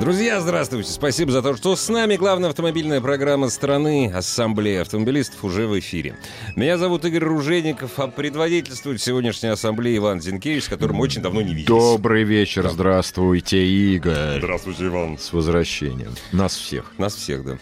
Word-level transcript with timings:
Друзья, 0.00 0.40
здравствуйте. 0.40 0.90
Спасибо 0.90 1.30
за 1.30 1.42
то, 1.42 1.54
что 1.54 1.76
с 1.76 1.86
нами. 1.90 2.16
Главная 2.16 2.48
автомобильная 2.48 3.02
программа 3.02 3.50
страны 3.50 4.10
«Ассамблея 4.10 4.80
автомобилистов» 4.80 5.44
уже 5.44 5.66
в 5.66 5.78
эфире. 5.78 6.16
Меня 6.56 6.78
зовут 6.78 7.04
Игорь 7.04 7.24
Ружеников, 7.24 7.98
а 7.98 8.08
предводительствует 8.08 9.02
сегодняшней 9.02 9.50
ассамблеи 9.50 9.98
Иван 9.98 10.22
Зинкевич, 10.22 10.64
с 10.64 10.68
которым 10.68 10.96
мы 10.96 11.02
очень 11.02 11.20
давно 11.20 11.42
не 11.42 11.50
виделись. 11.52 11.68
Добрый 11.68 12.24
вечер, 12.24 12.70
здравствуйте, 12.70 13.62
Игорь. 13.62 14.38
Здравствуйте, 14.38 14.86
Иван. 14.86 15.18
С 15.18 15.34
возвращением. 15.34 16.14
Нас 16.32 16.56
всех. 16.56 16.92
Нас 16.96 17.14
всех, 17.14 17.44
да. 17.44 17.58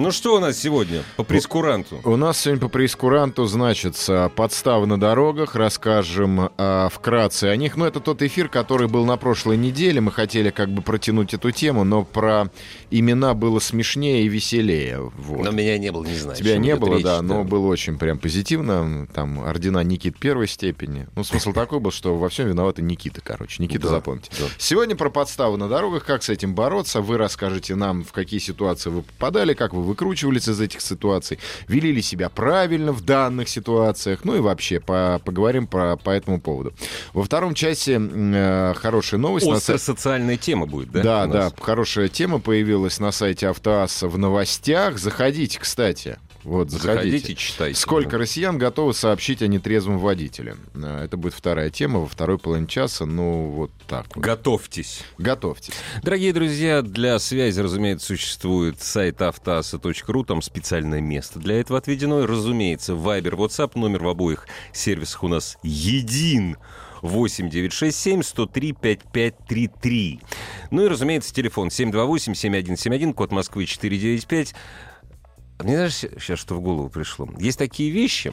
Ну 0.00 0.12
что 0.12 0.36
у 0.36 0.40
нас 0.40 0.56
сегодня 0.56 1.02
по 1.18 1.24
прескуранту? 1.24 2.00
У 2.04 2.16
нас 2.16 2.40
сегодня 2.40 2.58
по 2.58 2.70
прескуранту 2.70 3.44
значится 3.44 4.32
подставы 4.34 4.86
на 4.86 4.98
дорогах, 4.98 5.54
расскажем 5.54 6.48
э, 6.56 6.88
вкратце 6.90 7.44
о 7.44 7.56
них. 7.56 7.76
Ну, 7.76 7.84
это 7.84 8.00
тот 8.00 8.22
эфир, 8.22 8.48
который 8.48 8.88
был 8.88 9.04
на 9.04 9.18
прошлой 9.18 9.58
неделе. 9.58 10.00
Мы 10.00 10.10
хотели 10.10 10.48
как 10.48 10.70
бы 10.70 10.80
протянуть 10.80 11.34
эту 11.34 11.50
тему, 11.50 11.84
но 11.84 12.02
про 12.02 12.50
имена 12.90 13.34
было 13.34 13.58
смешнее 13.58 14.22
и 14.24 14.28
веселее. 14.28 15.00
Вот. 15.18 15.44
Но 15.44 15.50
меня 15.50 15.76
не 15.76 15.92
было, 15.92 16.06
не 16.06 16.14
знаю. 16.16 16.38
Тебя 16.38 16.56
не 16.56 16.76
было, 16.76 16.94
речь, 16.94 17.04
да, 17.04 17.20
но 17.20 17.44
было 17.44 17.66
очень 17.66 17.98
прям 17.98 18.18
позитивно. 18.18 19.06
Там 19.12 19.40
ордена 19.40 19.84
Никит 19.84 20.18
первой 20.18 20.48
степени. 20.48 21.08
Ну, 21.14 21.24
смысл 21.24 21.52
такой 21.52 21.78
был, 21.78 21.90
что 21.90 22.16
во 22.16 22.30
всем 22.30 22.48
виноваты 22.48 22.80
Никита, 22.80 23.20
короче. 23.20 23.62
Никита, 23.62 23.82
Да, 23.82 23.88
запомните. 23.90 24.30
да. 24.38 24.46
Сегодня 24.56 24.96
про 24.96 25.10
подставы 25.10 25.58
на 25.58 25.68
дорогах, 25.68 26.06
как 26.06 26.22
с 26.22 26.30
этим 26.30 26.54
бороться. 26.54 27.02
Вы 27.02 27.18
расскажете 27.18 27.74
нам, 27.74 28.02
в 28.02 28.12
какие 28.12 28.40
ситуации 28.40 28.88
вы 28.88 29.02
попадали, 29.02 29.52
как 29.52 29.74
вы 29.74 29.89
выкручивались 29.90 30.48
из 30.48 30.60
этих 30.60 30.80
ситуаций, 30.80 31.38
вели 31.68 31.92
ли 31.92 32.00
себя 32.02 32.28
правильно 32.28 32.92
в 32.92 33.02
данных 33.02 33.48
ситуациях, 33.48 34.20
ну 34.24 34.36
и 34.36 34.40
вообще 34.40 34.80
по- 34.80 35.20
поговорим 35.24 35.66
про, 35.66 35.96
по 35.96 36.10
этому 36.10 36.40
поводу. 36.40 36.72
Во 37.12 37.22
втором 37.22 37.54
часе 37.54 38.00
э, 38.00 38.74
хорошая 38.76 39.20
новость. 39.20 39.46
на 39.46 39.54
Остро 39.56 39.74
са- 39.74 39.78
социальная 39.78 40.36
тема 40.36 40.66
будет, 40.66 40.90
да? 40.92 41.02
да, 41.02 41.26
да, 41.26 41.52
хорошая 41.60 42.08
тема 42.08 42.38
появилась 42.38 42.98
на 43.00 43.12
сайте 43.12 43.48
Автоасса 43.48 44.08
в 44.08 44.16
новостях. 44.16 44.98
Заходите, 44.98 45.58
кстати. 45.58 46.18
Вот, 46.44 46.70
заходите. 46.70 47.18
Заходите, 47.18 47.34
читайте. 47.34 47.78
Сколько 47.78 48.16
россиян 48.16 48.56
готовы 48.56 48.94
сообщить 48.94 49.42
о 49.42 49.46
нетрезвом 49.46 49.98
водителе? 49.98 50.56
Э, 50.74 51.04
Это 51.04 51.16
будет 51.16 51.34
вторая 51.34 51.70
тема 51.70 52.00
во 52.00 52.06
второй 52.06 52.38
половине 52.38 52.66
часа. 52.66 53.04
Ну, 53.04 53.48
вот 53.48 53.70
так 53.86 54.06
вот. 54.14 54.24
Готовьтесь. 54.24 55.02
Готовьтесь. 55.18 55.74
Дорогие 56.02 56.32
друзья, 56.32 56.82
для 56.82 57.18
связи, 57.18 57.60
разумеется, 57.60 58.06
существует 58.06 58.80
сайт 58.80 59.20
автоаса.ру, 59.20 60.24
там 60.24 60.40
специальное 60.40 61.00
место 61.00 61.38
для 61.38 61.60
этого 61.60 61.78
отведено. 61.78 62.22
И, 62.22 62.26
разумеется, 62.26 62.92
Viber, 62.94 63.36
WhatsApp, 63.36 63.72
номер 63.78 64.04
в 64.04 64.08
обоих 64.08 64.46
сервисах 64.72 65.22
у 65.24 65.28
нас 65.28 65.58
един. 65.62 66.56
8 67.02 67.48
967 67.48 68.22
103 68.22 68.72
5533. 68.72 70.20
Ну 70.70 70.84
и, 70.84 70.88
разумеется, 70.88 71.32
телефон 71.34 71.68
728-7171, 71.68 73.14
код 73.14 73.32
Москвы 73.32 73.64
495. 73.64 74.54
Мне 75.62 75.74
знаешь, 75.76 75.94
сейчас 75.94 76.38
что 76.38 76.54
в 76.54 76.60
голову 76.60 76.88
пришло? 76.88 77.28
Есть 77.38 77.58
такие 77.58 77.90
вещи, 77.90 78.32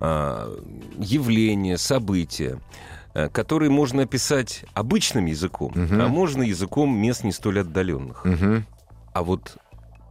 а, 0.00 0.54
явления, 0.98 1.78
события, 1.78 2.60
а, 3.14 3.28
которые 3.28 3.70
можно 3.70 4.02
описать 4.02 4.64
обычным 4.74 5.26
языком, 5.26 5.72
Мгм. 5.74 6.00
а 6.00 6.08
можно 6.08 6.42
языком 6.42 6.96
мест 6.96 7.24
не 7.24 7.32
столь 7.32 7.60
отдаленных. 7.60 8.24
Мгм. 8.24 8.66
А 9.12 9.22
вот 9.22 9.56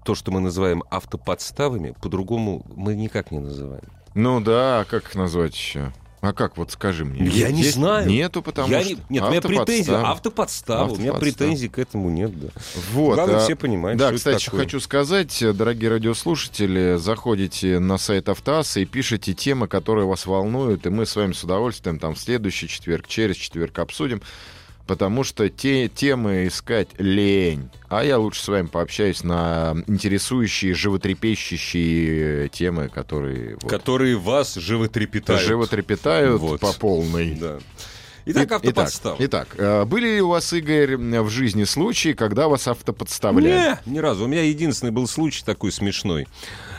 то, 0.03 0.15
что 0.15 0.31
мы 0.31 0.39
называем 0.39 0.83
автоподставами, 0.89 1.93
по-другому 2.01 2.65
мы 2.75 2.95
никак 2.95 3.31
не 3.31 3.39
называем. 3.39 3.83
Ну 4.13 4.39
да, 4.39 4.81
а 4.81 4.85
как 4.85 5.03
их 5.05 5.15
назвать 5.15 5.53
еще? 5.55 5.91
А 6.21 6.33
как, 6.33 6.57
вот 6.57 6.71
скажи 6.71 7.05
мне. 7.05 7.23
Я 7.27 7.51
не 7.51 7.63
знаю. 7.63 8.07
Нету, 8.09 8.41
потому 8.41 8.69
Я 8.71 8.81
что... 8.81 8.89
не- 8.93 8.99
Нет, 9.09 9.23
у 9.23 9.29
меня 9.29 9.41
претензии. 9.41 9.93
автоподстава. 9.93 10.91
У 10.91 10.95
меня 10.97 11.13
претензий 11.13 11.67
к 11.69 11.77
этому 11.77 12.09
нет, 12.09 12.31
да. 12.39 12.47
Вот, 12.93 13.15
Главное, 13.15 13.37
а, 13.37 13.39
все 13.41 13.55
понимают, 13.55 13.99
Да, 13.99 14.11
кстати, 14.11 14.49
хочу 14.49 14.79
сказать, 14.79 15.43
дорогие 15.55 15.91
радиослушатели, 15.91 16.95
заходите 16.97 17.79
на 17.79 17.97
сайт 17.97 18.29
Автоаса 18.29 18.79
и 18.79 18.85
пишите 18.85 19.33
темы, 19.33 19.67
которые 19.67 20.07
вас 20.07 20.25
волнуют, 20.25 20.85
и 20.87 20.89
мы 20.89 21.05
с 21.05 21.15
вами 21.15 21.33
с 21.33 21.43
удовольствием 21.43 21.99
там 21.99 22.15
в 22.15 22.19
следующий 22.19 22.67
четверг, 22.67 23.07
через 23.07 23.35
четверг 23.35 23.77
обсудим, 23.79 24.21
потому 24.87 25.23
что 25.23 25.49
те 25.49 25.87
темы 25.87 26.47
искать 26.47 26.89
лень. 26.97 27.69
А 27.89 28.03
я 28.03 28.17
лучше 28.17 28.41
с 28.43 28.47
вами 28.47 28.67
пообщаюсь 28.67 29.23
на 29.23 29.75
интересующие, 29.87 30.73
животрепещущие 30.73 32.49
темы, 32.49 32.89
которые 32.89 33.57
вот, 33.61 33.69
Которые 33.69 34.17
вас 34.17 34.55
животрепетают. 34.55 35.41
животрепетают 35.41 36.41
Вот. 36.41 36.59
по 36.59 36.73
полной. 36.73 37.35
Да. 37.35 37.59
Итак, 38.27 38.51
автоподстава. 38.53 39.15
Итак, 39.19 39.47
итак, 39.53 39.59
э, 39.59 39.85
были 39.85 40.15
ли 40.15 40.21
у 40.21 40.29
вас, 40.29 40.51
Игорь, 40.51 40.97
в 40.97 41.29
жизни 41.29 41.63
случаи, 41.63 42.13
когда 42.13 42.47
вас 42.47 42.67
автоподставляли? 42.67 43.77
Не, 43.85 43.93
ни 43.93 43.99
разу. 43.99 44.25
У 44.25 44.27
меня 44.27 44.41
единственный 44.43 44.91
был 44.91 45.07
случай 45.07 45.43
такой 45.45 45.71
смешной. 45.71 46.27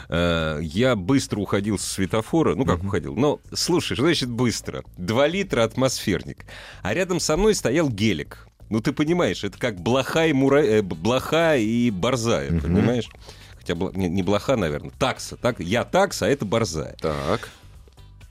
Э, 0.09 0.59
Я 0.61 0.97
быстро 0.97 1.39
уходил 1.41 1.79
со 1.79 1.89
светофора. 1.89 2.55
Ну, 2.57 2.65
как 2.65 2.83
уходил? 2.83 3.15
Но, 3.15 3.41
слушай, 3.55 3.95
что 3.95 4.03
значит 4.05 4.29
быстро? 4.29 4.83
Два 4.97 5.29
литра 5.29 5.63
атмосферник. 5.63 6.47
А 6.83 6.93
рядом 6.95 7.21
со 7.21 7.37
мной 7.37 7.55
стоял 7.55 7.89
гелик. 7.89 8.49
Ну, 8.69 8.81
ты 8.81 8.93
понимаешь, 8.93 9.45
это 9.45 9.57
как 9.59 9.81
блоха 9.81 10.27
и, 10.27 10.33
мура... 10.33 10.59
э, 10.65 10.83
блоха 10.83 11.57
и 11.57 11.91
борзая, 11.91 12.51
Мгм. 12.51 12.61
понимаешь? 12.63 13.09
Хотя 13.57 13.75
бла- 13.75 13.97
не, 13.97 14.09
не 14.09 14.25
блоха, 14.25 14.57
наверное. 14.57 14.91
Такса. 14.99 15.37
Так? 15.37 15.61
Я 15.61 15.85
такса, 15.85 16.27
а 16.27 16.29
это 16.29 16.45
борзая. 16.45 16.97
Так. 17.01 17.49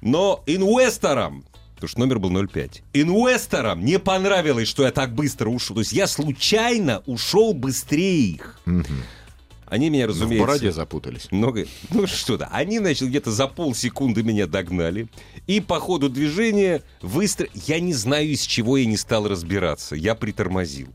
Но 0.01 0.43
инвесторам, 0.45 1.45
потому 1.75 1.87
что 1.89 1.99
номер 1.99 2.19
был 2.19 2.47
05, 2.47 2.81
инвесторам 2.93 3.83
не 3.85 3.99
понравилось, 3.99 4.67
что 4.67 4.83
я 4.83 4.91
так 4.91 5.13
быстро 5.13 5.49
ушел. 5.49 5.75
То 5.75 5.81
есть 5.81 5.93
я 5.93 6.07
случайно 6.07 7.03
ушел 7.05 7.53
быстрее 7.53 8.21
их. 8.31 8.59
Они 9.67 9.89
меня, 9.89 10.05
В 10.05 10.09
разумеется... 10.09 10.45
бороде 10.45 10.71
запутались. 10.71 11.31
Много... 11.31 11.65
Ну 11.89 12.05
что-то. 12.05 12.45
Они, 12.51 12.77
значит, 12.77 13.09
где-то 13.09 13.31
за 13.31 13.47
полсекунды 13.47 14.21
меня 14.21 14.45
догнали. 14.45 15.07
И 15.47 15.59
по 15.59 15.79
ходу 15.79 16.07
движения 16.07 16.83
выстро... 17.01 17.47
Я 17.53 17.79
не 17.79 17.93
знаю, 17.93 18.27
из 18.27 18.41
чего 18.41 18.77
я 18.77 18.85
не 18.85 18.95
стал 18.95 19.27
разбираться. 19.27 19.95
Я 19.95 20.13
притормозил. 20.13 20.89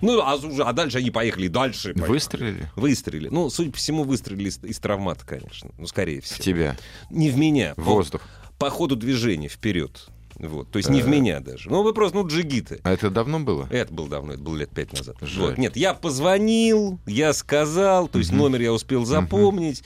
Ну, 0.00 0.18
а, 0.22 0.36
уже- 0.36 0.62
а 0.64 0.72
дальше 0.72 0.98
они 0.98 1.10
поехали 1.10 1.48
дальше. 1.48 1.92
поехали. 1.92 2.10
Выстрелили 2.10 2.70
Выстрелили. 2.74 3.28
Ну, 3.28 3.50
судя 3.50 3.70
по 3.70 3.76
всему, 3.76 4.02
выстрелили 4.04 4.48
из, 4.48 4.64
из 4.64 4.78
травмата, 4.78 5.24
конечно. 5.26 5.70
Ну, 5.78 5.86
скорее 5.86 6.22
всего. 6.22 6.36
в 6.38 6.40
тебя. 6.40 6.76
Не 7.10 7.28
в 7.30 7.36
меня. 7.36 7.72
В 7.74 7.76
По- 7.76 7.82
воздух. 7.82 8.22
По 8.58 8.70
ходу 8.70 8.96
движения 8.96 9.48
вперед. 9.48 10.06
Вот. 10.38 10.70
То 10.70 10.78
есть 10.78 10.90
не 10.90 11.00
в 11.02 11.08
меня 11.08 11.40
даже. 11.40 11.70
Ну, 11.70 11.82
вы 11.82 11.92
просто, 11.94 12.18
ну, 12.18 12.26
джигиты. 12.26 12.80
А 12.82 12.92
это 12.92 13.10
давно 13.10 13.40
было? 13.40 13.66
Это 13.70 13.92
было 13.92 14.08
давно, 14.08 14.34
это 14.34 14.42
было 14.42 14.56
лет 14.56 14.70
пять 14.70 14.92
назад. 14.92 15.16
Жаль. 15.20 15.44
Вот. 15.46 15.58
Нет, 15.58 15.76
я 15.76 15.94
позвонил, 15.94 16.98
я 17.06 17.32
сказал, 17.32 18.08
то 18.08 18.18
есть 18.18 18.32
номер 18.32 18.60
я 18.60 18.72
успел 18.72 19.04
запомнить. 19.04 19.82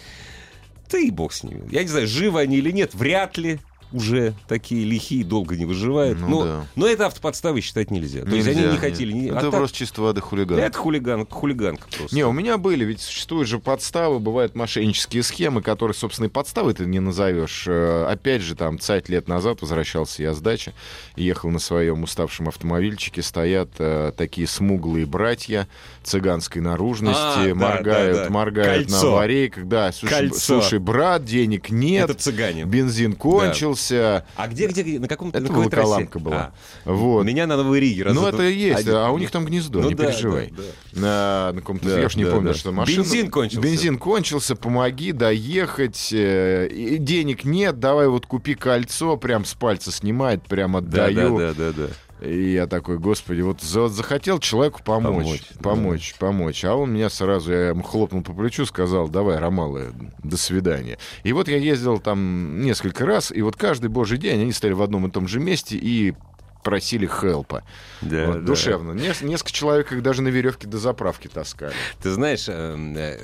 Да 0.91 0.99
и 0.99 1.11
бог 1.11 1.33
с 1.33 1.45
ними. 1.45 1.69
Я 1.71 1.83
не 1.83 1.89
знаю, 1.89 2.09
живы 2.09 2.41
они 2.41 2.57
или 2.57 2.73
нет, 2.73 2.95
вряд 2.95 3.39
ли 3.39 3.61
уже 3.93 4.35
такие 4.49 4.85
лихие 4.85 5.25
долго 5.25 5.57
не 5.57 5.65
выживают. 5.65 6.19
Ну 6.21 6.29
но, 6.29 6.45
да. 6.45 6.67
но 6.77 6.87
это 6.87 7.07
автоподставой 7.07 7.61
считать 7.61 7.91
нельзя. 7.91 8.25
То 8.25 8.31
есть 8.35 8.47
Нельзя, 8.47 8.51
они 8.61 8.67
не 8.69 8.73
нет. 8.75 8.81
хотели. 8.81 9.13
не- 9.13 9.27
Это 9.29 9.39
а 9.39 9.41
так- 9.43 9.51
просто 9.53 9.77
чисто 9.79 10.03
воды 10.03 10.21
хулиган. 10.21 10.59
это 10.59 10.77
хулиган, 10.79 11.27
хулиганка 11.27 11.87
просто. 11.97 12.15
Не, 12.15 12.25
у 12.25 12.33
меня 12.33 12.57
были, 12.59 12.85
ведь 12.85 13.01
существуют 13.01 13.49
же 13.49 13.59
подставы, 13.59 14.19
бывают 14.21 14.55
мошеннические 14.55 15.23
схемы, 15.23 15.63
которые, 15.63 15.95
собственно, 15.95 16.27
и 16.27 16.31
подставы 16.31 16.75
ты 16.75 16.87
не 16.87 17.01
назовешь. 17.01 17.65
Э, 17.67 18.07
Опять 18.11 18.43
же, 18.43 18.55
там, 18.55 18.79
цать 18.79 19.09
лет 19.09 19.29
назад 19.29 19.61
возвращался 19.63 20.23
я 20.23 20.35
с 20.35 20.41
дачи, 20.41 20.73
ехал 21.17 21.51
на 21.51 21.59
своем 21.59 22.03
уставшем 22.03 22.49
автомобильчике, 22.49 23.23
стоят 23.23 23.71
э, 23.79 24.13
такие 24.17 24.47
смуглые 24.47 25.07
братья 25.07 25.69
цыганской 26.03 26.63
наружности, 26.63 27.21
А, 27.21 27.47
да, 27.49 27.55
моргают, 27.55 28.17
да, 28.17 28.25
да. 28.25 28.31
моргают 28.31 28.87
на 28.89 28.93
Кольцо. 28.93 29.09
аварийках. 29.13 29.67
Да, 29.67 29.93
слушай, 29.93 30.13
Кольцо. 30.19 30.39
слушай, 30.61 30.79
брат, 30.79 31.25
денег 31.25 31.71
нет, 31.71 32.11
это 32.11 32.19
цыгане. 32.21 32.65
бензин 32.65 33.13
кончился. 33.15 33.80
А 33.91 34.49
где, 34.49 34.67
где, 34.67 34.99
на 34.99 35.09
каком 35.09 35.31
Это 35.31 35.41
на 35.41 35.49
какой 35.49 35.63
Волоколамка 35.65 36.11
трассе? 36.13 36.25
была. 36.25 36.53
А, 36.85 36.93
Вот. 36.93 37.25
Меня 37.25 37.47
на 37.47 37.57
Новой 37.57 37.81
Риге. 37.81 38.05
Ну, 38.05 38.25
раза 38.25 38.29
это 38.37 38.43
есть, 38.45 38.81
один. 38.81 38.95
а 38.97 39.11
у 39.11 39.19
них 39.19 39.31
там 39.31 39.45
гнездо, 39.45 39.81
Ну 39.81 39.89
не 39.89 39.95
да, 39.95 40.07
переживай. 40.07 40.51
да, 40.57 40.63
да. 40.93 41.01
На, 41.01 41.53
на 41.55 41.61
каком-то, 41.61 41.89
Да, 41.89 42.01
я 42.01 42.07
уж 42.07 42.17
не 42.17 42.25
да, 42.25 42.31
помню, 42.33 42.49
да. 42.53 42.55
что 42.59 42.73
машина... 42.73 43.03
Бензин 43.03 43.31
кончился. 43.31 43.61
Бензин 43.67 43.99
кончился, 43.99 44.57
помоги 44.57 45.13
доехать, 45.13 46.11
э, 46.13 46.97
денег 46.99 47.45
нет, 47.45 47.79
давай 47.81 48.09
вот 48.09 48.27
купи 48.27 48.55
кольцо, 48.55 49.17
прям 49.17 49.45
с 49.45 49.55
пальца 49.55 49.91
снимает, 49.93 50.43
прям 50.45 50.73
Да, 50.73 50.79
отдаю. 51.07 51.39
да, 51.39 51.53
да, 51.55 51.73
да, 51.73 51.73
да. 51.73 51.89
И 52.23 52.53
я 52.53 52.67
такой, 52.67 52.99
господи, 52.99 53.41
вот 53.41 53.63
вот 53.63 53.93
захотел 53.93 54.39
человеку 54.41 54.83
помочь, 54.85 55.25
Помочь, 55.25 55.43
помочь, 55.63 56.15
да. 56.19 56.27
помочь, 56.27 56.65
А 56.65 56.75
он 56.75 56.93
меня 56.93 57.09
сразу, 57.09 57.53
я 57.53 57.69
ему 57.69 57.83
хлопнул 57.83 58.23
по 58.23 58.33
плечу, 58.33 58.67
сказал, 58.67 59.09
давай, 59.09 59.39
Ромалы, 59.39 59.93
до 60.23 60.37
свидания. 60.37 60.99
И 61.25 61.33
вот 61.33 61.49
я 61.49 61.57
ездил 61.57 61.99
там 61.99 62.61
несколько 62.61 63.07
раз, 63.07 63.33
и 63.33 63.41
вот 63.43 63.57
каждый 63.57 63.89
божий 63.89 64.19
день 64.19 64.43
они 64.43 64.53
стояли 64.53 64.75
в 64.75 64.83
одном 64.83 65.07
и 65.07 65.11
том 65.11 65.29
же 65.29 65.41
месте 65.41 65.77
и 65.77 66.15
просили 66.63 67.07
хелпа. 67.07 67.63
Да, 68.03 68.27
Вот, 68.27 68.41
да. 68.41 68.47
Душевно. 68.47 68.93
Нес- 68.93 69.23
несколько 69.23 69.53
человек 69.53 69.93
их 69.93 70.03
даже 70.03 70.21
на 70.21 70.29
веревке 70.29 70.67
до 70.67 70.77
заправки 70.77 71.27
таскали. 71.27 71.73
Ты 72.03 72.11
знаешь, 72.11 72.45
э, 72.49 72.77
э, 72.97 73.19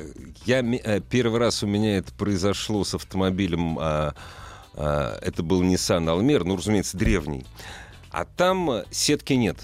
я 0.47 0.61
э, 0.61 1.01
первый 1.01 1.39
раз 1.39 1.63
у 1.63 1.67
меня 1.67 1.99
это 1.99 2.15
произошло 2.15 2.83
с 2.83 2.95
автомобилем. 2.95 3.79
а, 3.79 4.15
а, 4.75 5.19
Это 5.21 5.43
был 5.43 5.63
Nissan 5.63 6.07
Almera, 6.07 6.45
ну, 6.45 6.57
разумеется, 6.57 6.97
древний. 6.97 7.45
А 8.17 8.25
там 8.25 8.71
э, 8.71 8.85
сетки 8.91 9.35
нет. 9.35 9.59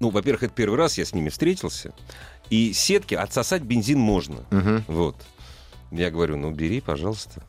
Ну, 0.00 0.10
во-первых, 0.10 0.42
это 0.42 0.52
первый 0.52 0.74
раз 0.74 0.98
я 0.98 1.04
с 1.04 1.14
ними 1.14 1.28
встретился. 1.28 1.94
И 2.50 2.72
сетки 2.72 3.14
отсосать 3.14 3.62
бензин 3.62 4.00
можно. 4.00 4.44
Мгм. 4.50 4.84
Вот. 4.88 5.14
Я 5.92 6.10
говорю, 6.10 6.36
ну 6.36 6.50
бери, 6.50 6.80
пожалуйста, 6.80 7.44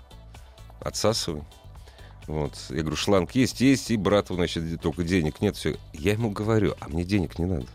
отсасывай. 0.80 1.42
Вот. 2.28 2.54
Я 2.69 2.81
говорю, 2.81 2.96
шланг 2.96 3.34
есть, 3.34 3.62
есть, 3.62 3.90
и 3.90 3.98
брату, 3.98 4.36
значит, 4.36 4.80
только 4.80 5.04
денег 5.04 5.42
нет. 5.42 5.57
Все. 5.57 5.75
Я 5.94 6.12
ему 6.12 6.30
говорю, 6.30 6.75
а 6.80 6.88
мне 6.88 7.04
денег 7.04 7.40
не 7.40 7.46
надо. 7.46 7.66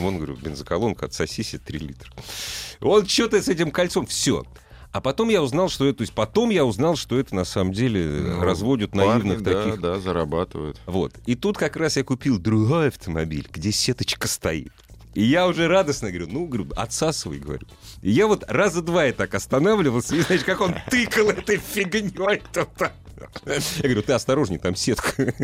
Вон, 0.00 0.16
говорю, 0.16 0.34
бензоколонка, 0.34 1.06
отсосись 1.06 1.54
3 1.64 1.78
литра. 1.78 2.12
Он 2.80 3.06
что-то 3.06 3.40
с 3.40 3.46
этим 3.46 3.70
кольцом, 3.70 4.06
все. 4.06 4.44
А 4.92 5.00
потом 5.00 5.28
я 5.28 5.42
узнал, 5.42 5.68
что 5.68 5.86
это, 5.86 5.98
то 5.98 6.02
есть 6.02 6.12
потом 6.14 6.50
я 6.50 6.64
узнал, 6.64 6.96
что 6.96 7.18
это 7.18 7.34
на 7.34 7.44
самом 7.44 7.72
деле 7.72 8.04
Ну, 8.06 8.40
разводят 8.40 8.92
Парни, 8.92 9.08
наивных 9.08 9.42
да, 9.42 9.52
таких. 9.64 9.80
да, 9.80 9.98
зарабатывают. 10.00 10.80
Вот. 10.86 11.12
И 11.26 11.34
тут 11.34 11.58
как 11.58 11.76
раз 11.76 11.96
я 11.96 12.04
купил 12.04 12.38
другой 12.38 12.88
автомобиль, 12.88 13.46
где 13.52 13.72
сеточка 13.72 14.26
стоит. 14.28 14.72
И 15.14 15.22
я 15.22 15.46
уже 15.48 15.66
радостно 15.66 16.10
говорю, 16.10 16.28
ну, 16.30 16.46
говорю, 16.46 16.68
отсасывай, 16.76 17.38
говорю. 17.38 17.66
И 18.02 18.10
я 18.10 18.26
вот 18.26 18.44
раза 18.48 18.82
два 18.82 19.04
я 19.06 19.12
так 19.14 19.34
останавливался, 19.34 20.14
и 20.14 20.20
знаешь, 20.20 20.44
как 20.44 20.60
он 20.60 20.74
тыкал 20.90 21.30
этой 21.30 21.56
фигней 21.56 22.42
тут. 22.52 22.68
Я 23.46 23.82
говорю, 23.82 24.02
ты 24.02 24.12
осторожней, 24.12 24.58
там 24.58 24.76
сетка. 24.76 25.34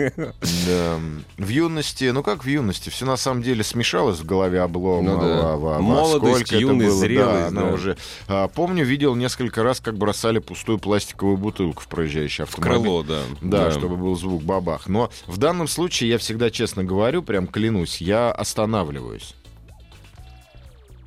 Да. 0.66 0.98
В 1.38 1.48
юности, 1.48 2.10
ну 2.10 2.22
как 2.22 2.44
в 2.44 2.48
юности, 2.48 2.90
все 2.90 3.06
на 3.06 3.16
самом 3.16 3.42
деле 3.42 3.64
смешалось 3.64 4.18
в 4.18 4.24
голове 4.24 4.60
облома. 4.60 5.12
Ну 5.14 5.20
да. 5.20 5.56
во 5.56 5.78
Молодость, 5.80 6.52
юность, 6.52 6.96
зрелость, 6.96 7.54
да, 7.54 7.60
да. 7.62 7.72
уже. 7.72 7.96
А, 8.28 8.48
помню, 8.48 8.84
видел 8.84 9.14
несколько 9.14 9.62
раз, 9.62 9.80
как 9.80 9.96
бросали 9.96 10.38
пустую 10.38 10.78
пластиковую 10.78 11.36
бутылку 11.36 11.82
в 11.82 11.88
проезжающий 11.88 12.44
В 12.44 12.48
автомобиль. 12.48 12.80
крыло, 12.80 13.02
да. 13.02 13.20
Да, 13.40 13.70
чтобы 13.70 13.96
был 13.96 14.16
звук 14.16 14.42
бабах. 14.42 14.88
Но 14.88 15.10
в 15.26 15.38
данном 15.38 15.68
случае 15.68 16.10
я 16.10 16.18
всегда 16.18 16.50
честно 16.50 16.84
говорю, 16.84 17.22
прям 17.22 17.46
клянусь, 17.46 18.00
я 18.00 18.30
останавливаюсь. 18.32 19.34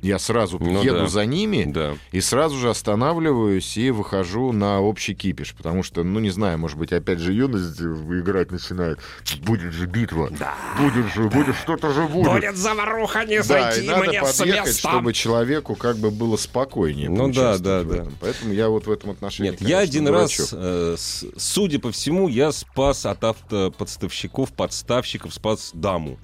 Я 0.06 0.18
сразу 0.18 0.58
Ну 0.60 0.82
еду 0.82 1.00
да. 1.00 1.06
за 1.08 1.26
ними 1.26 1.64
Да. 1.66 1.94
и 2.12 2.20
сразу 2.20 2.56
же 2.58 2.70
останавливаюсь 2.70 3.76
и 3.76 3.90
выхожу 3.90 4.52
на 4.52 4.80
общий 4.80 5.14
кипиш. 5.14 5.54
Потому 5.54 5.82
что, 5.82 6.02
ну, 6.04 6.20
не 6.20 6.30
знаю, 6.30 6.58
может 6.58 6.78
быть, 6.78 6.92
опять 6.92 7.18
же 7.18 7.32
юность 7.32 7.80
играть 7.80 8.50
начинает. 8.52 8.98
Будет 9.42 9.72
же 9.72 9.86
битва. 9.86 10.30
Будет 10.78 11.12
же, 11.14 11.28
будет, 11.28 11.56
что-то 11.56 11.92
же 11.92 12.02
будет. 12.06 12.56
заваруха, 12.56 13.24
не 13.24 13.42
Да, 13.42 13.72
и 13.72 13.86
надо 13.86 14.04
подъехать, 14.22 14.78
чтобы 14.78 15.12
человеку 15.12 15.74
как 15.74 15.96
бы 15.96 16.10
было 16.10 16.36
спокойнее. 16.36 17.10
Ну 17.10 17.32
да, 17.32 17.58
да, 17.58 17.82
да. 17.82 17.96
этом. 17.96 18.14
Поэтому 18.20 18.52
я 18.52 18.68
вот 18.68 18.86
в 18.86 18.90
этом 18.90 19.10
отношении, 19.10 19.50
Нет, 19.50 19.60
я 19.60 19.78
конечно, 19.78 19.82
один 19.82 20.04
дурачок. 20.06 20.38
раз, 20.40 20.50
э, 20.52 20.94
с- 20.98 21.24
судя 21.36 21.78
по 21.78 21.90
всему, 21.92 22.28
я 22.28 22.52
спас 22.52 23.06
от 23.06 23.22
автоподставщиков, 23.24 24.52
подставщиков, 24.52 25.34
спас 25.34 25.70
даму. 25.74 26.18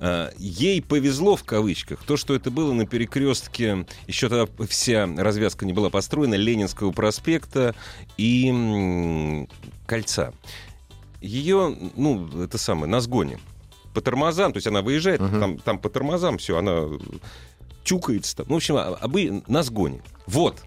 Э, 0.00 0.30
Ей 0.38 0.80
повезло 0.82 1.34
в 1.36 1.44
кавычках 1.44 2.02
то, 2.04 2.16
что 2.16 2.34
это 2.34 2.50
было 2.50 2.72
на 2.72 2.86
перекрестке, 2.86 3.86
еще 4.06 4.28
тогда 4.28 4.46
вся 4.66 5.06
развязка 5.16 5.66
не 5.66 5.72
была 5.72 5.90
построена, 5.90 6.34
Ленинского 6.34 6.92
проспекта 6.92 7.74
и 8.16 9.46
кольца. 9.86 10.32
Ее, 11.20 11.76
ну, 11.96 12.28
это 12.42 12.58
самое, 12.58 12.86
на 12.86 13.00
сгоне. 13.00 13.40
По 13.94 14.00
тормозам, 14.00 14.52
то 14.52 14.58
есть 14.58 14.66
она 14.68 14.82
выезжает, 14.82 15.20
Мгм. 15.20 15.40
там, 15.40 15.58
там 15.58 15.78
по 15.80 15.88
тормозам 15.88 16.38
все, 16.38 16.56
она 16.58 16.84
чукается 17.82 18.36
там. 18.36 18.46
Ну, 18.48 18.54
в 18.54 18.56
общем, 18.58 18.76
а- 18.76 18.98
обы- 19.02 19.42
на 19.48 19.62
сгоне. 19.64 20.02
Вот. 20.26 20.62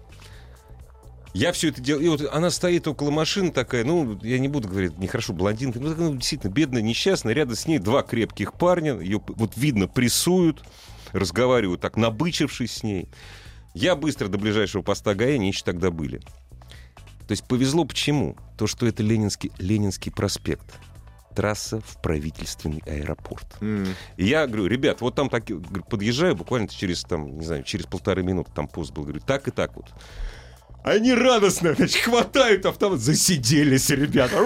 Я 1.34 1.52
все 1.52 1.68
это 1.68 1.80
делаю. 1.80 2.04
И 2.04 2.08
вот 2.08 2.22
она 2.32 2.50
стоит 2.50 2.86
около 2.86 3.10
машины 3.10 3.50
такая, 3.50 3.84
ну, 3.84 4.18
я 4.22 4.38
не 4.38 4.48
буду 4.48 4.68
говорить, 4.68 4.98
нехорошо, 4.98 5.32
блондинка. 5.32 5.80
Ну, 5.80 5.90
такая, 5.90 6.10
ну, 6.10 6.16
действительно, 6.16 6.52
бедная, 6.52 6.82
несчастная. 6.82 7.32
Рядом 7.34 7.56
с 7.56 7.66
ней 7.66 7.78
два 7.78 8.02
крепких 8.02 8.52
парня. 8.54 8.98
Ее 8.98 9.20
вот 9.26 9.56
видно, 9.56 9.88
прессуют, 9.88 10.62
разговаривают 11.12 11.80
так, 11.80 11.96
набычившись 11.96 12.72
с 12.72 12.82
ней. 12.82 13.08
Я 13.74 13.96
быстро 13.96 14.28
до 14.28 14.36
ближайшего 14.36 14.82
поста 14.82 15.14
ГАИ, 15.14 15.36
они 15.36 15.48
еще 15.48 15.64
тогда 15.64 15.90
были. 15.90 16.18
То 16.18 17.30
есть 17.30 17.44
повезло 17.44 17.84
почему? 17.86 18.36
То, 18.58 18.66
что 18.66 18.86
это 18.86 19.02
Ленинский, 19.02 19.50
Ленинский 19.58 20.12
проспект. 20.12 20.66
Трасса 21.34 21.80
в 21.80 22.02
правительственный 22.02 22.82
аэропорт. 22.84 23.46
И 24.18 24.26
я 24.26 24.46
говорю, 24.46 24.66
ребят, 24.66 25.00
вот 25.00 25.14
там 25.14 25.30
так, 25.30 25.44
подъезжаю 25.88 26.36
буквально 26.36 26.68
через, 26.68 27.04
там, 27.04 27.38
не 27.38 27.46
знаю, 27.46 27.62
через 27.62 27.86
полторы 27.86 28.22
минуты 28.22 28.50
там 28.54 28.68
пост 28.68 28.92
был. 28.92 29.04
Говорю, 29.04 29.20
так 29.20 29.48
и 29.48 29.50
так 29.50 29.74
вот. 29.74 29.86
Они 30.82 31.14
радостно, 31.14 31.74
значит, 31.74 32.02
хватают 32.02 32.66
автомат. 32.66 33.00
Засиделись, 33.00 33.88
ребята. 33.90 34.36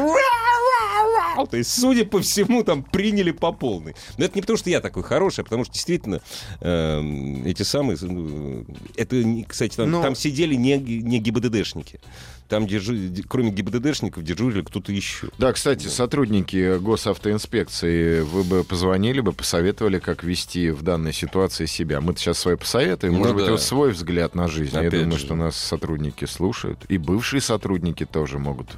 То 1.51 1.57
есть, 1.57 1.71
судя 1.79 2.05
по 2.05 2.21
всему, 2.21 2.65
там 2.65 2.83
приняли 2.83 3.31
по 3.33 3.53
полной. 3.53 3.95
Но 4.19 4.25
это 4.25 4.35
не 4.37 4.41
потому, 4.41 4.57
что 4.57 4.71
я 4.71 4.81
такой 4.81 5.03
хороший, 5.03 5.41
а 5.41 5.45
потому 5.45 5.65
что 5.65 5.75
действительно 5.75 6.21
эм, 6.61 7.45
эти 7.45 7.63
самые... 7.63 7.99
ну, 8.01 8.65
Это, 8.97 9.23
кстати, 9.47 9.77
там, 9.77 9.91
Ну- 9.91 10.03
там 10.03 10.15
сидели 10.15 10.55
не, 10.55 10.79
не 10.79 11.19
ГИБДДшники. 11.19 12.01
Там, 12.49 12.69
держи, 12.69 13.13
кроме 13.27 13.51
ГИБДДшников, 13.51 14.23
дежурили 14.23 14.63
кто-то 14.63 14.93
еще. 14.93 15.29
Да, 15.37 15.53
кстати, 15.53 15.89
сотрудники 15.89 16.79
госавтоинспекции, 16.79 18.21
вы 18.21 18.45
бы 18.45 18.63
позвонили 18.63 19.21
бы, 19.21 19.33
посоветовали, 19.33 19.99
как 19.99 20.23
вести 20.23 20.71
в 20.71 20.83
данной 20.83 21.13
ситуации 21.13 21.67
себя. 21.67 22.01
Мы 22.01 22.15
сейчас 22.17 22.39
свои 22.39 22.55
посоветуем. 22.57 23.15
Ну 23.15 23.19
Может 23.19 23.35
быть, 23.35 23.45
да. 23.47 23.51
вот 23.53 23.63
свой 23.63 23.91
взгляд 23.91 24.37
на 24.37 24.47
жизнь. 24.47 24.75
Я 24.75 24.81
Опять 24.83 25.03
думаю, 25.03 25.19
же. 25.19 25.25
что 25.25 25.35
нас 25.35 25.57
сотрудники 25.57 26.25
слушают. 26.25 26.85
И 26.89 26.99
бывшие 26.99 27.41
сотрудники 27.41 28.05
тоже 28.07 28.39
могут 28.39 28.69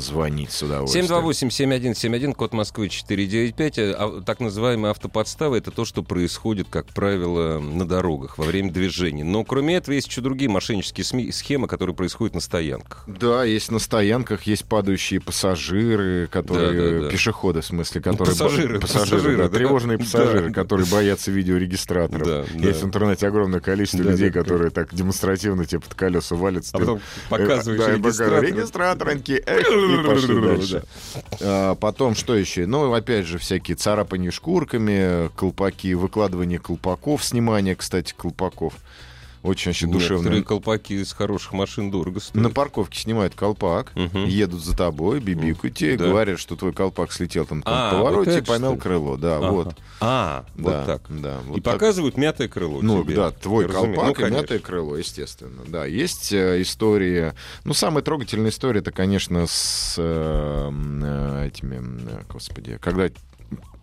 звонить 0.00 0.52
с 0.52 0.62
удовольствием. 0.62 1.06
728-7171, 1.06 2.34
код 2.34 2.52
Москвы 2.52 2.88
495. 2.88 3.78
Э, 3.78 3.92
а, 3.98 4.22
Так 4.22 4.40
называемая 4.40 4.90
автоподстава— 4.92 5.54
это 5.56 5.70
то, 5.70 5.84
что 5.84 6.02
происходит, 6.02 6.66
как 6.70 6.86
правило, 6.88 7.58
на 7.58 7.86
дорогах 7.86 8.38
во 8.38 8.44
время 8.44 8.70
движения. 8.72 9.24
Но 9.24 9.44
кроме 9.44 9.76
этого 9.76 9.94
есть 9.94 10.08
еще 10.08 10.20
другие 10.20 10.50
мошеннические 10.50 11.04
сми- 11.04 11.32
схемы, 11.32 11.68
которые 11.68 11.94
происходят 11.94 12.34
на 12.34 12.40
стоянках. 12.40 13.04
Да, 13.06 13.44
есть 13.44 13.70
на 13.70 13.78
стоянках, 13.78 14.42
есть 14.44 14.64
падающие 14.64 15.20
пассажиры, 15.20 16.26
которые... 16.30 16.72
Да, 16.72 16.98
да, 16.98 17.04
да. 17.06 17.10
Пешеходы, 17.10 17.60
в 17.60 17.66
смысле, 17.66 18.00
которые... 18.00 18.26
пассажиры, 18.36 18.80
пассажиры, 18.80 19.10
пассажиры, 19.10 19.36
да, 19.36 19.48
да. 19.48 19.56
тревожные 19.58 19.98
Да. 19.98 20.04
пассажиры, 20.04 20.52
которые 20.52 20.86
боятся 20.86 21.30
видеорегистраторов. 21.30 22.26
Да, 22.26 22.40
есть 22.58 22.80
да. 22.80 22.84
в 22.84 22.88
интернете 22.88 23.26
огромное 23.28 23.60
количество 23.60 24.04
Да, 24.04 24.10
людей, 24.10 24.30
да, 24.30 24.40
которые 24.42 24.70
так 24.70 24.94
демонстративно 24.94 25.64
тебе 25.66 25.80
под 25.80 25.94
колеса 25.94 26.34
валятся. 26.34 26.76
А 26.76 26.78
потом 26.78 27.00
показываешь 27.28 27.80
Э, 27.80 27.86
да, 27.86 27.92
и 27.92 27.96
регистратор. 27.96 28.34
показываешь, 28.34 28.56
регистратороньки, 28.56 29.32
эх, 29.46 29.66
пошли 30.06 30.40
дальше. 30.40 30.82
А, 31.40 31.74
Потом, 31.74 32.14
что 32.14 32.34
еще? 32.34 32.66
Ну, 32.66 32.92
опять 32.92 33.26
же, 33.26 33.38
всякие 33.38 33.76
царапания 33.76 34.30
шкурками, 34.30 35.28
колпаки, 35.36 35.94
выкладывание 35.94 36.58
колпаков, 36.58 37.24
снимание, 37.24 37.74
кстати, 37.74 38.14
колпаков. 38.16 38.74
Очень 39.46 39.70
вообще 39.70 39.86
Некоторые 39.86 40.18
душевно. 40.18 40.42
колпаки 40.42 40.92
из 40.94 41.12
хороших 41.12 41.52
машин 41.52 41.90
дорого 41.90 42.20
стоят. 42.20 42.34
На 42.42 42.50
парковке 42.50 42.98
снимают 42.98 43.34
колпак, 43.34 43.92
Мгм. 43.94 44.24
едут 44.26 44.62
за 44.64 44.76
тобой, 44.76 45.20
бибикают 45.20 45.76
тебе, 45.76 45.96
Да. 45.96 46.06
говорят, 46.08 46.38
что 46.40 46.56
твой 46.56 46.72
колпак 46.72 47.12
слетел 47.12 47.46
там 47.46 47.58
на 47.58 47.64
А, 47.66 47.92
повороте 47.92 48.30
вот 48.30 48.36
и 48.36 48.40
это, 48.40 48.70
ли? 48.72 48.78
крыло. 48.78 49.16
Да, 49.16 49.36
Ага. 49.36 49.50
вот. 49.52 49.76
А, 50.00 50.44
Да, 50.56 50.62
вот 50.62 50.86
так. 50.86 51.02
Да, 51.08 51.38
вот 51.46 51.58
И 51.58 51.60
так. 51.60 51.74
показывают 51.74 52.16
мятое 52.16 52.48
крыло 52.48 52.80
Ну, 52.82 53.04
тебе. 53.04 53.14
да, 53.14 53.30
твой 53.30 53.66
Разуме- 53.66 53.94
колпак 53.94 54.18
Ну, 54.18 54.26
и 54.26 54.30
мятое 54.30 54.58
крыло, 54.58 54.96
естественно. 54.96 55.62
Да, 55.66 55.86
есть 55.86 56.32
э, 56.32 56.60
истории... 56.62 57.32
Ну, 57.64 57.72
самая 57.72 58.02
трогательная 58.02 58.50
история, 58.50 58.80
это, 58.80 58.90
конечно, 58.90 59.46
с 59.46 59.94
э, 59.98 60.70
э, 60.72 61.46
этими... 61.46 61.76
э, 62.10 62.22
Господи, 62.28 62.78
когда 62.80 63.08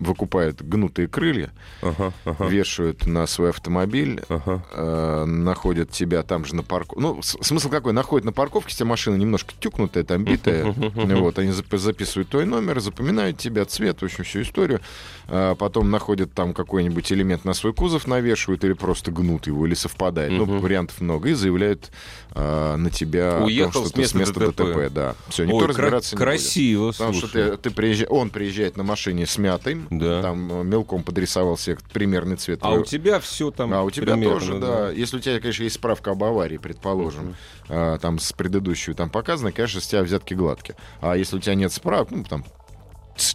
выкупают 0.03 0.61
гнутые 0.61 1.07
крылья, 1.07 1.51
Ага, 1.81 2.13
ага, 2.25 2.45
вешают 2.47 3.05
на 3.07 3.25
свой 3.27 3.49
автомобиль, 3.49 4.21
ага. 4.29 4.63
э, 4.71 5.25
находят 5.25 5.89
тебя 5.91 6.23
там 6.23 6.45
же 6.45 6.55
на 6.55 6.63
парковке. 6.63 7.01
Ну, 7.01 7.21
смысл 7.21 7.69
какой? 7.69 7.93
Находят 7.93 8.25
на 8.25 8.31
парковке, 8.33 8.75
тебя 8.75 8.85
машина 8.87 9.15
немножко 9.15 9.53
тюкнутая, 9.59 10.03
там 10.03 10.23
битая. 10.23 10.73
Вот, 11.23 11.39
они 11.39 11.51
зап- 11.51 11.77
записывают 11.77 12.29
твой 12.29 12.45
номер, 12.45 12.79
запоминают 12.79 13.37
тебя, 13.37 13.65
цвет, 13.65 14.01
в 14.01 14.05
общем, 14.05 14.23
всю 14.23 14.41
историю. 14.41 14.81
А 15.27 15.55
потом 15.55 15.89
находят 15.89 16.33
там 16.33 16.53
какой-нибудь 16.53 17.11
элемент 17.13 17.45
на 17.45 17.53
свой 17.53 17.73
кузов, 17.73 18.07
навешивают 18.07 18.63
или 18.65 18.73
просто 18.73 19.11
гнут 19.11 19.47
его, 19.47 19.65
или 19.65 19.73
совпадает. 19.73 20.31
Ну, 20.31 20.45
вариантов 20.59 20.99
много. 21.01 21.29
И 21.29 21.33
заявляют 21.33 21.91
а, 22.31 22.75
на 22.75 22.89
тебя 22.89 23.29
о 23.29 23.37
том, 23.39 23.45
Уехал 23.45 23.71
что 23.81 23.89
с 23.89 23.91
ты 23.93 24.01
места 24.01 24.17
с 24.17 24.19
места 24.19 24.39
ДТП. 24.39 24.57
ДТП. 24.57 24.93
Да. 24.93 25.15
Все, 25.29 25.43
никто 25.45 25.57
Ой, 25.57 25.63
кра- 25.65 25.69
разбираться 25.73 26.15
не 26.15 26.17
будет. 26.19 26.27
красиво, 26.27 26.91
Потому 26.91 27.13
что 27.13 27.27
слушай. 27.27 27.51
ты, 27.51 27.57
ты 27.57 27.69
приезжай- 27.69 28.07
он 28.07 28.29
приезжает 28.31 28.75
на 28.77 28.83
машине 28.83 29.25
с 29.25 29.37
мятой, 29.37 29.77
Да. 29.99 30.21
там 30.21 30.61
э, 30.61 30.63
мелком 30.63 31.03
подрисовал 31.03 31.57
себе 31.57 31.77
примерный 31.93 32.35
цвет. 32.35 32.59
А 32.61 32.71
у 32.71 32.83
тебя 32.83 33.19
все 33.19 33.51
там 33.51 33.73
а 33.73 33.83
у 33.83 33.91
тебя 33.91 34.13
примерно, 34.13 34.39
тоже, 34.39 34.59
да. 34.59 34.89
Если 34.89 35.17
у 35.17 35.19
тебя, 35.19 35.39
конечно, 35.39 35.63
есть 35.63 35.75
справка 35.75 36.11
об 36.11 36.23
аварии, 36.23 36.57
предположим, 36.57 37.35
а, 37.69 37.97
там 37.97 38.19
с 38.19 38.31
предыдущей 38.33 38.93
там 38.93 39.09
показано, 39.09 39.51
конечно, 39.51 39.81
с 39.81 39.87
тебя 39.87 40.03
взятки 40.03 40.33
гладкие. 40.33 40.75
А 41.01 41.15
если 41.15 41.37
у 41.37 41.39
тебя 41.39 41.55
нет 41.55 41.71
справок, 41.71 42.11
ну, 42.11 42.23
там, 42.23 42.43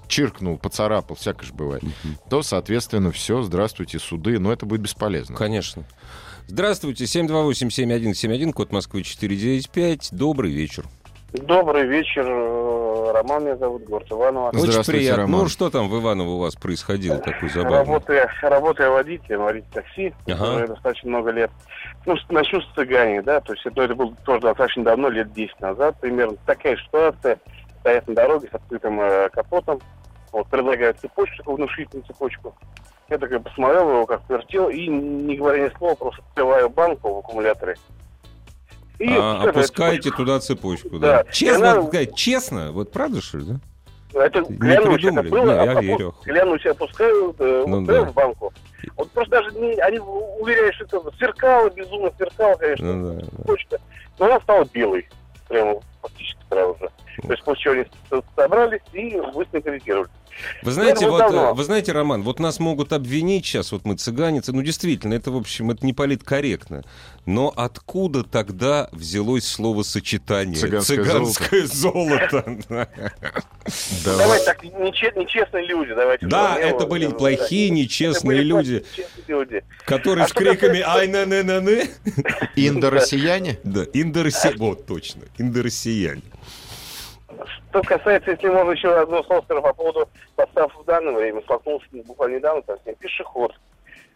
чиркнул, 0.08 0.58
поцарапал, 0.58 1.16
всякое 1.16 1.46
же 1.46 1.52
бывает, 1.52 1.82
то, 2.28 2.42
соответственно, 2.42 3.12
все, 3.12 3.42
здравствуйте, 3.42 3.98
суды, 3.98 4.38
но 4.38 4.52
это 4.52 4.66
будет 4.66 4.80
бесполезно. 4.80 5.36
Конечно. 5.36 5.84
Здравствуйте, 6.46 7.04
728-7171, 7.04 8.52
код 8.52 8.72
Москвы 8.72 9.02
495. 9.02 10.08
Добрый 10.12 10.50
вечер. 10.50 10.86
Добрый 11.32 11.86
вечер, 11.86 12.24
э, 13.08 13.12
Роман 13.12 13.44
меня 13.44 13.56
зовут, 13.56 13.84
город 13.84 14.06
Иваново. 14.10 14.48
Очень 14.48 14.58
Здравствуйте, 14.60 14.92
приятно. 14.92 15.22
Роман. 15.22 15.40
Ну, 15.40 15.48
что 15.48 15.70
там 15.70 15.88
в 15.88 16.00
Иваново 16.00 16.28
у 16.30 16.38
вас 16.38 16.54
происходило 16.56 17.18
такой 17.18 17.48
забавный? 17.48 17.78
Работаю, 17.78 18.28
работаю 18.42 18.92
водителем, 18.92 19.42
водитель 19.42 19.68
такси, 19.72 20.14
Ага. 20.26 20.56
уже 20.56 20.66
достаточно 20.68 21.08
много 21.08 21.30
лет. 21.30 21.50
Ну, 22.06 22.16
начну 22.30 22.60
с 22.60 22.74
цыгане, 22.74 23.22
да, 23.22 23.40
то 23.40 23.52
есть 23.52 23.66
это, 23.66 23.82
это 23.82 23.94
было 23.94 24.14
тоже 24.24 24.40
достаточно 24.40 24.84
давно, 24.84 25.08
лет 25.08 25.32
10 25.32 25.60
назад 25.60 25.96
примерно. 26.00 26.36
Такая 26.46 26.76
ситуация, 26.76 27.38
стоят 27.80 28.06
на 28.08 28.14
дороге 28.14 28.48
с 28.50 28.54
открытым 28.54 29.00
э, 29.00 29.28
капотом, 29.30 29.80
вот, 30.32 30.46
предлагают 30.48 30.98
цепочку, 31.00 31.36
такую 31.38 31.56
внушительную 31.56 32.06
цепочку. 32.06 32.54
Я 33.08 33.18
такой 33.18 33.40
посмотрел 33.40 33.88
его, 33.88 34.06
как 34.06 34.20
вертел, 34.28 34.68
и, 34.68 34.86
не 34.86 35.36
говоря 35.36 35.64
ни 35.64 35.74
слова, 35.76 35.94
просто 35.94 36.22
открываю 36.28 36.68
банку 36.68 37.14
в 37.14 37.18
аккумуляторе. 37.18 37.76
И 38.98 39.08
А, 39.10 39.42
опускаете 39.48 40.10
туда 40.10 40.40
цепочку, 40.40 40.98
да. 40.98 41.22
Да. 41.24 41.32
Честно, 41.32 41.72
она- 41.72 41.80
вот 41.82 42.14
честно, 42.14 42.72
вот 42.72 42.90
правда, 42.90 43.20
что 43.22 43.38
ли, 43.38 43.44
да? 43.44 43.60
Это 44.24 44.40
Не 44.40 44.56
клянусь, 44.58 45.04
это 45.04 45.22
было, 45.22 45.44
Не, 45.50 45.64
я 45.64 45.78
а 45.78 45.82
верю. 45.82 46.14
клянусь, 46.24 46.64
опускаю 46.66 47.34
э, 47.38 47.64
Ну 47.66 47.80
вот 47.80 47.86
да. 47.86 48.02
в 48.04 48.14
банку. 48.14 48.52
Вот 48.96 49.10
просто 49.10 49.30
даже 49.30 49.50
не, 49.58 49.74
они 49.80 49.98
уверяют, 49.98 50.74
что 50.76 50.84
это 50.84 51.16
сверкало, 51.16 51.68
безумно 51.70 52.10
сверкало, 52.16 52.54
конечно, 52.56 52.92
Ну 52.92 53.14
да, 53.20 53.26
да. 53.70 53.76
Но 54.18 54.26
она 54.26 54.40
стала 54.40 54.64
белой, 54.72 55.08
прямо 55.48 55.78
фактически 56.02 56.40
сразу 56.48 56.76
же. 56.80 56.88
То 57.22 57.32
есть 57.32 57.44
после 57.44 57.62
чего 57.62 57.74
они 57.74 58.22
собрались 58.34 58.80
и 58.92 59.20
быстро 59.34 59.60
корректировали. 59.60 60.08
Вы 60.62 60.72
знаете, 60.72 61.08
вот, 61.08 61.18
давно. 61.18 61.50
э, 61.50 61.54
вы 61.54 61.64
знаете, 61.64 61.92
Роман, 61.92 62.22
вот 62.22 62.38
нас 62.40 62.58
могут 62.60 62.92
обвинить 62.92 63.44
сейчас, 63.46 63.72
вот 63.72 63.84
мы 63.84 63.96
цыганицы, 63.96 64.52
ну 64.52 64.62
действительно, 64.62 65.14
это, 65.14 65.30
в 65.30 65.36
общем, 65.36 65.70
это 65.70 65.84
не 65.84 65.92
политкорректно. 65.92 66.84
Но 67.26 67.52
откуда 67.54 68.22
тогда 68.24 68.88
взялось 68.92 69.46
словосочетание 69.46 70.56
Цыганское 70.56 71.04
«цыганское 71.04 71.66
золото»? 71.66 72.58
Давай. 72.68 72.88
Давайте 74.04 74.44
так, 74.46 74.64
нече- 74.64 75.18
нечестные 75.18 75.66
люди, 75.66 75.94
давайте. 75.94 76.26
Да, 76.26 76.56
это 76.56 76.86
были 76.86 77.06
плохие, 77.08 77.68
нечестные 77.70 78.42
люди, 78.42 78.84
которые 79.84 80.24
А 80.24 80.28
с 80.28 80.32
криками 80.32 80.80
«Ай, 80.80 81.06
на 81.08 81.26
на 81.26 81.42
на 81.42 81.60
на 81.60 81.82
Индо-россияне? 82.56 83.58
Да, 83.62 83.84
индороссияне. 83.92 84.56
Вот, 84.58 84.86
точно, 84.86 85.22
индороссияне. 85.36 86.22
Что 87.70 87.82
касается, 87.82 88.30
если 88.32 88.48
можно 88.48 88.72
еще 88.72 88.92
одно 88.94 89.22
слово 89.24 89.42
скажу 89.42 89.62
по 89.62 89.72
поводу 89.72 90.08
подстав 90.36 90.74
в 90.74 90.84
данное 90.84 91.14
время, 91.14 91.40
столкнулся 91.42 91.86
буквально 92.06 92.36
недавно 92.36 92.62
там, 92.62 92.78
с 92.82 92.86
ним, 92.86 92.94
пешеход. 92.96 93.52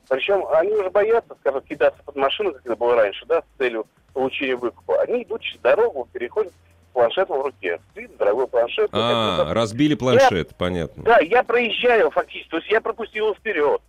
Причем 0.08 0.44
они 0.52 0.72
уже 0.72 0.90
боятся, 0.90 1.34
скажем, 1.40 1.60
кидаться 1.62 2.02
под 2.04 2.16
машину, 2.16 2.52
как 2.52 2.66
это 2.66 2.76
было 2.76 2.96
раньше, 2.96 3.24
да, 3.26 3.40
с 3.40 3.44
целью 3.58 3.86
получения 4.12 4.56
выкупа. 4.56 5.00
Они 5.02 5.22
идут 5.22 5.40
через 5.42 5.60
дорогу, 5.60 6.08
переходят 6.12 6.52
с 6.52 6.92
планшетом 6.92 7.38
в 7.38 7.42
руке. 7.42 7.80
Видно, 7.94 8.16
дорогой 8.18 8.48
планшет. 8.48 8.90
А, 8.92 9.42
Это- 9.42 9.54
разбили 9.54 9.94
планшет, 9.94 10.50
понятно. 10.58 11.02
Да, 11.04 11.18
я 11.20 11.42
проезжаю 11.42 12.10
фактически, 12.10 12.50
то 12.50 12.56
есть 12.58 12.70
я 12.70 12.80
пропустил 12.80 13.26
его 13.26 13.34
вперед. 13.34 13.80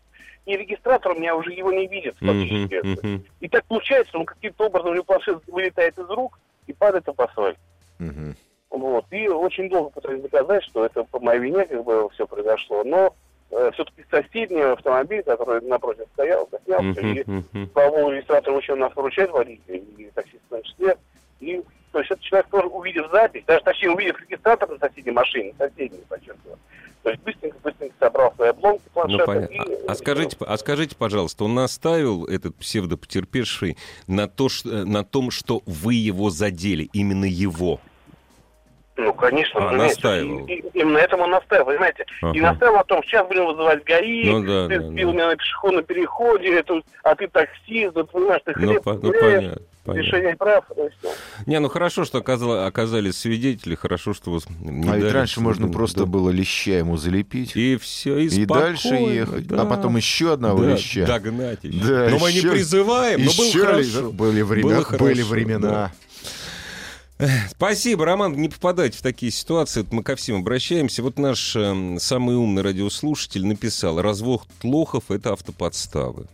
И 0.46 0.58
регистратор 0.58 1.14
у 1.14 1.16
меня 1.16 1.36
уже 1.36 1.52
его 1.52 1.72
не 1.72 1.88
видит 1.88 2.16
фактически. 2.20 2.82
мгм. 3.06 3.26
И 3.40 3.48
так 3.48 3.66
получается, 3.66 4.18
он 4.18 4.26
каким-то 4.26 4.66
образом 4.66 4.92
у 4.92 4.94
него 4.94 5.04
планшет 5.06 5.42
вылетает 5.48 5.98
из 5.98 6.10
рук 6.10 6.38
и 6.68 6.74
падает 6.74 7.06
в 7.08 7.22
асфальт. 7.22 7.58
Мгм. 8.00 8.36
Вот. 8.74 9.06
И 9.12 9.28
очень 9.30 9.70
долго 9.70 9.92
пытались 9.92 10.22
доказать, 10.24 10.64
что 10.64 10.86
это 10.86 11.04
по 11.06 11.20
моей 11.20 11.40
вине 11.40 11.64
как 11.66 11.84
бы 11.86 12.10
все 12.10 12.26
произошло. 12.28 12.84
Но 12.84 13.14
все-таки 13.74 14.04
соседний 14.10 14.62
автомобиль, 14.62 15.22
который 15.22 15.62
напротив 15.62 16.06
стоял, 16.14 16.50
заснялся. 16.52 17.00
И, 17.02 17.24
Мгм, 17.26 17.46
мгм. 17.54 17.70
слава 17.72 17.92
богу, 17.92 18.12
регистратор 18.12 18.52
очень 18.54 18.76
нас 18.76 18.92
поручает 18.94 19.30
водитель, 19.30 19.84
и 19.98 20.10
таксист 20.16 20.42
в 20.48 20.50
том 20.50 20.64
числе. 20.64 20.98
И, 21.40 21.62
то 21.92 22.00
есть 22.00 22.10
этот 22.10 22.24
человек 22.24 22.48
тоже 22.50 22.68
увидев 22.68 23.12
запись, 23.12 23.44
даже 23.46 23.64
точнее 23.64 23.92
увидев 23.92 24.20
регистратор 24.22 24.68
на 24.70 24.80
соседней 24.80 25.12
машине, 25.12 25.54
соседней, 25.60 26.00
подчеркиваю, 26.10 26.58
то 27.04 27.10
есть 27.12 27.22
быстренько-быстренько 27.22 27.94
собрал 28.00 28.34
свои 28.36 28.50
обломки 28.50 28.82
Ну, 28.86 28.92
планшета. 28.94 29.26
понятно. 29.26 29.54
и- 29.54 29.88
А, 29.88 29.92
а 29.92 29.96
скажите, 29.96 30.38
а 30.40 30.58
скажите, 30.58 30.96
пожалуйста, 30.96 31.44
он 31.44 31.54
наставил, 31.54 32.26
этот 32.26 32.56
псевдопотерпевший, 32.56 33.78
на, 34.08 34.28
то, 34.28 34.50
что, 34.50 34.70
на 34.86 35.04
том, 35.04 35.30
что 35.30 35.62
вы 35.68 35.94
его 35.94 36.32
задели, 36.32 36.90
именно 36.94 37.26
его? 37.26 37.80
Ну, 38.96 39.12
конечно, 39.14 39.70
А, 39.70 39.72
настаивал. 39.72 40.46
И- 40.46 40.54
и- 40.54 40.64
именно 40.76 41.00
этому 41.00 41.24
он 41.24 41.32
настаивал, 41.32 41.66
понимаете. 41.68 42.06
И 42.22 42.26
Ага. 42.40 42.52
настаивал 42.52 42.78
о 42.80 42.84
том, 42.84 43.04
сейчас 43.04 43.28
будем 43.28 43.48
вызывать 43.48 43.84
ГАИ, 43.86 44.30
Ну 44.30 44.44
да, 44.46 44.68
ты 44.68 44.80
да, 44.80 44.88
сбил 44.88 45.08
да. 45.10 45.14
меня 45.16 45.28
на 45.30 45.36
пешеходном 45.36 45.84
переходе, 45.84 46.54
это, 46.60 46.80
а 47.04 47.16
ты 47.16 47.28
таксист, 47.28 47.94
да, 47.96 48.04
ты 48.04 48.12
понимаешь, 48.12 48.42
ты 48.46 48.54
Ну, 48.56 48.68
хлеб 48.68 48.84
по- 48.84 48.94
ну, 48.94 49.00
понятно, 49.12 49.58
понятно. 49.84 50.00
решение 50.00 50.36
прав. 50.36 50.66
ну, 50.78 50.90
Не, 51.48 51.60
ну 51.60 51.70
хорошо, 51.70 52.06
что 52.06 52.20
оказало- 52.20 52.68
оказались 52.68 53.18
свидетели, 53.18 53.74
хорошо, 53.74 54.14
что 54.14 54.30
вас 54.30 54.46
не 54.62 54.88
А 54.88 54.96
ведь 54.96 55.12
раньше 55.12 55.42
можно 55.42 55.66
суд. 55.66 55.76
просто 55.76 56.00
Да. 56.02 56.06
было 56.06 56.30
леща 56.30 56.74
ему 56.78 56.96
залепить. 56.98 57.56
И 57.56 57.78
все, 57.78 58.18
и, 58.20 58.28
И 58.28 58.46
дальше 58.46 58.90
ехать. 58.94 59.48
да. 59.48 59.64
А 59.64 59.66
потом 59.66 59.98
еще 59.98 60.34
одного 60.34 60.62
Да, 60.66 60.74
леща. 60.74 61.08
Догнать 61.08 61.64
еще. 61.64 61.80
Да, 61.84 62.10
Но 62.12 62.20
мы 62.20 62.32
не 62.32 62.38
еще- 62.38 62.52
призываем, 62.52 63.22
но 63.26 63.32
было 63.36 63.46
Еще 63.48 63.60
хорошо. 63.66 64.12
были 64.12 64.42
времена. 64.44 64.82
Было 64.84 64.98
были 65.00 65.16
хорошо, 65.16 65.30
времена. 65.34 65.92
Спасибо, 67.52 68.06
Роман. 68.06 68.34
Не 68.34 68.50
попадайте 68.50 68.98
в 68.98 69.02
такие 69.02 69.32
ситуации. 69.32 69.86
Мы 69.92 70.04
ко 70.04 70.16
всем 70.16 70.38
обращаемся. 70.38 71.04
Вот 71.04 71.18
наш 71.18 71.56
эм, 71.56 72.00
самый 72.00 72.36
умный 72.36 72.62
радиослушатель 72.62 73.46
написал, 73.46 74.02
развод 74.02 74.44
лохов— 74.64 75.06
это 75.10 75.34
автоподставы. 75.34 76.28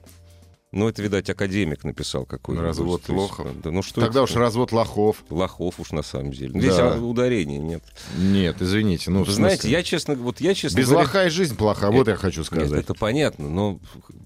Ну, 0.72 0.88
это, 0.88 1.02
видать, 1.02 1.28
академик 1.32 1.84
написал 1.84 2.26
какой-нибудь. 2.26 2.68
Развод 2.68 3.00
есть, 3.02 3.10
лохов. 3.10 3.48
Да, 3.64 3.72
ну, 3.72 3.82
что 3.82 4.02
Тогда 4.02 4.22
это? 4.22 4.32
уж 4.32 4.36
развод 4.36 4.72
лохов. 4.72 5.24
Лохов 5.32 5.80
уж 5.80 5.92
на 5.92 6.04
самом 6.04 6.32
деле. 6.32 6.60
Здесь 6.60 6.76
Да. 6.76 6.94
а, 6.94 7.00
ударения 7.00 7.58
нет. 7.58 7.84
Нет, 8.20 8.58
извините. 8.62 9.10
Ну, 9.10 9.24
Вы 9.24 9.32
знаете, 9.32 9.68
я 9.68 9.82
честно, 9.82 10.14
вот 10.14 10.40
я 10.42 10.54
честно 10.54 10.78
Без 10.78 10.90
говоря, 10.90 11.06
лоха 11.06 11.26
и 11.26 11.30
жизнь 11.32 11.56
плоха, 11.58 11.90
вот 11.90 12.02
Это- 12.02 12.12
я 12.12 12.18
хочу 12.18 12.42
Нет, 12.42 12.46
сказать. 12.46 12.72
это 12.84 12.94
понятно, 12.94 13.50
но 13.50 13.80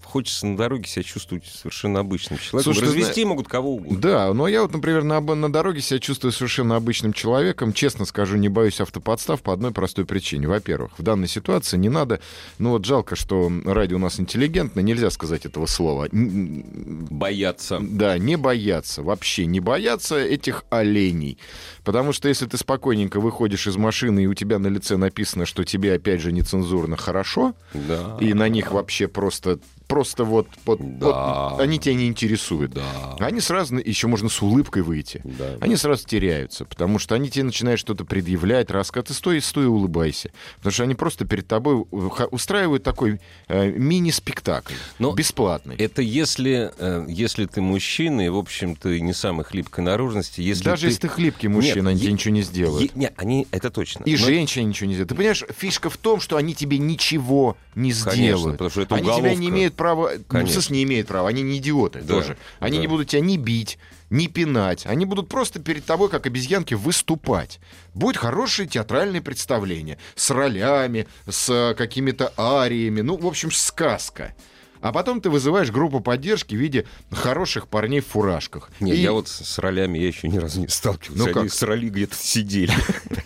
хочется 0.04 0.46
на 0.46 0.58
дороге 0.58 0.86
себя 0.86 1.04
чувствовать 1.04 1.46
совершенно 1.46 2.02
обычным 2.02 2.38
человеком. 2.38 2.74
Слушай, 2.74 2.88
Развести 2.90 3.24
могут 3.24 3.48
кого 3.48 3.76
угодно. 3.76 3.98
Да, 4.00 4.34
но 4.34 4.50
я 4.50 4.64
вот, 4.64 4.74
например, 4.74 5.04
на, 5.06 5.22
на 5.22 5.50
дороге 5.50 5.80
себя 5.80 6.00
чувствую 6.00 6.34
совершенно 6.34 6.76
обычным 6.76 7.14
человеком. 7.14 7.72
Честно 7.72 8.04
скажу, 8.04 8.36
не 8.36 8.50
боюсь 8.50 8.82
автоподстав 8.82 9.42
по 9.42 9.54
одной 9.54 9.72
простой 9.72 10.04
причине. 10.06 10.50
Во-первых, 10.50 10.92
в 11.00 11.04
данной 11.04 11.30
ситуации 11.30 11.78
не 11.78 11.88
надо... 11.90 12.20
Ну 12.60 12.72
вот 12.72 12.84
жалко, 12.84 13.16
что 13.16 13.50
радио 13.64 13.96
у 13.96 14.00
нас 14.02 14.20
интеллигентно, 14.20 14.82
нельзя 14.82 15.10
сказать 15.10 15.46
этого 15.46 15.68
слова. 15.68 16.10
Бояться. 16.34 17.80
Да, 17.82 18.18
не 18.18 18.36
бояться, 18.36 19.04
вообще 19.04 19.46
не 19.46 19.60
бояться 19.60 20.18
этих 20.18 20.64
оленей. 20.70 21.38
Потому 21.84 22.14
что 22.14 22.28
если 22.30 22.46
ты 22.46 22.58
спокойненько 22.58 23.20
выходишь 23.20 23.68
из 23.68 23.76
машины, 23.78 24.24
и 24.24 24.28
у 24.28 24.34
тебя 24.34 24.60
на 24.60 24.68
лице 24.68 24.98
написано, 24.98 25.46
что 25.46 25.64
тебе, 25.64 25.94
опять 25.94 26.22
же, 26.22 26.32
нецензурно 26.32 26.98
хорошо, 26.98 27.54
Да. 27.74 28.18
и 28.20 28.34
на 28.34 28.50
них 28.50 28.72
вообще 28.72 29.08
просто, 29.08 29.60
просто 29.94 30.24
вот, 30.24 30.48
вот, 30.66 30.80
Да. 31.00 31.50
вот 31.50 31.60
они 31.62 31.78
тебя 31.78 31.94
не 31.94 32.08
интересуют. 32.08 32.72
Да. 32.72 33.16
Они 33.20 33.40
сразу, 33.40 33.78
еще 33.78 34.08
можно 34.08 34.28
с 34.28 34.42
улыбкой 34.42 34.82
выйти. 34.82 35.22
Да. 35.24 35.58
Они 35.62 35.76
сразу 35.76 36.08
теряются, 36.08 36.66
потому 36.66 36.98
что 36.98 37.14
они 37.14 37.30
тебе 37.30 37.44
начинают 37.44 37.80
что-то 37.80 38.06
предъявлять, 38.06 38.72
рассказывать. 38.72 39.10
Ты 39.10 39.14
стой, 39.14 39.42
стой 39.42 39.66
и 39.66 39.68
улыбайся. 39.68 40.32
Потому 40.58 40.74
что 40.74 40.84
они 40.84 40.96
просто 40.96 41.26
перед 41.26 41.48
тобой 41.48 41.86
устраивают 42.32 42.82
такой 42.84 43.20
э, 43.48 43.70
мини-спектакль. 43.72 44.74
Но 44.98 45.12
бесплатный. 45.14 45.76
Это 45.76 46.02
если, 46.02 46.72
э, 46.78 47.06
если 47.08 47.46
ты 47.46 47.62
мужчина, 47.62 48.22
и, 48.26 48.30
в 48.30 48.38
общем-то, 48.38 49.00
не 49.00 49.14
самой 49.14 49.46
хлипкой 49.46 49.84
наружности. 49.84 50.42
Если 50.42 50.64
Даже 50.64 50.82
ты... 50.84 50.88
если 50.88 51.02
ты 51.02 51.08
хлипкий 51.10 51.50
мужчина, 51.50 51.90
Нет, 51.90 51.92
они 51.92 51.96
е- 51.98 52.02
тебе 52.02 52.14
ничего 52.14 52.34
не 52.34 52.42
сделают. 52.42 52.84
Е- 52.84 52.92
Не, 52.96 53.12
они, 53.18 53.48
это 53.52 53.70
точно. 53.70 54.04
И 54.06 54.12
Но- 54.14 54.18
женщине 54.18 54.66
ничего 54.66 54.88
не 54.88 54.94
сделают. 54.96 55.10
Ты 55.10 55.16
понимаешь, 55.16 55.44
фишка 55.56 55.90
в 55.92 55.98
том, 55.98 56.20
что 56.20 56.38
они 56.38 56.56
тебе 56.56 56.80
ничего 56.80 57.56
не 57.76 57.92
Конечно, 57.92 58.12
сделают. 58.14 58.54
потому 58.58 58.70
что 58.72 58.82
это 58.82 58.96
они 58.96 59.06
тебя 59.16 59.36
не 59.36 59.50
имеют 59.50 59.76
права... 59.84 60.12
В 60.18 60.24
Конечно. 60.24 60.54
смысле, 60.54 60.78
не 60.78 60.84
имеют 60.84 61.08
права. 61.10 61.28
Они 61.28 61.42
не 61.42 61.58
идиоты 61.58 62.00
Да, 62.02 62.14
тоже. 62.14 62.38
Они 62.62 62.78
да. 62.78 62.82
не 62.84 62.88
будут 62.88 63.10
тебя 63.10 63.20
ни 63.22 63.36
бить, 63.36 63.78
ни 64.10 64.28
пинать. 64.28 64.86
Они 64.86 65.04
будут 65.06 65.28
просто 65.28 65.60
перед 65.60 65.84
тобой, 65.84 66.08
как 66.10 66.26
обезьянки, 66.26 66.74
выступать. 66.74 67.60
Будет 67.94 68.16
хорошее 68.16 68.66
театральное 68.68 69.20
представление. 69.22 69.98
С 70.16 70.32
ролями, 70.32 71.06
с 71.30 71.50
э, 71.50 71.76
какими-то 71.76 72.32
ариями. 72.38 73.02
Ну, 73.02 73.18
в 73.18 73.28
общем, 73.28 73.52
сказка. 73.52 74.34
А 74.80 74.92
потом 74.94 75.20
ты 75.22 75.30
вызываешь 75.30 75.70
группу 75.72 76.00
поддержки 76.02 76.56
в 76.56 76.60
виде 76.60 76.86
хороших 77.12 77.68
парней 77.68 78.00
в 78.02 78.08
фуражках. 78.08 78.70
Не, 78.80 78.94
И- 78.94 78.98
я 79.02 79.12
вот 79.12 79.28
с 79.28 79.58
ролями 79.60 79.98
я 80.00 80.08
еще 80.08 80.28
ни 80.30 80.38
разу 80.38 80.60
не 80.62 80.68
сталкивался. 80.70 81.18
Ну 81.18 81.26
Они 81.26 81.34
как? 81.50 81.54
с 81.54 81.62
роли 81.64 81.90
где-то 81.90 82.16
сидели. 82.16 82.74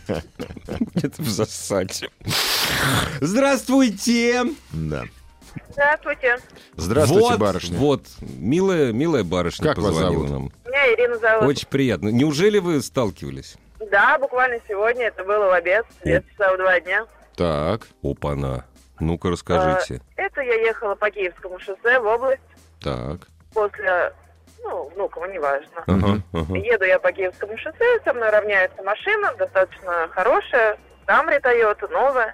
Где-то 0.96 1.22
в 1.22 1.30
засаде. 1.30 2.10
Здравствуйте! 3.22 4.46
Да. 4.72 5.06
Здравствуйте. 5.70 6.38
Здравствуйте, 6.76 7.28
вот, 7.30 7.40
барышня. 7.40 7.78
Вот, 7.78 8.02
милая, 8.22 8.92
милая 8.92 9.24
барышня 9.24 9.68
Как 9.70 9.78
вас 9.78 9.94
позвонила 9.94 10.28
зовут? 10.28 10.52
нам. 10.64 10.72
Меня 10.72 10.94
Ирина 10.94 11.18
зовут. 11.18 11.48
Очень 11.50 11.68
приятно. 11.68 12.10
Неужели 12.10 12.60
вы 12.60 12.82
сталкивались? 12.82 13.56
Да, 13.92 14.18
буквально 14.20 14.60
сегодня, 14.68 15.08
это 15.08 15.24
было 15.24 15.46
в 15.46 15.52
обед, 15.54 15.86
где-то 16.04 16.26
часа 16.32 16.54
в 16.54 16.58
два 16.58 16.80
дня. 16.80 17.06
Так, 17.36 17.88
Опа-на. 18.04 18.66
Ну-ка, 19.00 19.30
расскажите. 19.30 20.02
Это 20.16 20.42
я 20.42 20.56
ехала 20.56 20.96
по 20.96 21.10
Киевскому 21.12 21.60
шоссе 21.60 22.00
в 22.00 22.06
область 22.06 22.42
так. 22.82 23.20
после, 23.54 24.12
ну, 24.64 24.90
Внуково, 24.96 25.26
неважно. 25.26 25.84
Ага, 25.86 26.22
ага. 26.34 26.58
Еду 26.58 26.86
я 26.86 26.98
по 26.98 27.12
Киевскому 27.12 27.58
шоссе, 27.60 28.00
со 28.04 28.14
мной 28.14 28.32
равняется 28.32 28.82
машина, 28.82 29.34
достаточно 29.38 30.08
хорошая, 30.12 30.78
Камри 31.06 31.40
Тойота, 31.40 31.88
новая. 31.90 32.34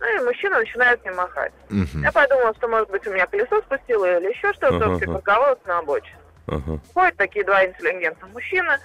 Ну 0.00 0.06
и 0.20 0.24
мужчина 0.24 0.58
начинает 0.58 1.02
мне 1.04 1.12
махать. 1.14 1.52
Мгм. 1.68 2.02
Я 2.02 2.10
подумала, 2.12 2.54
что, 2.56 2.68
может 2.68 2.88
быть, 2.90 3.06
у 3.06 3.12
меня 3.12 3.26
колесо 3.26 3.60
спустило 3.60 4.18
или 4.18 4.30
еще 4.30 4.52
что-то, 4.54 4.76
Ага, 4.76 4.84
ага. 4.86 4.98
припарковалась 4.98 5.58
на 5.66 5.78
обочине. 5.78 6.16
ага. 6.46 6.78
Ходят 6.94 7.16
такие 7.16 7.44
два 7.44 7.64
интеллигентных 7.66 8.32
мужчины. 8.32 8.78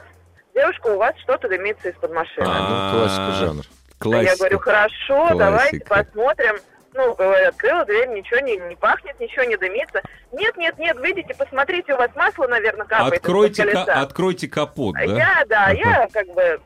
Девушка, 0.54 0.88
у 0.88 0.98
вас 0.98 1.16
что-то 1.20 1.48
дымится 1.48 1.90
из-под 1.90 2.14
машины. 2.14 2.46
А, 2.48 2.92
ну, 2.94 3.00
классика 3.00 3.32
жанр. 3.46 3.64
А 3.68 4.04
Классика. 4.04 4.32
Я 4.32 4.38
говорю, 4.38 4.60
хорошо, 4.60 5.16
Классика. 5.28 5.38
давайте 5.38 5.80
посмотрим. 5.86 6.56
Ну, 6.94 7.14
говорю, 7.14 7.48
открыла 7.50 7.84
дверь, 7.86 8.08
ничего 8.10 8.40
не, 8.40 8.56
не 8.58 8.76
пахнет, 8.76 9.20
ничего 9.20 9.44
не 9.44 9.58
дымится. 9.58 10.02
Нет, 10.32 10.56
нет, 10.56 10.78
нет, 10.78 10.98
видите, 11.02 11.34
посмотрите, 11.34 11.94
у 11.94 11.98
вас 11.98 12.10
масло, 12.16 12.48
наверное, 12.48 12.86
капает. 12.86 13.16
Откройте, 13.22 13.66
ка- 13.66 13.84
откройте 14.02 14.48
капот, 14.48 14.96
А 14.98 15.06
да? 15.08 15.14
Я, 15.14 15.44
да, 15.48 15.64
Ага. 15.66 15.74
я 15.74 16.08
как 16.12 16.28
бы, 16.28 16.62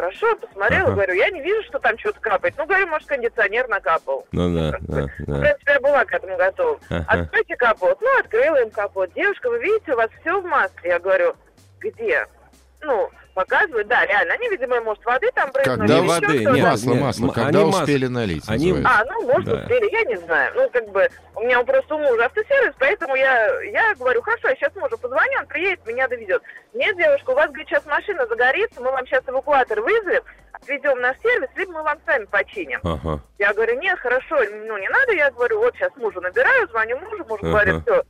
ну, 0.00 0.06
хорошо, 0.06 0.36
посмотрела, 0.36 0.84
Ага. 0.88 0.92
говорю, 0.92 1.14
я 1.14 1.30
не 1.30 1.40
вижу, 1.42 1.62
что 1.64 1.78
там 1.78 1.98
что-то 1.98 2.20
капает. 2.20 2.54
Ну, 2.56 2.66
говорю, 2.66 2.86
может, 2.88 3.08
кондиционер 3.08 3.68
накапал. 3.68 4.26
Ну 4.32 4.54
да, 4.54 4.72
Как 4.72 4.80
бы, 4.82 4.94
да, 4.96 5.02
В 5.02 5.26
да. 5.26 5.40
принципе, 5.40 5.72
я 5.72 5.80
была 5.80 6.04
к 6.04 6.12
этому 6.12 6.36
готова. 6.36 6.80
Ага. 6.88 7.04
Откройте 7.08 7.56
капот. 7.56 7.98
Ну, 8.00 8.18
открыла 8.18 8.62
им 8.62 8.70
капот. 8.70 9.12
Девушка, 9.14 9.50
вы 9.50 9.58
видите, 9.60 9.92
у 9.92 9.96
вас 9.96 10.10
все 10.20 10.40
в 10.40 10.44
масле. 10.44 10.90
Я 10.90 10.98
говорю, 10.98 11.34
где? 11.80 12.26
Ну, 12.80 13.10
показывают, 13.34 13.88
да, 13.88 14.04
реально. 14.06 14.34
Они, 14.34 14.48
видимо, 14.48 14.80
может, 14.80 15.04
воды 15.04 15.30
там 15.34 15.50
прыснули. 15.52 15.76
Когда 15.78 15.98
или 15.98 16.06
воды, 16.06 16.38
нет, 16.44 16.62
масло, 16.64 16.90
нет, 16.92 17.00
масло. 17.02 17.24
м- 17.26 17.30
Когда 17.32 17.58
они 17.60 17.70
мас- 17.70 17.80
успели 17.80 18.06
налить, 18.06 18.44
они- 18.48 18.72
называется. 18.72 19.00
А, 19.00 19.04
ну, 19.12 19.26
может, 19.26 19.44
Да. 19.48 19.54
успели, 19.62 19.90
я 19.92 20.02
не 20.04 20.16
знаю. 20.16 20.52
Ну, 20.56 20.70
как 20.70 20.88
бы, 20.90 21.08
у 21.36 21.40
меня 21.42 21.62
просто 21.62 21.94
у 21.94 21.98
мужа 21.98 22.24
автосервис, 22.26 22.74
поэтому 22.78 23.14
я, 23.14 23.60
я 23.62 23.94
говорю, 23.94 24.22
хорошо, 24.22 24.48
я 24.48 24.56
сейчас 24.56 24.74
мужу 24.76 24.96
позвоню, 24.98 25.38
он 25.40 25.46
приедет, 25.46 25.86
меня 25.86 26.08
довезет. 26.08 26.42
Нет, 26.74 26.96
девушка, 26.96 27.30
у 27.30 27.34
вас, 27.34 27.46
говорит, 27.48 27.68
сейчас 27.68 27.84
машина 27.86 28.26
загорится, 28.26 28.80
мы 28.80 28.90
вам 28.90 29.06
сейчас 29.06 29.22
эвакуатор 29.26 29.80
вызовем, 29.80 30.22
отвезем 30.52 30.96
в 30.98 31.00
наш 31.00 31.16
сервис, 31.20 31.48
либо 31.56 31.72
мы 31.72 31.82
вам 31.82 31.98
сами 32.06 32.24
починим. 32.26 32.80
Ага. 32.82 33.20
Я 33.38 33.52
говорю, 33.54 33.78
нет, 33.80 33.98
хорошо, 33.98 34.36
ну, 34.66 34.78
не 34.78 34.88
надо, 34.88 35.12
я 35.12 35.30
говорю, 35.30 35.58
вот 35.60 35.74
сейчас 35.74 35.94
мужу 35.96 36.20
набираю, 36.20 36.68
звоню 36.68 36.98
мужу, 36.98 37.24
муж 37.28 37.40
Ага. 37.42 37.50
говорит, 37.50 37.82
все, 37.82 38.02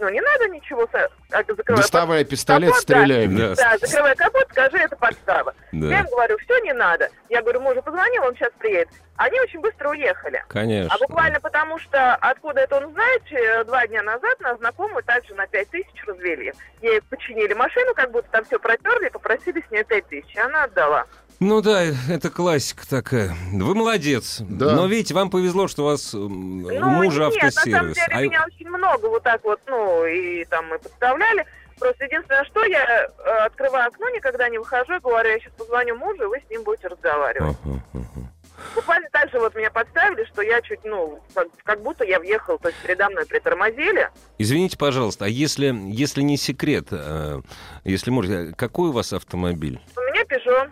ну, 0.00 0.08
не 0.08 0.20
надо 0.20 0.48
ничего, 0.48 0.88
а, 0.92 1.42
закрывай 1.46 1.76
Доставай 1.82 2.24
пистолет, 2.24 2.70
капот, 2.70 2.86
да. 2.86 2.94
стреляй. 2.94 3.26
мне. 3.26 3.48
Да. 3.48 3.54
да, 3.54 3.86
закрывай 3.86 4.14
капот, 4.16 4.46
скажи, 4.50 4.78
это 4.78 4.96
подстава. 4.96 5.54
Да. 5.72 5.86
Я 5.86 6.00
им 6.00 6.06
говорю, 6.06 6.38
все 6.38 6.58
не 6.60 6.72
надо. 6.72 7.08
Я 7.28 7.42
говорю, 7.42 7.60
мужу 7.60 7.82
позвонил, 7.82 8.24
он 8.24 8.34
сейчас 8.34 8.52
приедет. 8.58 8.88
Они 9.16 9.40
очень 9.40 9.60
быстро 9.60 9.90
уехали. 9.90 10.42
Конечно. 10.48 10.92
А 10.94 10.98
буквально 10.98 11.38
потому, 11.40 11.78
что 11.78 12.14
откуда 12.16 12.60
это 12.60 12.76
он 12.76 12.92
знает, 12.92 13.22
э, 13.30 13.64
два 13.64 13.86
дня 13.86 14.02
назад 14.02 14.40
нас 14.40 14.58
знакомую 14.58 15.04
также 15.04 15.34
на 15.34 15.46
пять 15.46 15.70
тысяч 15.70 16.04
развели. 16.06 16.52
Ей 16.82 17.00
починили 17.02 17.54
машину, 17.54 17.94
как 17.94 18.10
будто 18.10 18.28
там 18.30 18.44
все 18.44 18.58
протерли, 18.58 19.08
попросили 19.08 19.64
с 19.66 19.70
нее 19.70 19.84
пять 19.84 20.06
тысяч. 20.08 20.34
И 20.34 20.38
она 20.40 20.64
отдала. 20.64 21.04
Ну 21.40 21.60
да, 21.60 21.82
это 22.08 22.30
классика 22.30 22.88
такая. 22.88 23.34
Вы 23.52 23.74
молодец. 23.74 24.38
Да. 24.40 24.74
Но 24.76 24.86
видите, 24.86 25.14
вам 25.14 25.30
повезло, 25.30 25.68
что 25.68 25.82
у 25.82 25.86
вас 25.86 26.12
Ну, 26.12 26.28
мужа 26.28 27.28
нет, 27.32 27.42
на 27.42 27.50
самом 27.50 27.74
автосервис. 27.90 27.94
деле 27.96 28.06
А- 28.10 28.22
меня 28.22 28.44
очень 28.46 28.68
много 28.68 29.06
вот 29.06 29.22
так 29.22 29.42
вот, 29.44 29.60
ну, 29.66 30.06
и 30.06 30.44
там 30.44 30.66
мы 30.68 30.78
подставляли. 30.78 31.44
Просто 31.78 32.04
единственное, 32.04 32.44
что 32.44 32.64
я 32.64 32.84
э, 32.84 33.30
открываю 33.46 33.88
окно, 33.88 34.08
никогда 34.10 34.48
не 34.48 34.58
выхожу, 34.58 34.94
и 34.94 35.00
говорю, 35.00 35.28
я 35.28 35.38
сейчас 35.40 35.52
позвоню 35.58 35.96
мужу, 35.96 36.22
и 36.22 36.26
вы 36.26 36.38
с 36.46 36.48
ним 36.50 36.62
будете 36.62 36.86
разговаривать. 36.86 37.56
Ага, 37.64 37.82
ага. 37.92 38.30
Буквально 38.76 39.08
так 39.10 39.28
же 39.30 39.40
вот 39.40 39.54
меня 39.56 39.70
подставили, 39.70 40.24
что 40.32 40.40
я 40.42 40.62
чуть, 40.62 40.84
ну, 40.84 41.20
как, 41.34 41.48
как 41.64 41.82
будто 41.82 42.04
я 42.04 42.20
въехал, 42.20 42.58
то 42.58 42.68
есть 42.68 42.80
передо 42.80 43.10
мной 43.10 43.26
притормозили. 43.26 44.08
Извините, 44.38 44.78
пожалуйста, 44.78 45.24
а 45.24 45.28
если, 45.28 45.74
если 45.90 46.22
не 46.22 46.36
секрет, 46.36 46.86
э, 46.92 47.40
если 47.82 48.10
можете, 48.10 48.54
какой 48.56 48.90
у 48.90 48.92
вас 48.92 49.12
автомобиль? 49.12 49.80
У 49.96 50.00
меня 50.00 50.22
Peugeot 50.22 50.70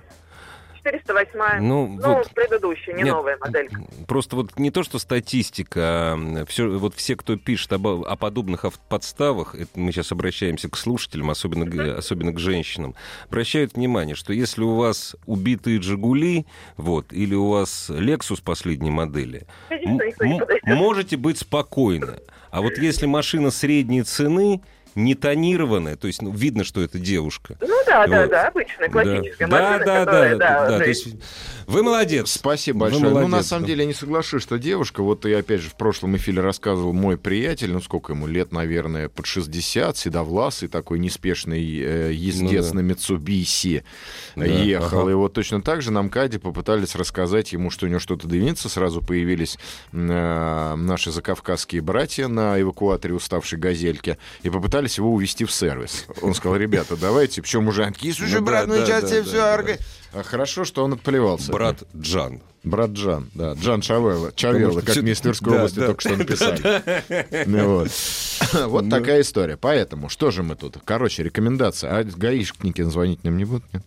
408. 0.84 1.60
Ну, 1.62 1.86
Ну, 2.00 2.14
вот. 2.14 2.30
предыдущая, 2.34 2.94
не 2.94 3.02
Нет, 3.04 3.12
новая 3.14 3.36
модель. 3.38 3.68
Просто 4.06 4.36
вот 4.36 4.58
не 4.58 4.70
то, 4.70 4.82
что 4.82 4.98
статистика, 4.98 5.80
а 5.82 6.44
все, 6.48 6.66
вот 6.68 6.94
все, 6.94 7.16
кто 7.16 7.36
пишет 7.36 7.72
об, 7.72 7.86
о 7.86 8.16
подобных 8.16 8.64
ав- 8.64 8.78
подставах, 8.88 9.54
это 9.54 9.70
мы 9.78 9.92
сейчас 9.92 10.12
обращаемся 10.12 10.68
к 10.68 10.76
слушателям, 10.76 11.30
особенно, 11.30 11.66
к- 11.70 11.98
особенно 11.98 12.32
к 12.32 12.38
женщинам, 12.38 12.94
обращают 13.28 13.74
внимание, 13.74 14.14
что 14.14 14.32
если 14.32 14.62
у 14.62 14.74
вас 14.74 15.16
убитые 15.26 15.80
«Жигули», 15.80 16.46
вот, 16.76 17.12
или 17.12 17.34
у 17.34 17.48
вас 17.50 17.86
«Лексус» 17.88 18.40
последней 18.40 18.90
модели, 18.90 19.46
м- 19.70 20.00
можете 20.66 21.16
быть 21.16 21.38
спокойны. 21.38 22.20
А 22.50 22.60
вот 22.60 22.76
если 22.78 23.06
машина 23.06 23.50
средней 23.50 24.02
цены, 24.02 24.60
не 24.94 25.14
тонированная, 25.14 25.96
то 25.96 26.06
есть 26.06 26.20
ну, 26.20 26.30
видно, 26.30 26.64
что 26.64 26.82
это 26.82 26.98
девушка. 26.98 27.56
Ну 27.62 27.81
да, 27.92 28.06
да, 28.06 28.20
Вот. 28.22 28.30
да, 28.30 28.48
обычная, 28.48 28.88
классическая 28.88 29.46
да, 29.46 29.60
машина, 29.70 29.84
да, 29.84 30.04
которая, 30.04 30.36
да, 30.36 30.48
да, 30.48 30.68
да, 30.70 30.78
то 30.78 30.84
жизнь. 30.84 31.10
есть 31.10 31.16
вы 31.66 31.82
молодец. 31.84 32.32
Спасибо 32.32 32.76
Вы 32.76 32.80
большое. 32.90 33.04
ну, 33.04 33.10
на 33.20 33.28
молодец, 33.28 33.46
самом 33.46 33.62
да. 33.62 33.68
деле, 33.68 33.80
я 33.82 33.86
не 33.86 33.94
соглашусь, 33.94 34.42
что 34.42 34.58
девушка, 34.58 35.02
вот 35.02 35.24
я 35.24 35.38
опять 35.38 35.60
же 35.60 35.70
в 35.70 35.74
прошлом 35.76 36.16
эфире 36.16 36.42
рассказывал 36.42 36.92
мой 36.92 37.16
приятель, 37.16 37.72
ну 37.72 37.80
сколько 37.80 38.12
ему 38.12 38.26
лет, 38.26 38.52
наверное, 38.52 39.08
под 39.08 39.26
60, 39.26 39.96
седовласый 39.96 40.68
такой 40.68 40.98
неспешный 40.98 41.62
э, 41.80 42.12
ездец 42.12 42.66
Ну 42.66 42.72
да. 42.72 42.74
на 42.74 42.80
Митсубиси 42.80 43.84
Да, 44.36 44.44
ехал. 44.44 45.00
ага. 45.02 45.10
И 45.12 45.14
вот 45.14 45.32
точно 45.34 45.62
так 45.62 45.82
же 45.82 45.92
нам 45.92 46.10
Каде 46.10 46.38
попытались 46.38 46.94
рассказать 46.96 47.52
ему, 47.52 47.70
что 47.70 47.86
у 47.86 47.88
него 47.88 48.00
что-то 48.00 48.26
дымится. 48.26 48.68
Сразу 48.68 49.00
появились 49.00 49.56
э, 49.92 50.74
наши 50.76 51.10
закавказские 51.12 51.80
братья 51.80 52.28
на 52.28 52.60
эвакуаторе 52.60 53.14
уставшей 53.14 53.58
газельки 53.58 54.18
и 54.42 54.50
попытались 54.50 54.98
его 54.98 55.12
увезти 55.12 55.44
в 55.44 55.52
сервис. 55.52 56.06
Он 56.22 56.34
сказал, 56.34 56.56
ребята, 56.56 56.96
давайте, 56.96 57.40
причем 57.40 57.68
уже 57.68 57.81
такие, 57.90 58.14
слушай, 58.14 58.34
Ну 58.40 58.46
брат, 58.46 58.66
да, 58.68 58.74
ну 58.74 58.80
да, 58.80 58.86
сейчас 58.86 59.02
да, 59.02 59.08
тебе 59.08 59.18
да, 59.22 59.24
все 59.26 59.36
да. 59.36 59.54
орга». 59.54 59.78
А 60.12 60.22
Хорошо, 60.22 60.64
что 60.64 60.84
он 60.84 60.92
отплевался. 60.92 61.50
Брат 61.52 61.82
Джан. 61.96 62.40
Брат 62.64 62.90
Джан, 62.90 63.28
да, 63.34 63.54
Джан 63.54 63.80
Чавелла, 63.80 64.30
Чавелла, 64.36 64.80
как 64.82 64.90
всё- 64.90 65.02
мне 65.02 65.12
из 65.12 65.20
Тверской 65.20 65.50
да, 65.50 65.58
области 65.58 65.80
да. 65.80 65.86
только 65.86 66.00
что 66.00 66.16
написали. 66.16 67.44
Ну 67.46 67.78
вот. 67.78 67.90
Вот 68.68 68.88
такая 68.90 69.22
история. 69.22 69.56
Поэтому, 69.56 70.08
что 70.08 70.30
же 70.30 70.42
мы 70.42 70.54
тут? 70.54 70.76
Короче, 70.84 71.22
рекомендация. 71.24 71.90
А 71.96 72.04
гаишники 72.04 72.82
звонить 72.82 73.24
нам 73.24 73.36
не 73.36 73.44
будут? 73.46 73.64
Нет? 73.72 73.82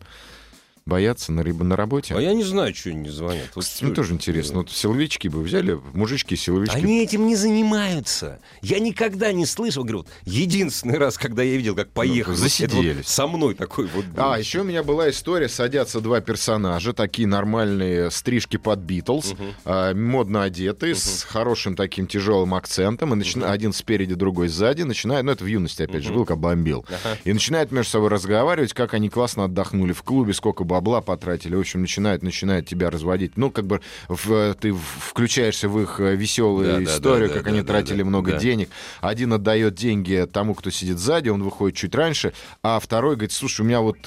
Боятся 0.88 1.32
на, 1.32 1.44
на 1.44 1.76
работе? 1.76 2.14
А 2.14 2.22
я 2.22 2.32
не 2.36 2.44
знаю, 2.44 2.76
что 2.76 2.92
они 2.92 3.00
не 3.00 3.10
звонят. 3.10 3.50
Вот 3.56 3.64
Кстати, 3.64 3.86
мне 3.86 3.96
тоже 3.96 4.14
интересно. 4.14 4.60
Вот 4.60 4.70
силовички 4.70 5.28
бы 5.28 5.42
взяли, 5.42 5.80
мужички 5.94 6.36
силовички. 6.36 6.76
Они 6.76 7.02
этим 7.02 7.26
не 7.26 7.36
занимаются. 7.36 8.40
Я 8.62 8.78
никогда 8.78 9.32
не 9.34 9.48
слышал. 9.48 9.82
Говорю, 9.82 9.98
вот 10.00 10.10
единственный 10.26 11.00
раз, 11.00 11.18
когда 11.18 11.42
я 11.42 11.58
видел, 11.58 11.76
как 11.76 11.90
поехали. 11.90 12.36
вот 12.36 12.46
это 12.46 12.76
вот 12.76 12.84
засиделись. 12.84 13.08
со 13.08 13.26
мной 13.26 13.56
такой 13.56 13.88
вот. 13.88 14.06
был. 14.06 14.24
А, 14.24 14.38
еще 14.38 14.60
у 14.60 14.64
меня 14.64 14.84
была 14.84 15.10
история, 15.10 15.50
садятся 15.50 16.02
два 16.02 16.22
персонажа, 16.22 16.94
такие 16.94 17.28
нормальные 17.28 18.12
стрижки 18.12 18.58
под 18.58 18.78
Битлз, 18.78 19.34
а, 19.66 19.92
модно 19.96 20.44
одетые, 20.44 20.94
с 20.94 21.24
хорошим 21.24 21.76
таким 21.76 22.06
тяжелым 22.06 22.54
акцентом, 22.54 23.12
и 23.14 23.16
начина- 23.16 23.52
один 23.52 23.74
спереди, 23.74 24.14
другой 24.14 24.50
сзади, 24.50 24.84
начинают, 24.84 25.26
ну 25.26 25.32
это 25.32 25.44
в 25.46 25.48
юности, 25.48 25.82
опять 25.82 26.04
же, 26.04 26.14
был, 26.14 26.26
как 26.26 26.38
бомбил, 26.38 26.86
и 27.24 27.34
начинают 27.34 27.72
между 27.72 27.90
собой 27.90 28.10
разговаривать, 28.10 28.74
как 28.74 28.94
они 28.94 29.10
классно 29.10 29.46
отдохнули 29.46 29.92
в 29.92 30.04
клубе, 30.04 30.34
сколько 30.36 30.64
бабла 30.76 31.00
потратили, 31.02 31.56
в 31.56 31.60
общем, 31.60 31.82
начинают, 31.82 32.22
начинают 32.22 32.68
тебя 32.68 32.90
разводить. 32.90 33.38
Ну, 33.38 33.50
как 33.50 33.66
бы 33.66 33.80
в- 34.10 34.54
ты 34.56 34.74
включаешься 34.74 35.70
в 35.70 35.80
их 35.82 36.00
веселую 36.00 36.66
Да, 36.68 36.78
да, 36.78 36.84
историю, 36.84 37.30
да, 37.30 37.36
как 37.36 37.44
да, 37.46 37.50
они 37.52 37.62
да, 37.62 37.68
тратили 37.68 38.00
да, 38.00 38.06
много 38.06 38.32
да. 38.32 38.38
денег. 38.40 38.70
Один 39.02 39.32
отдает 39.34 39.76
деньги 39.76 40.28
тому, 40.32 40.54
кто 40.54 40.70
сидит 40.72 40.98
сзади, 40.98 41.30
он 41.30 41.44
выходит 41.44 41.78
чуть 41.78 41.96
раньше, 41.96 42.34
а 42.62 42.80
второй 42.80 43.16
говорит, 43.16 43.32
слушай, 43.32 43.62
у 43.62 43.64
меня 43.64 43.80
вот 43.80 43.98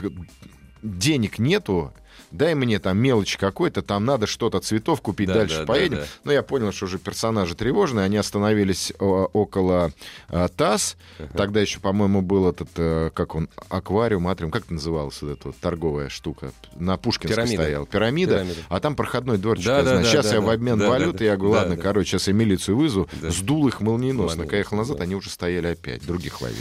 денег 0.83 1.39
нету, 1.39 1.93
дай 2.31 2.55
мне 2.55 2.79
там 2.79 2.99
мелочь 2.99 3.37
какой-то, 3.37 3.83
там 3.83 4.05
надо 4.05 4.27
что-то, 4.27 4.61
цветов 4.61 5.01
купить, 5.01 5.29
Да, 5.29 5.35
дальше 5.35 5.57
да, 5.57 5.61
да, 5.63 5.67
поедем. 5.67 5.97
да. 5.99 6.05
Но 6.25 6.33
я 6.33 6.43
понял, 6.43 6.73
что 6.73 6.87
уже 6.87 6.99
персонажи 6.99 7.55
тревожные, 7.55 8.05
они 8.05 8.17
остановились 8.17 8.93
о, 8.99 9.29
около 9.33 9.93
э, 10.29 10.49
ТАСС, 10.57 10.97
тогда 11.37 11.61
еще, 11.61 11.81
по-моему, 11.81 12.23
был 12.23 12.49
этот, 12.49 12.69
э, 12.77 13.11
как 13.15 13.35
он, 13.35 13.49
аквариум, 13.69 14.29
атриум, 14.29 14.51
как 14.51 14.65
это 14.65 14.75
называлось, 14.75 15.21
вот 15.23 15.31
эта 15.31 15.49
вот 15.49 15.57
торговая 15.57 16.09
штука, 16.09 16.53
на 16.77 16.97
Пушкинской 16.97 17.35
Пирамида. 17.37 17.63
стоял, 17.63 17.87
пирамида, 17.87 18.33
Пирамида. 18.35 18.61
а 18.69 18.81
там 18.81 18.95
проходной 18.97 19.39
дворчик, 19.39 19.67
Да, 19.67 19.83
да, 19.83 19.97
да, 19.99 20.05
сейчас 20.05 20.27
да, 20.27 20.35
я 20.35 20.41
да. 20.41 20.47
в 20.47 20.51
обмен 20.51 20.79
Да, 20.79 20.89
валюты, 20.89 21.19
да, 21.19 21.25
я 21.25 21.37
говорю, 21.37 21.55
да, 21.55 21.61
ладно, 21.61 21.77
да. 21.77 21.83
короче, 21.83 22.11
сейчас 22.11 22.29
я 22.29 22.35
милицию 22.35 22.77
вызову, 22.77 23.09
Да. 23.21 23.31
сдул 23.31 23.67
их 23.69 23.81
молниеносно, 23.81 24.29
Ладно, 24.29 24.43
когда 24.45 24.57
я 24.57 24.61
ехал 24.61 24.77
назад, 24.77 24.99
да. 24.99 25.05
они 25.05 25.15
уже 25.15 25.31
стояли 25.31 25.69
опять, 25.69 26.05
других 26.07 26.41
ловили. 26.41 26.61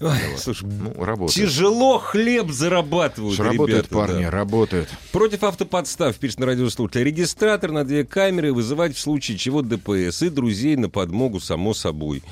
Ой, 0.00 0.16
слушай, 0.38 0.66
Ну, 0.68 0.92
работают. 1.04 1.32
тяжело 1.32 1.98
хлеб 1.98 2.50
зарабатывают, 2.50 3.38
работают 3.38 3.86
ребята, 3.86 3.94
парни, 3.94 4.24
да. 4.24 4.30
работают. 4.30 4.88
Против 5.12 5.42
автоподстав, 5.42 6.16
пишет 6.16 6.40
на 6.40 6.46
радиослушатель. 6.46 7.04
Регистратор 7.04 7.72
на 7.72 7.84
две 7.84 8.04
камеры 8.04 8.52
вызывать 8.52 8.94
в 8.94 9.00
случае 9.00 9.38
чего 9.38 9.62
ДПС 9.62 10.22
и 10.22 10.28
друзей 10.28 10.76
на 10.76 10.88
подмогу, 10.90 11.40
само 11.40 11.74
собой. 11.74 12.22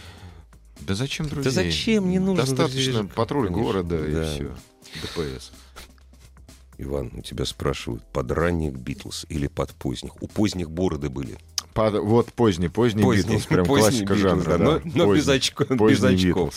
Да 0.81 0.94
зачем, 0.94 1.29
друзья? 1.29 1.50
зачем? 1.50 2.11
Не 2.11 2.18
нужно 2.18 2.44
Достаточно 2.44 2.92
друзей. 2.92 3.11
патруль 3.14 3.46
Конечно, 3.48 3.64
города 3.64 3.98
да. 3.98 4.07
и 4.07 4.35
все. 4.35 4.57
ДПС. 5.02 5.52
Иван, 6.79 7.11
у 7.14 7.22
тебя 7.22 7.46
спрашивают, 7.46 8.05
под 8.12 8.31
ранних 8.31 8.74
Битлз 8.74 9.24
или 9.31 9.46
под 9.46 9.70
поздних? 9.72 10.22
У 10.22 10.26
поздних 10.26 10.70
бороды 10.70 11.09
были. 11.09 11.38
Под- 11.76 12.02
вот 12.02 12.32
поздний, 12.32 12.68
поздний, 12.68 13.02
Поздний- 13.04 13.34
Битлз, 13.36 13.46
прям 13.48 13.66
поздний 13.66 13.82
классика 14.06 14.14
Битлз, 14.14 14.22
жанра. 14.22 14.58
да, 14.58 14.64
но- 14.64 14.78
да. 14.78 14.80
но 14.94 15.14
без 15.14 15.24
Поздний- 15.26 15.36
очко- 15.38 15.88
без 15.88 16.02
очков. 16.02 16.54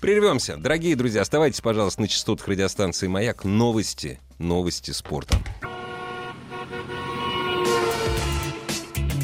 Прервемся. 0.00 0.56
Дорогие 0.56 0.94
друзья, 0.96 1.22
оставайтесь, 1.22 1.60
пожалуйста, 1.60 2.00
на 2.02 2.08
частотах 2.08 2.46
радиостанции 2.48 3.06
«Маяк». 3.08 3.44
Новости, 3.44 4.20
новости 4.38 4.92
спорта. 4.92 5.36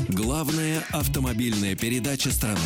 Главная 0.08 0.82
автомобильная 0.92 1.76
передача 1.76 2.30
страны. 2.32 2.58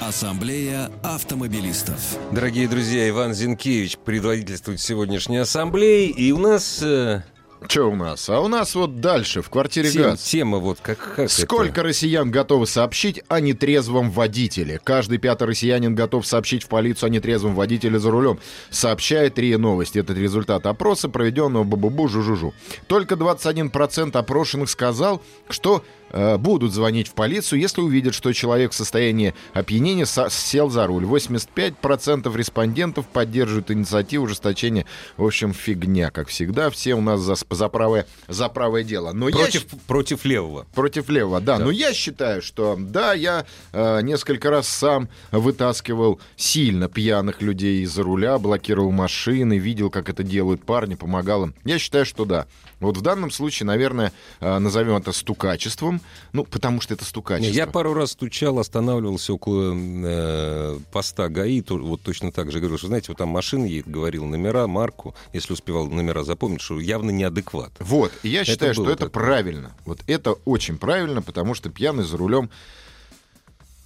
Ассамблея 0.00 0.90
автомобилистов. 1.04 1.98
Дорогие 2.32 2.66
друзья, 2.66 3.08
Иван 3.08 3.34
Зинкевич 3.34 3.96
предводительствует 3.98 4.80
сегодняшней 4.80 5.36
ассамблеи, 5.36 6.08
и 6.08 6.32
у 6.32 6.38
нас 6.38 6.80
э, 6.82 7.22
Что 7.68 7.90
у 7.90 7.94
нас? 7.94 8.28
А 8.28 8.40
у 8.40 8.48
нас 8.48 8.74
вот 8.74 9.00
дальше, 9.00 9.42
в 9.42 9.50
квартире 9.50 9.90
тем- 9.90 10.02
ГАЗ. 10.02 10.22
тема 10.22 10.58
вот 10.58 10.78
как, 10.80 11.14
как 11.16 11.30
Сколько 11.30 11.82
россиян 11.82 12.30
готовы 12.30 12.66
сообщить 12.66 13.22
о 13.28 13.40
нетрезвом 13.40 14.10
водителе? 14.10 14.80
Каждый 14.82 15.18
пятый 15.18 15.44
россиянин 15.48 15.94
готов 15.94 16.26
сообщить 16.26 16.64
в 16.64 16.68
полицию 16.68 17.08
о 17.08 17.10
нетрезвом 17.10 17.54
водителе 17.54 17.98
за 17.98 18.10
рулем, 18.10 18.38
сообщает 18.70 19.38
РИА 19.38 19.58
Новости. 19.58 19.98
Это 19.98 20.12
результат 20.14 20.66
опроса, 20.66 21.08
проведенного 21.08 21.64
Бабубу 21.64 22.08
Жужужу. 22.08 22.54
Только 22.86 23.14
21% 23.16 24.16
опрошенных 24.16 24.70
сказал, 24.70 25.22
что 25.48 25.84
будут 26.12 26.72
звонить 26.72 27.08
в 27.08 27.14
полицию, 27.14 27.60
если 27.60 27.80
увидят, 27.80 28.14
что 28.14 28.32
человек 28.32 28.72
в 28.72 28.74
состоянии 28.74 29.34
опьянения 29.52 30.06
сел 30.06 30.70
за 30.70 30.86
руль. 30.86 31.04
85% 31.04 32.36
респондентов 32.36 33.06
поддерживают 33.06 33.70
инициативу 33.70 34.24
ужесточения. 34.24 34.86
В 35.16 35.24
общем, 35.24 35.52
фигня, 35.52 36.10
как 36.10 36.28
всегда. 36.28 36.70
Все 36.70 36.94
у 36.94 37.00
нас 37.00 37.20
за, 37.20 37.34
за, 37.50 37.68
правое, 37.68 38.06
за 38.28 38.48
правое 38.48 38.82
дело. 38.82 39.12
Но 39.12 39.28
это? 39.28 39.38
я 39.38 39.44
Против, 39.44 39.66
против 39.86 40.24
левого. 40.24 40.66
Против 40.74 41.08
левого, 41.08 41.40
да. 41.40 41.50
Да. 41.58 41.64
Но 41.64 41.70
я 41.70 41.92
считаю, 41.92 42.42
что 42.42 42.76
да, 42.78 43.12
я 43.12 43.44
э, 43.72 44.00
несколько 44.02 44.50
раз 44.50 44.68
сам 44.68 45.08
вытаскивал 45.32 46.20
сильно 46.36 46.88
пьяных 46.88 47.42
людей 47.42 47.82
из-за 47.82 48.02
руля, 48.02 48.38
блокировал 48.38 48.92
машины, 48.92 49.58
видел, 49.58 49.90
как 49.90 50.08
это 50.08 50.22
делают 50.22 50.64
парни, 50.64 50.94
помогал 50.94 51.44
им. 51.44 51.54
Я 51.64 51.78
считаю, 51.78 52.06
что 52.06 52.24
да. 52.24 52.46
Вот 52.80 52.96
в 52.96 53.02
данном 53.02 53.30
случае, 53.30 53.66
наверное, 53.66 54.12
э, 54.40 54.58
назовем 54.58 54.96
это 54.96 55.12
стукачеством, 55.12 56.00
ну, 56.32 56.44
потому 56.44 56.80
что 56.80 56.94
это 56.94 57.04
стукачество. 57.04 57.52
Я 57.54 57.66
пару 57.66 57.92
раз 57.94 58.12
стучал, 58.12 58.58
останавливался 58.58 59.34
около 59.34 59.74
э, 59.76 60.78
поста 60.90 61.28
ГАИ, 61.28 61.60
то- 61.60 61.76
вот 61.78 62.00
точно 62.02 62.32
так 62.32 62.50
же 62.50 62.58
говорил, 62.58 62.78
что, 62.78 62.86
знаете, 62.86 63.06
вот 63.08 63.18
там 63.18 63.28
машина 63.28 63.64
едет, 63.66 63.86
говорил 63.88 64.24
номера, 64.24 64.66
марку, 64.66 65.14
если 65.32 65.52
успевал 65.52 65.86
номера 65.88 66.24
запомнить, 66.24 66.60
что 66.62 66.80
явно 66.80 67.10
неадекват. 67.10 67.72
Вот, 67.80 68.12
и 68.22 68.28
я 68.30 68.44
считаю, 68.44 68.72
что 68.72 68.82
было 68.84 68.92
это 68.92 69.06
такое. 69.06 69.24
правильно. 69.24 69.72
Вот 69.84 70.00
это 70.06 70.32
очень 70.46 70.78
правильно, 70.78 71.20
потому 71.22 71.54
что 71.54 71.68
пьяный 71.70 72.04
за 72.04 72.16
рулем 72.16 72.48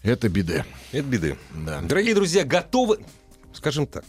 это 0.02 0.28
беда. 0.28 0.64
Это 0.92 1.02
беды. 1.08 1.36
Да. 1.52 1.80
Дорогие 1.80 2.14
друзья, 2.14 2.44
готовы, 2.44 2.98
скажем 3.54 3.86
так, 3.86 4.04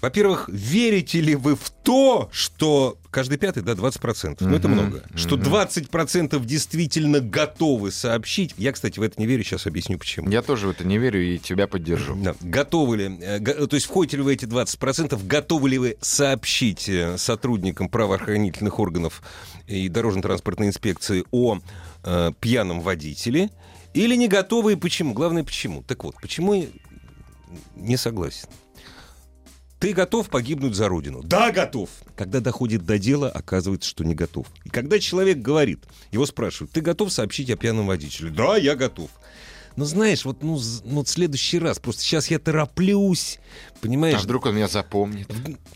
во-первых, 0.00 0.48
верите 0.48 1.20
ли 1.20 1.34
вы 1.34 1.54
в 1.56 1.70
то, 1.70 2.28
что 2.32 2.98
каждый 3.10 3.38
пятый, 3.38 3.62
да, 3.62 3.72
20%, 3.72 4.36
ну 4.40 4.54
это 4.54 4.68
много, 4.68 5.04
что 5.14 5.36
20% 5.36 6.44
действительно 6.44 7.20
готовы 7.20 7.90
сообщить, 7.90 8.54
я, 8.56 8.72
кстати, 8.72 8.98
в 8.98 9.02
это 9.02 9.20
не 9.20 9.26
верю, 9.26 9.44
сейчас 9.44 9.66
объясню 9.66 9.98
почему. 9.98 10.30
Я 10.30 10.42
тоже 10.42 10.66
в 10.68 10.70
это 10.70 10.84
не 10.84 10.98
верю 10.98 11.22
и 11.22 11.38
тебя 11.38 11.66
поддержу. 11.66 12.16
Да. 12.16 12.34
Готовы 12.40 12.96
ли, 12.96 13.18
э, 13.20 13.38
го- 13.38 13.66
то 13.66 13.74
есть 13.74 13.86
входите 13.86 14.16
ли 14.18 14.22
вы 14.22 14.34
эти 14.34 14.44
20%, 14.46 15.26
готовы 15.26 15.68
ли 15.70 15.78
вы 15.78 15.96
сообщить 16.00 16.88
э, 16.88 17.18
сотрудникам 17.18 17.88
правоохранительных 17.88 18.78
органов 18.78 19.22
и 19.66 19.88
дорожно-транспортной 19.88 20.68
инспекции 20.68 21.24
о 21.30 21.58
э, 22.04 22.32
пьяном 22.40 22.80
водителе, 22.80 23.50
или 23.92 24.14
не 24.14 24.28
готовы 24.28 24.72
и 24.74 24.76
почему? 24.76 25.14
Главное, 25.14 25.42
почему? 25.44 25.82
Так 25.82 26.04
вот, 26.04 26.14
почему 26.22 26.54
я 26.54 26.66
не 27.74 27.96
согласен? 27.96 28.48
Ты 29.80 29.94
готов 29.94 30.28
погибнуть 30.28 30.74
за 30.74 30.88
родину? 30.88 31.22
Да, 31.22 31.50
готов. 31.50 31.88
Когда 32.14 32.40
доходит 32.40 32.84
до 32.84 32.98
дела, 32.98 33.30
оказывается, 33.30 33.88
что 33.88 34.04
не 34.04 34.14
готов. 34.14 34.46
И 34.64 34.68
когда 34.68 34.98
человек 34.98 35.38
говорит, 35.38 35.84
его 36.12 36.26
спрашивают, 36.26 36.70
ты 36.70 36.82
готов 36.82 37.10
сообщить 37.10 37.48
о 37.48 37.56
пьяном 37.56 37.86
водителе? 37.86 38.30
Да, 38.30 38.58
я 38.58 38.76
готов. 38.76 39.08
Но 39.76 39.84
знаешь, 39.84 40.24
вот 40.24 40.42
ну, 40.42 40.60
ну, 40.84 41.04
в 41.04 41.08
следующий 41.08 41.58
раз, 41.58 41.78
просто 41.78 42.02
сейчас 42.02 42.28
я 42.30 42.38
тороплюсь, 42.38 43.38
понимаешь? 43.80 44.16
А 44.18 44.22
вдруг 44.22 44.46
он 44.46 44.56
меня 44.56 44.68
запомнит? 44.68 45.30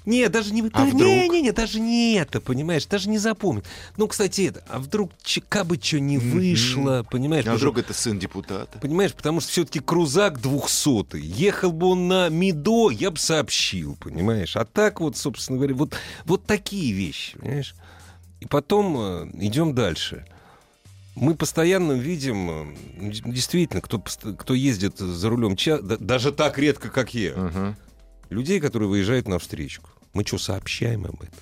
Не, 0.04 0.28
даже 0.28 0.52
не... 0.52 0.62
А 0.62 0.70
да, 0.70 0.84
вдруг? 0.84 1.00
Не, 1.00 1.28
не, 1.28 1.42
не, 1.42 1.52
даже 1.52 1.80
не 1.80 2.14
это, 2.14 2.40
понимаешь, 2.40 2.86
даже 2.86 3.08
не 3.08 3.18
запомнит. 3.18 3.64
Ну, 3.96 4.08
кстати, 4.08 4.42
это, 4.48 4.64
а 4.68 4.78
вдруг 4.78 5.12
ч- 5.22 5.40
кабы 5.40 5.78
что 5.80 6.00
не 6.00 6.18
вышло, 6.18 7.06
понимаешь? 7.10 7.44
А 7.44 7.54
потому 7.54 7.58
вдруг 7.58 7.78
это 7.78 7.94
сын 7.94 8.18
депутата? 8.18 8.78
Понимаешь, 8.80 9.14
потому 9.14 9.40
что 9.40 9.50
все-таки 9.50 9.80
крузак 9.80 10.40
двухсотый. 10.40 11.22
Ехал 11.22 11.72
бы 11.72 11.88
он 11.88 12.08
на 12.08 12.28
МИДО, 12.28 12.90
я 12.90 13.10
бы 13.10 13.18
сообщил, 13.18 13.96
понимаешь? 13.96 14.56
А 14.56 14.64
так 14.64 15.00
вот, 15.00 15.16
собственно 15.16 15.58
говоря, 15.58 15.74
вот, 15.74 15.94
вот 16.24 16.44
такие 16.46 16.92
вещи, 16.92 17.38
понимаешь? 17.38 17.74
И 18.40 18.46
потом 18.46 18.96
э, 18.98 19.30
идем 19.40 19.74
дальше. 19.74 20.26
Мы 21.14 21.36
постоянно 21.36 21.92
видим, 21.92 22.50
э, 22.50 23.10
д- 23.12 23.30
действительно, 23.32 23.80
кто, 23.80 23.98
кто 24.00 24.54
ездит 24.54 24.98
за 24.98 25.28
рулем, 25.28 25.56
ча- 25.56 25.78
даже 25.80 26.32
так 26.32 26.58
редко, 26.58 26.88
как 26.90 27.14
я, 27.14 27.34
Мгм. 27.36 27.76
людей, 28.30 28.60
которые 28.60 28.88
выезжают 28.88 29.28
на 29.28 29.38
встречку. 29.38 29.90
Мы 30.12 30.24
что, 30.26 30.38
сообщаем 30.38 31.06
об 31.06 31.22
этом? 31.22 31.38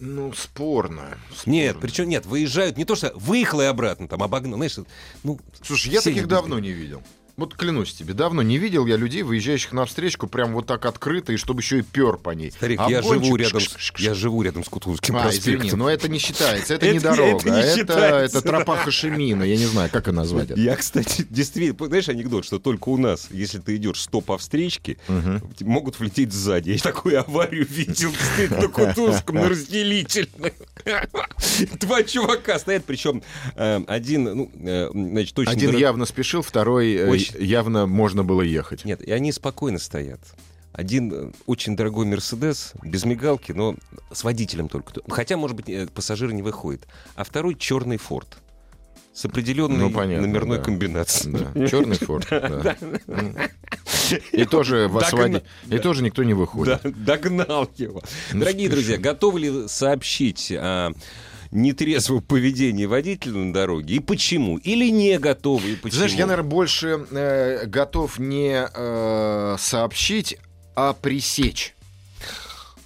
Ну, 0.00 0.32
спорно. 0.32 1.18
Нет, 1.46 1.70
спорно. 1.72 1.80
причем 1.80 2.08
нет, 2.08 2.26
выезжают 2.26 2.76
не 2.76 2.84
то, 2.84 2.94
что 2.94 3.12
выехал 3.16 3.60
и 3.62 3.64
обратно, 3.64 4.06
там 4.08 4.22
обогнал, 4.22 4.56
знаешь, 4.56 4.76
ну... 5.24 5.40
Слушай, 5.62 5.92
я 5.94 6.00
таких 6.00 6.28
давно 6.28 6.58
не 6.58 6.70
видел. 6.70 7.02
Вот 7.38 7.54
клянусь 7.54 7.94
тебе, 7.94 8.14
давно 8.14 8.42
не 8.42 8.58
видел 8.58 8.84
я 8.86 8.96
людей, 8.96 9.22
выезжающих 9.22 9.70
на 9.72 9.84
встречку, 9.86 10.26
прям 10.26 10.54
вот 10.54 10.66
так 10.66 10.84
открыто, 10.86 11.32
и 11.32 11.36
чтобы 11.36 11.60
еще 11.60 11.78
и 11.78 11.82
пер 11.82 12.16
по 12.16 12.30
ней. 12.30 12.50
Старик, 12.50 12.80
я 12.88 12.98
Обгончик, 12.98 13.24
живу 13.24 13.36
рядом, 13.36 13.62
я 13.98 14.14
живу 14.14 14.42
рядом 14.42 14.64
с 14.64 14.68
Кутузовским 14.68 15.16
А, 15.16 15.22
проспектом. 15.22 15.54
извини, 15.68 15.72
но 15.78 15.88
это 15.88 16.08
не 16.08 16.18
считается, 16.18 16.74
это, 16.74 16.86
Это 16.86 16.94
не 16.94 16.98
дорога, 17.00 17.38
это 17.38 17.50
не 17.50 17.60
это, 17.60 17.76
считается, 17.78 18.38
это 18.38 18.48
тропа 18.48 18.76
Хашимина, 18.78 19.44
я 19.44 19.56
не 19.56 19.66
знаю, 19.66 19.88
как 19.92 20.08
ее 20.08 20.14
назвать. 20.14 20.50
это. 20.50 20.58
Я, 20.60 20.74
кстати, 20.74 21.24
действительно, 21.30 21.86
знаешь 21.86 22.08
анекдот, 22.08 22.44
что 22.44 22.58
только 22.58 22.88
у 22.88 22.96
нас, 22.96 23.28
если 23.30 23.58
ты 23.60 23.76
идешь 23.76 24.00
100 24.02 24.20
по 24.20 24.36
встречке, 24.36 24.96
Мгм. 25.06 25.40
могут 25.60 26.00
влететь 26.00 26.32
сзади. 26.32 26.70
Я 26.72 26.78
такую 26.78 27.20
аварию 27.20 27.64
видел, 27.70 28.10
на 28.50 28.66
Кутузовском, 28.66 29.36
на 29.36 29.48
разделительной. 29.48 30.54
Два 31.80 32.02
чувака 32.02 32.58
стоят, 32.58 32.84
причем 32.84 33.22
э, 33.54 33.80
один, 33.86 34.24
ну, 34.24 34.50
э, 34.60 34.88
значит, 34.92 35.34
точно... 35.34 35.52
Один 35.52 35.76
явно 35.76 36.04
спешил, 36.04 36.42
второй 36.42 36.96
явно 37.38 37.86
можно 37.86 38.24
было 38.24 38.42
ехать. 38.42 38.84
Нет, 38.84 39.02
и 39.02 39.10
они 39.12 39.32
спокойно 39.32 39.78
стоят. 39.78 40.20
Один 40.72 41.12
э, 41.12 41.32
очень 41.46 41.76
дорогой 41.76 42.06
Мерседес, 42.06 42.72
без 42.82 43.04
мигалки, 43.04 43.52
но 43.52 43.74
с 44.12 44.22
водителем 44.22 44.68
только. 44.68 44.92
Хотя, 45.08 45.36
может 45.36 45.56
быть, 45.56 45.68
э, 45.68 45.86
пассажир 45.92 46.32
не 46.32 46.42
выходит. 46.42 46.86
А 47.16 47.24
второй 47.24 47.54
черный 47.56 47.96
Форд. 47.96 48.38
С 49.14 49.24
определенной 49.24 49.78
Ну, 49.78 49.90
понятно, 49.90 50.28
номерной 50.28 50.58
да. 50.58 50.62
комбинацией. 50.64 51.38
Да, 51.52 51.66
черный 51.66 51.96
форт. 51.96 52.28
да. 52.30 52.76
М. 53.08 53.34
И 54.30 54.44
тоже 54.44 54.86
вас 54.86 55.10
Догна- 55.12 55.42
води- 55.66 55.74
И 55.74 55.78
тоже 55.80 56.04
никто 56.04 56.22
не 56.22 56.34
выходит. 56.34 56.80
Да, 56.84 56.90
догнал 56.90 57.68
его. 57.76 58.00
Ну, 58.32 58.38
Дорогие 58.40 58.68
спешу. 58.68 58.76
друзья, 58.76 58.98
готовы 58.98 59.40
ли 59.40 59.66
сообщить 59.68 60.52
о 60.56 60.92
нетрезвом 61.50 62.22
поведении 62.22 62.86
водителя 62.86 63.34
на 63.34 63.52
дороге? 63.52 63.94
И 63.96 63.98
почему? 64.00 64.58
Или 64.58 64.90
не 64.90 65.18
готовы? 65.18 65.72
И 65.72 65.76
почему? 65.76 65.98
Знаешь, 65.98 66.14
я, 66.14 66.26
наверное, 66.26 66.50
больше 66.50 67.06
э, 67.10 67.66
готов 67.66 68.18
не 68.18 68.68
э, 68.72 69.56
сообщить, 69.58 70.38
а 70.74 70.92
пресечь. 70.92 71.74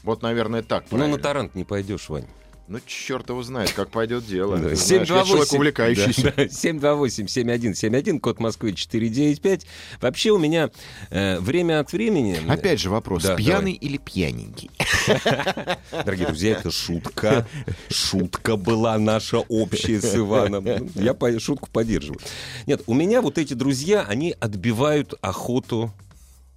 Вот, 0.02 0.22
наверное, 0.22 0.62
так. 0.62 0.84
Ну, 0.90 0.96
на 0.96 1.04
правильно. 1.04 1.22
тарант 1.22 1.54
не 1.54 1.64
пойдешь, 1.64 2.08
Вань. 2.08 2.26
Ну, 2.68 2.78
черт 2.86 3.28
его 3.28 3.42
знает, 3.42 3.72
как 3.72 3.90
пойдет 3.90 4.26
дело. 4.26 4.56
Да, 4.56 4.70
Ты 4.70 4.76
знаешь, 4.76 5.08
я 5.08 5.16
728. 5.16 5.28
человек 5.28 5.52
увлекающийся. 5.52 6.22
Да, 6.22 6.32
да, 6.36 6.44
728-7171, 6.44 8.20
код 8.20 8.40
Москвы 8.40 8.72
495. 8.72 9.66
Вообще 10.00 10.30
у 10.30 10.38
меня 10.38 10.70
э, 11.10 11.38
время 11.40 11.80
от 11.80 11.92
времени... 11.92 12.38
Опять 12.48 12.80
же 12.80 12.88
вопрос, 12.88 13.24
Да, 13.24 13.34
пьяный 13.36 13.72
или 13.72 13.98
пьяненький? 13.98 14.70
Дорогие 16.04 16.26
друзья, 16.28 16.52
это 16.52 16.70
шутка. 16.70 17.46
Шутка 17.90 18.56
была 18.56 18.96
наша 18.98 19.38
общая 19.38 20.00
с 20.00 20.14
Иваном. 20.14 20.64
Я 20.94 21.14
по- 21.14 21.38
шутку 21.40 21.68
поддерживаю. 21.70 22.20
Нет, 22.66 22.82
у 22.86 22.94
меня 22.94 23.20
вот 23.22 23.38
эти 23.38 23.54
друзья, 23.54 24.02
они 24.08 24.34
отбивают 24.40 25.14
охоту 25.20 25.92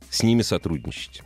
с 0.10 0.24
ними 0.24 0.44
сотрудничать. 0.44 1.24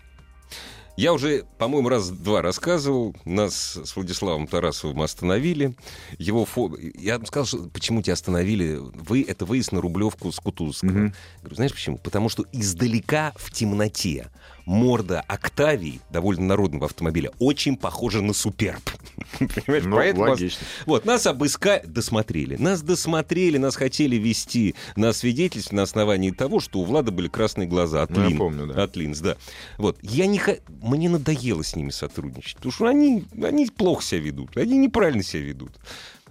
Я 1.00 1.14
уже, 1.14 1.46
по-моему, 1.58 1.88
раз-два 1.88 2.42
рассказывал. 2.42 3.16
Нас 3.24 3.78
с 3.78 3.96
Владиславом 3.96 4.48
Тарасовым 4.48 5.02
остановили. 5.02 5.74
Его 6.18 6.44
фо... 6.44 6.76
Я 6.94 7.22
сказал, 7.26 7.46
что 7.46 7.70
почему 7.70 8.02
тебя 8.02 8.16
остановили. 8.16 8.78
Вы, 8.82 9.24
это 9.26 9.46
выезд 9.46 9.72
на 9.72 9.80
Рублевку 9.80 10.30
с 10.30 10.42
Кутузовского. 10.42 10.90
Мгм. 10.90 11.14
Говорю, 11.40 11.56
знаешь 11.56 11.72
почему? 11.72 12.00
Потому 12.00 12.28
что 12.28 12.44
издалека 12.52 13.32
в 13.38 13.50
темноте 13.50 14.30
морда 14.70 15.22
Октавии, 15.22 16.00
довольно 16.12 16.46
народного 16.46 16.86
автомобиля, 16.86 17.32
очень 17.40 17.76
похожа 17.76 18.22
на 18.22 18.34
Суперб. 18.34 18.80
Понимаешь? 19.40 19.84
Ну, 19.86 19.96
Поэтому 19.96 20.22
вас- 20.22 20.40
логично. 20.40 20.68
Вот, 20.86 21.06
нас 21.06 21.26
обыскали, 21.26 21.84
досмотрели. 21.88 22.56
Нас 22.56 22.84
досмотрели, 22.84 23.58
нас 23.58 23.76
хотели 23.76 24.16
вести 24.18 24.76
на 24.96 25.12
свидетельство 25.12 25.76
на 25.76 25.82
основании 25.82 26.30
того, 26.30 26.60
что 26.60 26.80
у 26.80 26.86
Влада 26.86 27.12
были 27.12 27.28
красные 27.28 27.68
глаза 27.68 28.04
от 28.04 28.12
Ну, 28.12 28.22
я 28.22 28.28
Лин. 28.30 28.38
помню, 28.38 28.68
да. 28.68 28.84
От 28.84 28.96
Линз, 28.96 29.20
да. 29.22 29.38
Вот. 29.80 29.98
Я 30.04 30.28
не 30.28 30.40
Мне 30.84 31.10
надоело 31.10 31.64
с 31.64 31.76
ними 31.76 31.90
сотрудничать, 31.90 32.58
потому 32.58 32.72
что 32.72 32.86
они, 32.88 33.26
они 33.42 33.66
плохо 33.66 34.04
себя 34.04 34.22
ведут, 34.22 34.56
они 34.56 34.78
неправильно 34.78 35.24
себя 35.24 35.42
ведут. 35.44 35.72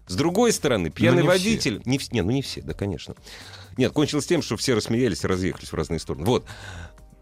С 0.06 0.14
другой 0.14 0.52
стороны, 0.52 0.90
пьяный 0.90 1.22
не 1.22 1.28
водитель... 1.28 1.82
Не, 1.84 1.98
вс- 1.98 2.10
не, 2.12 2.22
ну 2.22 2.30
не 2.30 2.42
все, 2.42 2.62
да, 2.62 2.72
конечно. 2.72 3.14
Нет, 3.76 3.92
кончилось 3.92 4.26
тем, 4.26 4.42
что 4.42 4.56
все 4.56 4.74
рассмеялись 4.74 5.24
и 5.24 5.26
разъехались 5.26 5.70
в 5.72 5.74
разные 5.74 5.98
стороны. 5.98 6.24
Вот. 6.24 6.46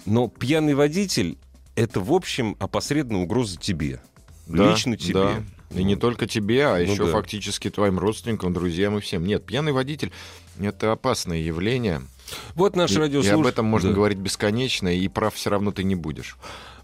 Но 0.06 0.28
пьяный 0.28 0.74
водитель— 0.74 1.36
это, 1.74 2.00
в 2.00 2.12
общем, 2.12 2.56
опосредованная 2.58 3.24
угроза 3.24 3.58
тебе. 3.58 4.00
Да, 4.46 4.70
Лично 4.70 4.96
тебе. 4.96 5.14
да. 5.14 5.42
И 5.74 5.82
не 5.82 5.96
только 5.96 6.26
тебе, 6.28 6.66
а 6.66 6.76
Ну 6.78 6.92
еще 6.92 7.06
да. 7.06 7.12
фактически 7.12 7.68
твоим 7.70 7.98
родственникам, 7.98 8.52
друзьям 8.52 8.96
и 8.96 9.00
всем. 9.00 9.26
Нет, 9.26 9.44
пьяный 9.44 9.72
водитель— 9.72 10.12
это 10.60 10.92
опасное 10.92 11.38
явление. 11.38 12.02
Вот 12.54 12.76
наш 12.76 12.92
И, 12.92 12.94
и 12.94 12.98
радиослушатель... 12.98 13.40
об 13.40 13.46
этом 13.46 13.66
можно 13.66 13.90
Да. 13.90 13.96
говорить 13.96 14.18
бесконечно, 14.18 14.88
и 14.96 15.08
прав 15.08 15.34
все 15.34 15.50
равно 15.50 15.72
ты 15.72 15.82
не 15.84 15.96
будешь. 15.96 16.36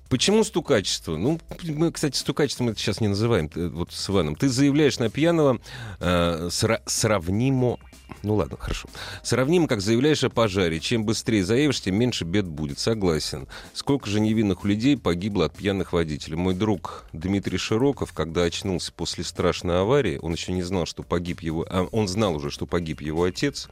Почему 0.09 0.45
стукачество? 0.45 1.17
Ну, 1.17 1.41
мы, 1.63 1.91
кстати, 1.91 2.19
стукачеством 2.19 2.69
это 2.69 2.79
сейчас 2.79 3.01
не 3.01 3.09
называем, 3.09 3.49
э, 3.55 3.69
вот 3.69 3.93
с 3.93 4.11
Иваном. 4.11 4.35
Ты 4.35 4.49
заявляешь 4.49 4.99
на 4.99 5.09
пьяного 5.09 5.59
э, 6.01 6.49
сра- 6.51 6.83
сравнимо... 6.87 7.79
Ну 8.23 8.37
ладно, 8.37 8.57
хорошо. 8.59 8.89
Сравнимо, 9.23 9.67
как 9.67 9.81
заявляешь 9.81 10.23
о 10.23 10.31
пожаре. 10.31 10.79
Чем 10.79 11.05
быстрее 11.05 11.45
заявишь, 11.45 11.81
тем 11.81 11.97
меньше 11.97 12.25
бед 12.25 12.47
будет. 12.47 12.79
Согласен. 12.79 13.49
Сколько 13.75 14.09
же 14.09 14.21
невинных 14.21 14.65
людей 14.65 14.97
погибло 14.97 15.47
от 15.47 15.57
пьяных 15.57 15.93
водителей? 15.93 16.37
Мой 16.37 16.55
друг 16.55 17.05
Дмитрий 17.13 17.59
Широков, 17.59 18.13
когда 18.13 18.43
очнулся 18.45 18.93
после 18.93 19.25
страшной 19.25 19.81
аварии, 19.81 20.19
он 20.23 20.33
еще 20.33 20.53
не 20.53 20.63
знал, 20.63 20.87
что 20.87 21.03
погиб 21.03 21.41
его... 21.41 21.67
а, 21.69 21.85
он 21.91 22.07
знал 22.07 22.37
уже, 22.37 22.51
что 22.51 22.65
погиб 22.67 23.01
его 23.01 23.25
отец. 23.25 23.69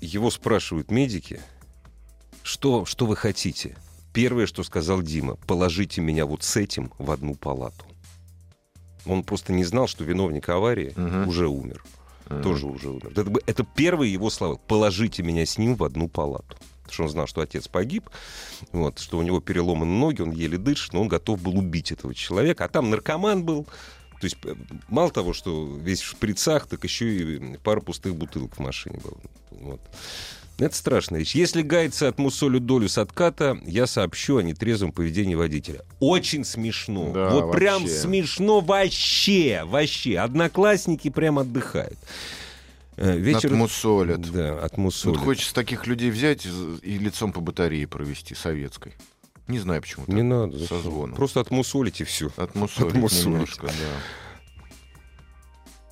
Его 0.00 0.30
спрашивают 0.30 0.90
медики, 0.90 1.40
что, 2.42 2.84
что 2.84 3.06
вы 3.06 3.16
хотите? 3.16 3.76
Первое, 4.12 4.46
что 4.46 4.62
сказал 4.64 5.00
Дима, 5.02 5.36
положите 5.46 6.00
меня 6.00 6.26
вот 6.26 6.42
с 6.42 6.56
этим 6.56 6.92
в 6.98 7.10
одну 7.10 7.34
палату. 7.34 7.84
Он 9.06 9.22
просто 9.24 9.52
не 9.52 9.64
знал, 9.64 9.86
что 9.86 10.04
виновник 10.04 10.48
аварии 10.48 10.92
Мгм. 10.96 11.28
уже 11.28 11.48
умер. 11.48 11.82
Мгм. 12.32 12.42
Тоже 12.42 12.66
уже 12.66 12.90
умер. 12.90 13.12
Это, 13.14 13.32
это 13.46 13.64
первые 13.64 14.12
его 14.12 14.30
слова. 14.30 14.56
Положите 14.66 15.22
меня 15.22 15.44
с 15.44 15.58
ним 15.58 15.76
в 15.76 15.84
одну 15.84 16.08
палату. 16.08 16.56
Потому 16.82 16.92
что 16.92 17.02
он 17.04 17.08
знал, 17.08 17.26
что 17.26 17.40
отец 17.40 17.68
погиб, 17.68 18.10
вот, 18.72 18.98
что 18.98 19.18
у 19.18 19.22
него 19.22 19.40
переломаны 19.40 19.90
ноги, 19.90 20.20
он 20.20 20.30
еле 20.32 20.58
дышит, 20.58 20.92
но 20.92 21.02
он 21.02 21.08
готов 21.08 21.40
был 21.40 21.56
убить 21.56 21.92
этого 21.92 22.14
человека. 22.14 22.64
А 22.64 22.68
там 22.68 22.90
наркоман 22.90 23.44
был. 23.44 23.64
То 24.20 24.24
есть 24.26 24.36
э, 24.44 24.54
мало 24.88 25.10
того, 25.10 25.32
что 25.32 25.66
весь 25.78 26.00
в 26.00 26.06
шприцах, 26.06 26.66
так 26.66 26.84
еще 26.84 27.06
и 27.12 27.56
пара 27.58 27.80
пустых 27.80 28.14
бутылок 28.14 28.56
в 28.56 28.58
машине 28.60 29.00
было. 29.02 29.18
Вот. 29.50 29.80
Это 30.58 30.76
страшная 30.76 31.20
вещь. 31.20 31.34
Если 31.34 31.62
гайцы 31.62 32.04
отмусолю 32.04 32.60
долю 32.60 32.88
с 32.88 32.98
отката, 32.98 33.58
я 33.64 33.86
сообщу 33.86 34.36
о 34.36 34.42
нетрезвом 34.42 34.92
поведении 34.92 35.34
водителя. 35.34 35.82
Очень 35.98 36.44
смешно. 36.44 37.10
Да, 37.12 37.30
вот 37.30 37.52
прям 37.52 37.82
вообще. 37.82 37.96
смешно 37.96 38.60
вообще. 38.60 39.62
Вообще. 39.64 40.18
Одноклассники 40.18 41.10
прям 41.10 41.38
отдыхают. 41.38 41.98
Э, 42.96 43.16
Вечер... 43.16 43.46
Отмусолят. 43.52 44.20
Да, 44.30 44.54
Вот 44.54 44.64
отмусолят. 44.64 45.18
хочется 45.18 45.54
таких 45.54 45.86
людей 45.86 46.10
взять 46.10 46.46
и 46.46 46.98
лицом 46.98 47.32
по 47.32 47.40
батарее 47.40 47.88
провести 47.88 48.34
советской. 48.34 48.94
Не 49.48 49.58
знаю, 49.58 49.80
почему. 49.82 50.04
Не 50.06 50.22
надо. 50.22 50.58
Со 50.66 50.78
звоном. 50.78 51.16
Просто 51.16 51.40
отмусолить 51.40 52.00
и 52.00 52.04
все. 52.04 52.30
Отмусолить, 52.36 52.92
Отмусолить. 52.94 53.26
немножко, 53.26 53.66
да. 53.66 53.72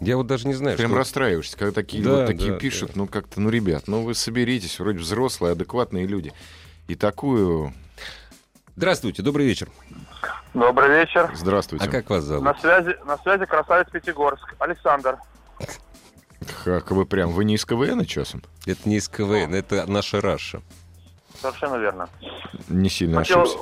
Я 0.00 0.16
вот 0.16 0.26
даже 0.26 0.48
не 0.48 0.54
знаю, 0.54 0.78
Прям 0.78 0.90
что... 0.90 0.98
расстраиваешься, 0.98 1.58
когда 1.58 1.72
такие 1.72 2.02
Да, 2.02 2.10
вот 2.10 2.26
такие 2.26 2.52
да, 2.52 2.58
пишут, 2.58 2.96
ну 2.96 3.06
как-то, 3.06 3.40
ну, 3.40 3.50
ребят, 3.50 3.84
ну 3.86 4.02
вы 4.02 4.14
соберитесь, 4.14 4.78
вроде 4.80 4.98
взрослые, 4.98 5.52
адекватные 5.52 6.06
люди. 6.06 6.32
И 6.88 6.94
такую... 6.94 7.74
Здравствуйте, 8.76 9.22
добрый 9.22 9.44
вечер. 9.46 9.68
Добрый 10.54 10.88
вечер. 10.88 11.30
Здравствуйте. 11.34 11.84
А 11.84 11.88
как 11.88 12.08
вас 12.08 12.24
зовут? 12.24 12.44
На 12.44 12.54
связи, 12.58 12.96
на 13.04 13.18
связи 13.18 13.44
красавец 13.44 13.88
Пятигорск. 13.90 14.54
Александр. 14.58 15.18
Как 16.64 16.90
вы 16.90 17.04
прям, 17.04 17.30
вы 17.30 17.44
не 17.44 17.56
из 17.56 17.66
КВН 17.66 18.06
часом? 18.06 18.42
Это 18.64 18.88
не 18.88 18.96
из 18.96 19.08
КВН, 19.08 19.54
это 19.54 19.84
наша 19.86 20.22
Раша. 20.22 20.62
Совершенно 21.42 21.76
верно. 21.76 22.08
Не 22.68 22.88
сильно 22.88 23.18
Хотел 23.18 23.42
ошибся. 23.42 23.58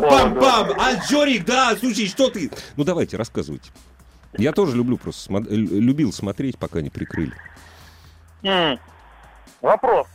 Пам-пам! 0.00 0.72
А, 0.78 1.04
Жорик, 1.08 1.44
да, 1.44 1.76
слушай, 1.76 2.06
что 2.06 2.30
ты? 2.30 2.50
Ну, 2.76 2.84
давайте, 2.84 3.18
рассказывайте. 3.18 3.70
Я 4.36 4.52
тоже 4.52 4.76
люблю 4.76 4.96
просто, 4.98 5.30
смо- 5.32 5.48
лю- 5.48 5.80
любил 5.80 6.12
смотреть, 6.12 6.58
пока 6.58 6.80
не 6.80 6.90
прикрыли. 6.90 7.32
М, 8.42 8.78
Вопрос. 9.60 10.06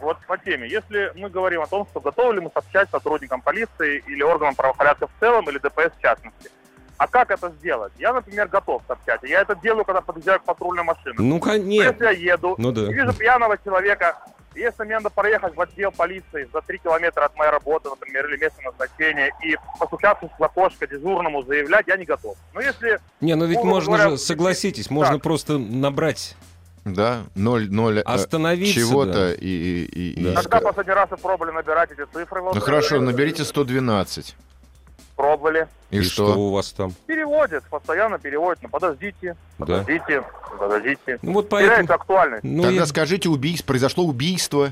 Вот 0.00 0.18
по 0.26 0.38
теме. 0.38 0.66
Если 0.68 1.12
мы 1.14 1.28
говорим 1.28 1.60
о 1.60 1.66
том, 1.66 1.86
что 1.90 2.00
готовы 2.00 2.34
ли 2.34 2.40
мы 2.40 2.50
сообщать 2.52 2.88
сотрудникам 2.90 3.42
полиции 3.42 4.02
или 4.06 4.22
органам 4.22 4.54
правопорядка 4.54 5.06
в 5.06 5.10
целом, 5.20 5.48
или 5.50 5.58
ДПС 5.58 5.92
в 5.96 6.00
частности, 6.00 6.50
а 6.96 7.06
как 7.06 7.30
это 7.30 7.50
сделать? 7.60 7.92
Я, 7.98 8.12
например, 8.14 8.48
готов 8.48 8.82
сообщать. 8.86 9.20
Я 9.22 9.42
это 9.42 9.54
делаю, 9.56 9.84
когда 9.84 10.00
подъезжаю 10.00 10.40
к 10.40 10.44
патрульной 10.44 10.84
машине. 10.84 11.14
Ну, 11.18 11.24
Но 11.34 11.38
конечно. 11.38 11.90
Если 11.90 12.04
я 12.04 12.32
еду 12.32 12.54
Ну 12.58 12.72
да. 12.72 12.82
вижу 12.90 13.12
пьяного 13.12 13.58
человека, 13.58 14.18
если 14.54 14.84
мне 14.84 14.94
надо 14.96 15.10
проехать 15.10 15.54
в 15.54 15.60
отдел 15.60 15.92
полиции 15.92 16.48
за 16.52 16.60
три 16.62 16.78
километра 16.78 17.24
от 17.24 17.36
моей 17.36 17.50
работы, 17.50 17.88
например, 17.88 18.26
или 18.26 18.36
места 18.42 18.60
назначения, 18.62 19.32
и 19.44 19.56
постучавшись 19.78 20.30
в 20.38 20.42
окошко 20.44 20.86
дежурному 20.86 21.42
заявлять, 21.42 21.86
я 21.88 21.96
не 21.96 22.04
готов. 22.04 22.36
Но 22.54 22.60
если 22.60 23.00
Не, 23.20 23.34
ну 23.36 23.46
ведь 23.46 23.58
Ну, 23.58 23.64
можно 23.64 23.96
говоря, 23.96 24.10
же, 24.10 24.18
согласитесь, 24.18 24.90
можно 24.90 25.18
просто 25.18 25.58
набрать, 25.58 26.36
Да, 26.84 27.24
0-0 27.36 27.98
э, 27.98 28.00
остановиться. 28.02 28.74
чего-то 28.80 29.12
да. 29.12 29.34
и... 29.34 29.46
и- 29.46 30.12
и- 30.12 30.24
Да. 30.24 30.32
и 30.32 30.34
когда 30.34 30.60
последний 30.60 30.94
раз 30.94 31.10
вы 31.10 31.16
пробовали 31.18 31.52
набирать 31.54 31.90
эти 31.92 32.04
цифры? 32.12 32.42
Ну 32.42 32.58
хорошо, 32.60 33.00
наберите 33.00 33.44
112. 33.44 34.34
Пробовали. 35.24 35.68
И, 35.90 35.98
И 35.98 36.02
что? 36.02 36.30
что 36.32 36.40
у 36.40 36.50
вас 36.50 36.72
там? 36.72 36.94
Переводит, 37.06 37.62
постоянно 37.64 38.18
переводит. 38.18 38.62
Ну 38.62 38.70
подождите, 38.70 39.36
Да. 39.58 39.66
подождите, 39.66 40.22
подождите. 40.58 41.18
Ну 41.20 41.32
вот 41.34 41.50
Теряет 41.50 41.68
поэтому... 41.76 41.94
актуальность. 41.94 42.42
Ну, 42.42 42.62
Тогда 42.62 42.76
я- 42.80 42.86
скажите 42.86 43.28
убийство, 43.28 43.66
произошло 43.66 44.04
убийство. 44.04 44.70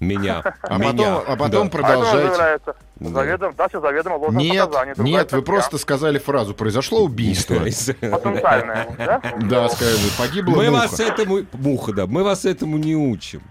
Меня. 0.00 0.42
А 0.62 0.78
Меня. 0.78 0.92
потом, 0.92 1.24
а 1.26 1.36
потом 1.36 1.50
Да. 1.50 1.66
А 1.66 1.82
продолжайте. 1.82 2.72
Заведомо, 3.10 3.52
дача 3.54 3.80
заведомо 3.80 4.16
ложных 4.16 4.42
Нет, 4.42 4.64
показаний. 4.66 4.94
другая 4.94 5.12
нет, 5.14 5.22
вы 5.32 5.38
статья. 5.38 5.42
просто 5.52 5.78
сказали 5.78 6.18
фразу 6.18 6.54
«произошло 6.54 7.02
убийство». 7.04 7.54
Потенциальное, 8.00 8.94
да? 8.98 9.20
Да, 9.42 9.68
сказали, 9.68 9.96
погибла 10.18 10.54
Мы 10.56 10.70
муха. 10.70 10.82
вас 10.82 11.00
этому... 11.00 11.40
Муха, 11.52 11.92
да. 11.92 12.06
Мы 12.06 12.22
вас 12.24 12.44
этому 12.44 12.78
не 12.78 12.94
учим. 12.96 13.42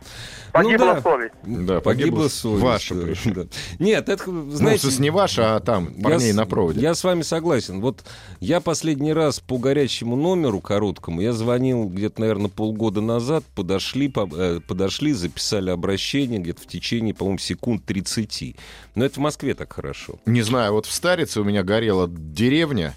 Погибла 0.54 0.86
ну, 0.88 0.94
да. 0.96 1.02
совесть. 1.02 1.34
Да, 1.44 1.80
Погибла 1.80 1.82
погибла 1.82 2.28
совесть. 2.28 2.62
ваша 2.64 2.96
да, 2.96 3.02
причем. 3.06 3.34
да. 3.34 3.42
Нет, 3.80 4.10
это, 4.10 4.30
Ну, 4.30 4.52
знаете... 4.52 4.92
с- 4.92 5.00
не 5.00 5.10
ваша, 5.10 5.56
а 5.56 5.60
там, 5.62 5.94
я 5.96 6.04
парней 6.04 6.34
с- 6.34 6.36
на 6.36 6.46
проводе. 6.46 6.82
Я 6.82 6.94
с 6.94 7.06
вами 7.06 7.22
согласен. 7.22 7.80
Вот 7.80 8.04
я 8.42 8.60
последний 8.60 9.14
раз 9.14 9.40
по 9.40 9.58
горячему 9.58 10.18
номеру 10.18 10.60
короткому, 10.60 11.22
я 11.22 11.32
звонил 11.32 11.86
где-то, 11.86 12.20
наверное, 12.20 12.50
полгода 12.50 13.00
назад, 13.00 13.46
подошли, 13.56 14.10
по- 14.10 14.28
э, 14.30 14.60
подошли, 14.68 15.14
записали 15.14 15.70
обращение 15.70 16.40
где-то 16.42 16.62
в 16.64 16.68
течение, 16.68 17.14
по-моему, 17.14 17.38
секунд 17.40 17.86
30. 17.86 18.58
Но 18.96 19.06
это 19.06 19.16
в 19.16 19.24
Москве 19.24 19.41
так 19.54 19.74
хорошо. 19.74 20.16
Не 20.26 20.42
знаю, 20.42 20.74
вот 20.74 20.86
в 20.86 20.92
Старице 20.92 21.42
у 21.42 21.44
меня 21.44 21.64
горела 21.64 22.08
деревня, 22.08 22.96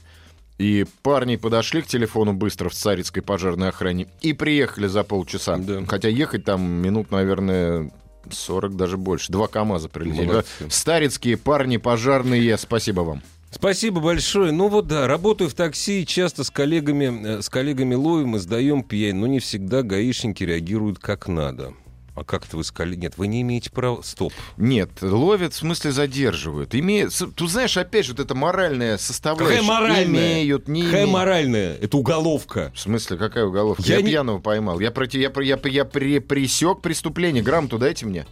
и 0.59 0.87
парни 1.03 1.37
подошли 1.37 1.83
к 1.83 1.87
телефону 1.87 2.33
быстро 2.33 2.69
в 2.69 2.75
Царицкой 2.75 3.23
пожарной 3.23 3.69
охране 3.69 4.07
и 4.21 4.33
приехали 4.33 4.87
за 4.87 5.03
полчаса. 5.03 5.57
Да. 5.57 5.85
Хотя 5.87 6.09
ехать 6.09 6.45
там 6.45 6.63
минут, 6.63 7.11
наверное, 7.11 7.91
40, 8.31 8.77
даже 8.77 8.97
больше. 8.97 9.33
Два 9.33 9.49
КАМАЗа 9.49 9.89
прилетели. 9.89 10.29
Да, 10.29 10.45
Старицкие 10.69 11.37
парни 11.37 11.77
пожарные, 11.77 12.57
спасибо 12.57 13.01
вам. 13.01 13.23
Спасибо 13.51 14.01
большое. 14.01 14.51
Ну 14.51 14.69
вот 14.69 14.89
да, 14.89 15.07
работаю 15.07 15.49
в 15.49 15.55
такси, 15.55 16.05
часто 16.07 16.43
с 16.43 16.51
коллегами, 16.51 17.39
э, 17.39 17.43
с 17.43 17.49
коллегами 17.49 17.95
ловим 17.95 18.35
и 18.35 18.41
сдаем 18.41 18.83
пьянь, 18.83 19.15
но 19.15 19.29
не 19.29 19.39
всегда 19.39 19.83
гаишники 19.83 20.43
реагируют 20.43 20.99
как 20.99 21.29
надо. 21.29 21.73
А 22.16 22.22
как 22.22 22.46
это 22.46 22.57
вы 22.57 22.62
с 22.62 22.70
коллегами? 22.70 23.03
Нет, 23.03 23.14
вы 23.16 23.27
не 23.27 23.42
имеете 23.42 23.70
права... 23.70 24.00
Стоп. 24.03 24.33
Нет, 24.57 24.90
ловят, 25.03 25.53
в 25.53 25.57
смысле 25.57 25.90
задерживают. 25.90 26.72
Имеют, 26.74 27.12
с- 27.12 27.27
ты 27.27 27.48
знаешь, 27.48 27.77
опять 27.77 28.07
же, 28.07 28.12
вот 28.12 28.20
это 28.20 28.37
моральная 28.37 28.98
составляющая. 28.98 29.57
Какая 29.61 29.66
моральная? 29.68 30.05
Имеют, 30.05 30.68
не 30.68 30.83
Какая 30.83 31.00
имеют. 31.03 31.11
моральная? 31.12 31.77
Это 31.77 31.96
уголовка. 31.96 32.70
В 32.74 32.79
смысле, 32.79 33.16
какая 33.16 33.46
уголовка? 33.46 33.83
Я 33.83 33.96
Я, 33.96 34.03
не- 34.03 34.11
пьяного 34.11 34.38
поймал. 34.38 34.79
Я, 34.79 34.92
проти, 34.92 35.18
я, 35.18 35.33
я, 35.40 35.59
я 35.64 35.85
при- 35.85 36.20
пресек 36.20 36.83
преступление. 36.83 37.42
Грамоту 37.42 37.79
дайте 37.79 38.07
мне. 38.07 38.27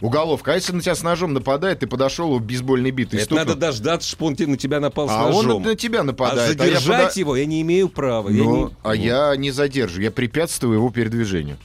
Уголовка. 0.00 0.52
А 0.52 0.54
если 0.54 0.72
на 0.72 0.80
тебя 0.80 0.94
с 0.94 1.02
ножом 1.02 1.34
нападает, 1.34 1.80
ты 1.80 1.88
подошел, 1.88 2.32
у 2.32 2.38
бейсбольной 2.38 2.92
битой 2.92 3.16
Это 3.18 3.24
стукнул. 3.24 3.46
надо 3.46 3.58
дождаться, 3.58 4.08
чтобы 4.08 4.26
он 4.26 4.36
на 4.38 4.56
тебя 4.56 4.78
напал 4.78 5.08
с 5.08 5.10
А 5.10 5.26
ножом. 5.26 5.56
он 5.56 5.62
на 5.64 5.74
тебя 5.74 6.00
А 6.00 6.04
нападает. 6.04 6.60
а 6.60 6.64
я 6.64 6.74
задержать 6.76 7.08
пода- 7.08 7.18
его 7.18 7.34
я 7.36 7.46
не 7.46 7.62
имею 7.62 7.88
права. 7.88 8.28
Я 8.28 8.44
Ну, 8.44 8.68
не- 8.68 8.74
а 8.84 8.94
я 8.94 9.34
не 9.36 9.50
задержу, 9.50 10.00
я 10.00 10.12
препятствую 10.12 10.74
его 10.74 10.90
передвижению. 10.90 11.56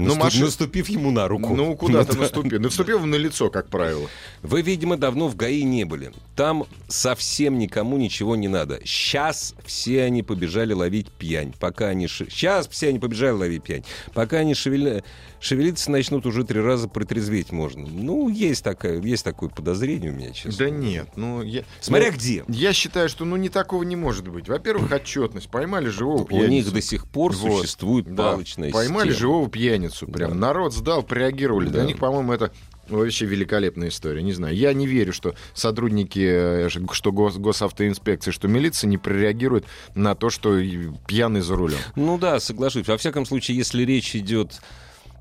Ну, 0.00 0.14
Наступ- 0.14 0.24
машин- 0.24 0.44
Наступив 0.44 0.88
ему 0.88 1.10
на 1.10 1.28
руку. 1.28 1.54
Ну, 1.54 1.76
куда 1.76 2.04
ты 2.04 2.14
да. 2.14 2.20
наступил? 2.20 2.60
Наступил 2.60 3.00
на 3.06 3.14
лицо, 3.16 3.50
как 3.50 3.68
правило. 3.68 4.08
Вы, 4.42 4.62
видимо, 4.62 4.96
давно 4.96 5.28
в 5.28 5.36
ГАИ 5.36 5.62
не 5.64 5.84
были. 5.84 6.12
Там 6.40 6.64
совсем 6.88 7.58
никому 7.58 7.98
ничего 7.98 8.34
не 8.34 8.48
надо. 8.48 8.80
Сейчас 8.82 9.54
все 9.66 10.04
они 10.04 10.22
побежали 10.22 10.72
ловить 10.72 11.10
пьянь. 11.12 11.52
Пока 11.60 11.88
они... 11.88 12.08
Сейчас 12.08 12.66
все 12.66 12.88
они 12.88 12.98
побежали 12.98 13.32
ловить 13.32 13.62
пьянь. 13.62 13.84
Пока 14.14 14.38
они 14.38 14.54
шевеля- 14.54 15.04
шевелиться 15.38 15.90
начнут, 15.90 16.24
уже 16.24 16.44
три 16.44 16.58
раза 16.62 16.88
протрезветь 16.88 17.52
можно. 17.52 17.86
Ну, 17.86 18.30
есть, 18.30 18.64
такая, 18.64 19.02
есть 19.02 19.22
такое 19.22 19.50
подозрение 19.50 20.12
у 20.12 20.14
меня, 20.14 20.32
честно. 20.32 20.64
Да 20.64 20.70
нет, 20.70 21.10
ну 21.14 21.42
я... 21.42 21.64
Смотря 21.82 22.10
ну, 22.10 22.16
где. 22.16 22.44
Я 22.48 22.72
считаю, 22.72 23.10
что 23.10 23.26
ну 23.26 23.36
не 23.36 23.50
такого 23.50 23.82
не 23.82 23.96
может 23.96 24.26
быть. 24.26 24.48
Во-первых, 24.48 24.90
отчетность. 24.90 25.50
Поймали 25.50 25.90
живого 25.90 26.22
У 26.22 26.24
пьяницу. 26.24 26.48
них 26.48 26.72
до 26.72 26.80
сих 26.80 27.06
пор 27.06 27.32
Вот. 27.32 27.58
существует 27.58 28.14
Да. 28.14 28.30
палочная 28.30 28.70
Поймали 28.72 29.10
система. 29.10 29.20
живого 29.28 29.50
пьяницу. 29.50 30.06
Прям 30.06 30.30
Да. 30.30 30.36
народ 30.36 30.72
сдал, 30.72 31.02
прореагировали. 31.02 31.66
Да. 31.66 31.72
Для 31.72 31.84
них, 31.84 31.98
по-моему, 31.98 32.32
это 32.32 32.50
вообще 32.90 33.26
великолепная 33.26 33.88
история. 33.88 34.22
Не 34.22 34.32
знаю. 34.32 34.54
Я 34.56 34.72
не 34.72 34.86
верю, 34.86 35.12
что 35.12 35.34
сотрудники, 35.54 36.66
э, 36.66 36.68
что 36.68 37.10
гос- 37.10 37.38
госавтоинспекции, 37.38 38.30
что 38.30 38.48
милиция 38.48 38.88
не 38.88 38.98
прореагирует 38.98 39.64
на 39.94 40.14
то, 40.14 40.30
что 40.30 40.58
пьяный 41.06 41.40
за 41.40 41.56
рулем. 41.56 41.78
Ну 41.96 42.18
да, 42.18 42.40
соглашусь. 42.40 42.86
Во 42.86 42.96
всяком 42.96 43.26
случае, 43.26 43.56
если 43.56 43.84
речь 43.84 44.14
идет... 44.16 44.60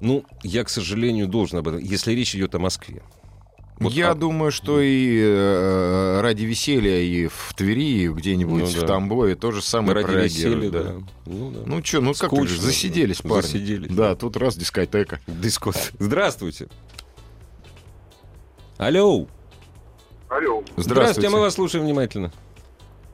Ну, 0.02 0.24
я, 0.44 0.64
к 0.64 0.70
сожалению, 0.70 1.28
должен 1.28 1.58
об 1.60 1.68
этом... 1.68 1.80
Если 1.80 2.14
речь 2.14 2.34
идет 2.36 2.56
о 2.56 2.60
Москве. 2.60 3.02
Вот, 3.80 3.94
Я 3.94 4.12
а- 4.12 4.16
думаю, 4.16 4.52
что 4.52 4.82
и 4.82 5.20
э, 5.22 6.20
ради 6.22 6.44
веселья 6.44 7.00
и 7.00 7.28
в 7.28 7.54
Твери, 7.56 8.04
и 8.04 8.08
где-нибудь 8.10 8.64
Ну 8.64 8.72
да. 8.74 8.80
в 8.82 8.86
Тамбове 8.86 9.36
то 9.36 9.52
же 9.52 9.62
самое 9.62 9.94
Ради 10.06 10.26
веселья, 10.26 10.70
да. 10.70 10.84
да. 10.84 10.94
Ну, 11.26 11.52
да. 11.52 11.60
Ну 11.66 11.84
что, 11.84 12.02
ну 12.02 12.14
как 12.14 12.30
Скучно, 12.30 12.46
ты 12.48 12.54
же, 12.56 12.62
засиделись, 12.62 13.22
да. 13.24 13.30
парни. 13.30 13.42
Засиделись. 13.44 13.92
Да, 13.96 14.16
тут 14.16 14.36
раз 14.36 14.58
дискотека. 14.58 15.22
Дискот. 15.28 15.94
Здравствуйте. 15.98 16.68
Алло. 18.80 19.28
Алло. 20.30 20.64
Здравствуйте, 20.78 21.28
а 21.28 21.32
мы 21.32 21.42
вас 21.42 21.56
слушаем 21.56 21.84
внимательно. 21.84 22.32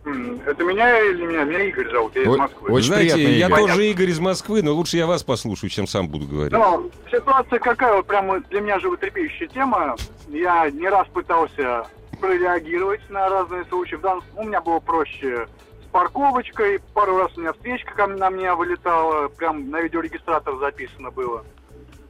Это 0.05 0.63
меня 0.63 0.99
или 1.01 1.25
меня? 1.25 1.43
Меня 1.43 1.63
Игорь 1.63 1.89
зовут, 1.91 2.15
я 2.15 2.21
из 2.21 2.27
Ой, 2.27 2.37
Москвы. 2.37 2.71
Очень 2.71 2.87
Знаете, 2.89 3.13
приятно, 3.15 3.31
я 3.33 3.47
Игорь. 3.47 3.59
тоже 3.61 3.87
Игорь 3.89 4.09
из 4.11 4.19
Москвы, 4.19 4.61
но 4.61 4.73
лучше 4.73 4.97
я 4.97 5.07
вас 5.07 5.23
послушаю, 5.23 5.71
чем 5.71 5.87
сам 5.87 6.07
буду 6.07 6.27
говорить. 6.27 6.53
Ну, 6.53 6.91
ситуация 7.11 7.57
какая, 7.57 7.95
вот 7.95 8.05
прямо 8.05 8.39
для 8.41 8.61
меня 8.61 8.79
животрепещущая 8.79 9.47
тема. 9.47 9.95
Я 10.27 10.69
не 10.69 10.87
раз 10.87 11.07
пытался 11.07 11.87
прореагировать 12.21 13.01
на 13.09 13.27
разные 13.27 13.65
случаи. 13.65 13.95
В 13.95 14.01
данном 14.01 14.23
у 14.35 14.43
меня 14.43 14.61
было 14.61 14.79
проще 14.79 15.47
с 15.83 15.91
парковочкой. 15.91 16.79
Пару 16.93 17.17
раз 17.17 17.35
у 17.35 17.41
меня 17.41 17.53
встречка 17.53 17.95
ко 17.95 18.05
мне- 18.05 18.19
на 18.19 18.29
меня 18.29 18.55
вылетала. 18.55 19.29
Прям 19.29 19.71
на 19.71 19.81
видеорегистратор 19.81 20.59
записано 20.59 21.09
было. 21.09 21.43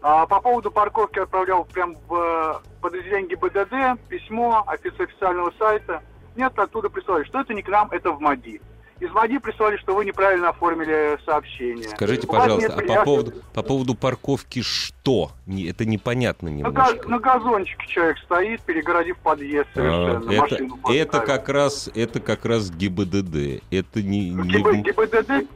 А 0.07 0.27
по 0.27 0.39
поводу 0.39 0.69
парковки 0.69 1.17
отправлял 1.17 1.65
прям 1.65 1.95
в 2.07 2.13
э, 2.13 2.53
подразделение 2.79 3.29
ГИБДД 3.29 3.99
письмо 4.07 4.63
офис- 4.67 4.99
официального 5.03 5.51
сайта. 5.57 6.03
Нет, 6.35 6.53
оттуда 6.59 6.89
прислали, 6.89 7.23
что 7.23 7.41
это 7.41 7.55
не 7.55 7.63
к 7.63 7.69
нам, 7.69 7.89
это 7.89 8.11
в 8.11 8.19
МАДИ. 8.21 8.61
Из 8.99 9.09
МАДИ 9.09 9.39
прислали, 9.39 9.77
что 9.77 9.95
вы 9.95 10.05
неправильно 10.05 10.49
оформили 10.49 11.17
сообщение. 11.25 11.89
Скажите, 11.89 12.27
У 12.27 12.29
пожалуйста, 12.31 12.75
а 12.77 12.81
по 12.97 13.03
поводу, 13.03 13.31
по 13.55 13.63
поводу 13.63 13.95
парковки 13.95 14.61
что? 14.61 15.31
Не- 15.47 15.67
Это 15.71 15.85
непонятно 15.85 16.51
На, 16.51 16.53
немножко. 16.53 16.97
га- 17.01 17.09
на 17.09 17.17
газончике 17.19 17.87
человек 17.87 18.19
стоит, 18.19 18.61
перегородив 18.61 19.17
подъезд 19.17 19.69
А, 19.71 19.73
совершенно. 19.73 20.31
это, 20.31 20.41
машину 20.41 20.79
это 20.87 21.05
поставил. 21.13 21.25
как 21.25 21.49
раз 21.49 21.89
это 21.95 22.19
как 22.19 22.45
раз 22.45 22.69
ГИБДД. 22.69 23.63
Это 23.71 24.03
не, 24.03 24.29
не- 24.29 24.53
ГИБ- 24.61 24.81
ГИБДД, 24.83 25.49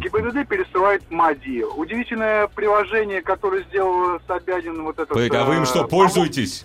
ГИБДД 0.00 0.48
пересылает 0.48 1.10
МАДИ. 1.10 1.64
Удивительное 1.76 2.46
приложение, 2.48 3.22
которое 3.22 3.64
сделал 3.64 4.20
Собянин 4.26 4.82
вот 4.82 4.96
этот... 4.98 5.08
Погодите, 5.08 5.36
а 5.38 5.44
вы 5.44 5.56
им 5.56 5.62
э, 5.62 5.66
что, 5.66 5.84
пользуетесь? 5.84 6.64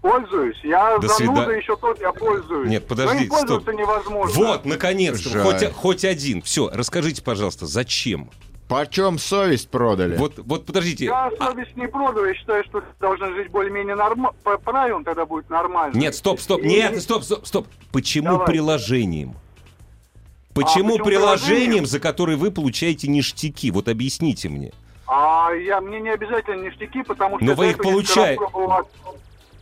Пользуюсь. 0.00 0.58
Я 0.62 0.98
До 0.98 1.08
зануда 1.08 1.42
свида- 1.42 1.56
еще 1.56 1.76
тот, 1.76 2.00
я 2.00 2.12
пользуюсь. 2.12 2.68
Нет, 2.70 2.86
подождите, 2.86 3.18
Но 3.18 3.24
им 3.24 3.30
пользоваться 3.30 3.70
стоп. 3.70 3.80
невозможно. 3.80 4.44
Вот, 4.44 4.64
наконец-то, 4.64 5.42
хоть, 5.42 5.72
хоть 5.72 6.04
один. 6.04 6.42
Все, 6.42 6.70
расскажите, 6.72 7.22
пожалуйста, 7.22 7.66
зачем? 7.66 8.30
Почем 8.68 9.18
совесть 9.18 9.68
продали? 9.70 10.16
Вот, 10.16 10.34
вот 10.38 10.66
подождите. 10.66 11.06
Я 11.06 11.26
а- 11.26 11.36
совесть 11.36 11.76
не 11.76 11.86
продаю, 11.86 12.26
я 12.26 12.34
считаю, 12.34 12.64
что 12.64 12.82
должны 13.00 13.32
жить 13.34 13.50
более-менее 13.50 13.96
по 14.42 14.58
правилам, 14.58 15.04
тогда 15.04 15.24
будет 15.24 15.48
нормально. 15.50 15.96
Нет, 15.96 16.14
стоп, 16.14 16.40
стоп, 16.40 16.60
И- 16.62 16.68
нет, 16.68 17.00
стоп, 17.00 17.22
стоп, 17.22 17.46
стоп. 17.46 17.68
Почему 17.92 18.30
Давай. 18.30 18.46
приложением? 18.46 19.34
Почему, 20.56 20.92
почему 20.92 21.04
приложением, 21.04 21.86
за 21.86 22.00
которое 22.00 22.36
вы 22.36 22.50
получаете 22.50 23.08
ништяки? 23.08 23.70
Вот 23.70 23.88
объясните 23.88 24.48
мне. 24.48 24.72
А 25.06 25.50
я, 25.52 25.80
мне 25.80 26.00
не 26.00 26.08
обязательно 26.10 26.62
ништяки, 26.64 27.02
потому 27.02 27.36
что... 27.36 27.44
Но 27.44 27.54
вы 27.54 27.70
их 27.70 27.78
получаете. 27.78 28.42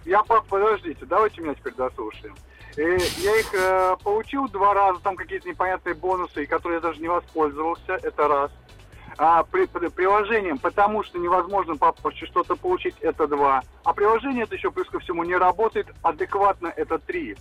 Я, 0.07 0.22
по- 0.22 0.40
подождите, 0.42 1.04
давайте 1.07 1.40
меня 1.40 1.54
теперь 1.54 1.74
дослушаем. 1.74 2.35
Э, 2.76 2.98
я 3.22 3.40
их 3.40 3.54
э, 3.54 3.96
получил 4.02 4.48
два 4.48 4.74
раза, 4.74 5.00
там 5.00 5.16
какие-то 5.16 5.48
непонятные 5.48 5.94
бонусы, 5.94 6.42
и 6.42 6.46
которые 6.46 6.76
я 6.76 6.80
даже 6.80 7.00
не 7.00 7.09
воспользовался, 7.09 7.98
это 8.02 8.28
раз. 8.28 8.50
А 9.16 9.44
при, 9.44 9.66
при- 9.66 9.88
приложением, 9.88 10.59
потому 10.59 11.02
что 11.04 11.18
невозможно 11.18 11.76
по 11.76 11.92
почте 11.92 12.26
что-то 12.26 12.57
получить, 12.57 12.96
это 13.00 13.26
два. 13.28 13.62
А 13.85 13.92
приложение 13.92 14.44
это 14.44 14.57
еще 14.57 14.70
плюс 14.70 14.88
ко 14.88 14.98
всему 14.98 15.24
не 15.24 15.37
работает 15.37 15.87
адекватно, 16.02 16.72
это 16.76 16.98
три. 16.98 17.37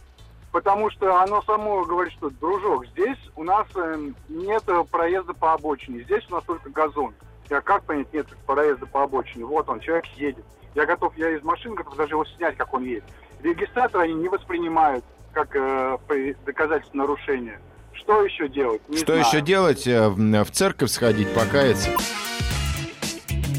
Потому 0.53 0.91
что 0.91 1.19
оно 1.19 1.41
само 1.41 1.83
говорит, 1.83 2.13
что, 2.13 2.29
дружок, 2.29 2.85
здесь 2.89 3.17
у 3.35 3.43
нас 3.43 3.65
э, 3.75 4.11
нет 4.29 4.61
э, 4.67 4.83
проезда 4.89 5.33
по 5.33 5.53
обочине, 5.53 6.03
здесь 6.03 6.23
у 6.29 6.35
нас 6.35 6.43
только 6.43 6.69
газон. 6.69 7.11
Я 7.49 7.59
как 7.59 7.83
понять, 7.85 8.13
нет 8.13 8.27
проезда 8.45 8.85
по 8.85 9.01
обочине? 9.01 9.45
Вот 9.45 9.67
он, 9.67 9.79
человек 9.79 10.05
едет. 10.15 10.45
Я 10.75 10.85
готов, 10.85 11.17
я 11.17 11.31
из 11.35 11.41
машины 11.41 11.73
готов 11.73 11.95
даже 11.95 12.11
его 12.11 12.23
снять, 12.37 12.55
как 12.55 12.71
он 12.71 12.83
едет. 12.83 13.03
Регистратор 13.41 14.01
они 14.01 14.13
не 14.13 14.29
воспринимают 14.29 15.03
как 15.31 15.55
э, 15.55 15.97
доказательство 16.45 16.97
нарушения. 16.97 17.59
Что 17.93 18.23
еще 18.23 18.47
делать? 18.47 18.87
Не 18.89 18.97
Что 18.97 19.13
знаю. 19.13 19.21
еще 19.25 19.41
делать? 19.41 19.87
Э, 19.87 20.09
В 20.09 20.43
в 20.43 20.51
церковь 20.51 20.91
сходить, 20.91 21.33
покаяться? 21.33 21.89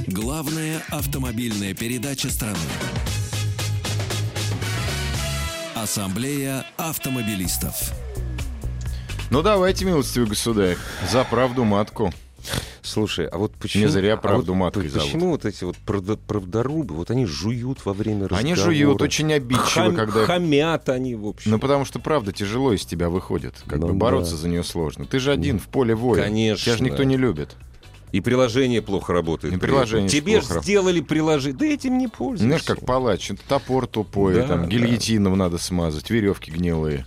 Главная 0.06 0.80
автомобильная 0.92 1.74
передача 1.74 2.30
страны. 2.30 2.56
Ассамблея 5.88 6.64
автомобилистов. 6.78 7.92
Ну 9.28 9.42
давайте, 9.42 9.84
милостивый 9.84 10.26
государь, 10.26 10.78
за 11.12 11.24
правду 11.24 11.64
матку. 11.64 12.10
Слушай, 12.80 13.26
а 13.26 13.36
вот 13.36 13.52
почему... 13.56 13.84
Не 13.84 13.90
зря 13.90 14.14
а 14.14 14.16
правду 14.16 14.54
вот 14.54 14.58
маткой 14.60 14.88
зовут. 14.88 15.06
Почему 15.08 15.28
вот 15.28 15.44
эти 15.44 15.62
вот 15.62 15.76
правда- 15.76 16.16
правдорубы, 16.16 16.94
вот 16.94 17.10
они 17.10 17.26
жуют 17.26 17.84
во 17.84 17.92
время 17.92 18.28
разговора? 18.28 18.40
Они 18.46 18.54
жуют, 18.54 19.02
очень 19.02 19.30
обидчиво, 19.34 19.62
Хам- 19.90 19.94
когда... 19.96 20.24
Хамят 20.24 20.88
они, 20.88 21.16
в 21.16 21.26
общем. 21.26 21.50
Ну, 21.50 21.58
потому 21.58 21.84
что 21.84 21.98
правда 21.98 22.32
тяжело 22.32 22.72
из 22.72 22.86
тебя 22.86 23.10
выходит. 23.10 23.54
Как 23.66 23.78
Ну 23.78 23.88
бы 23.88 23.92
бороться 23.92 24.32
да. 24.32 24.38
за 24.38 24.48
нее 24.48 24.64
сложно. 24.64 25.04
Ты 25.04 25.18
же 25.18 25.32
один 25.32 25.58
в 25.58 25.68
поле 25.68 25.94
воя. 25.94 26.22
Конечно. 26.22 26.64
Тебя 26.64 26.76
же 26.78 26.82
никто 26.84 27.04
не 27.04 27.18
любит. 27.18 27.56
И 28.14 28.20
приложение 28.20 28.80
плохо 28.80 29.12
работает. 29.12 29.54
И 29.54 29.56
при 29.58 29.66
приложение. 29.66 30.08
Тебе 30.08 30.38
плохо. 30.40 30.60
сделали 30.62 31.00
приложение. 31.00 31.58
Да 31.58 31.66
этим 31.66 31.98
не 31.98 32.06
пользуйся. 32.06 32.44
Знаешь, 32.44 32.62
как 32.62 32.86
палач. 32.86 33.28
Топор 33.48 33.88
тупой, 33.88 34.34
Да, 34.34 34.46
там 34.46 34.62
да. 34.62 34.66
гильотином 34.68 35.36
надо 35.36 35.58
смазать, 35.58 36.10
веревки 36.10 36.52
гнилые. 36.52 37.06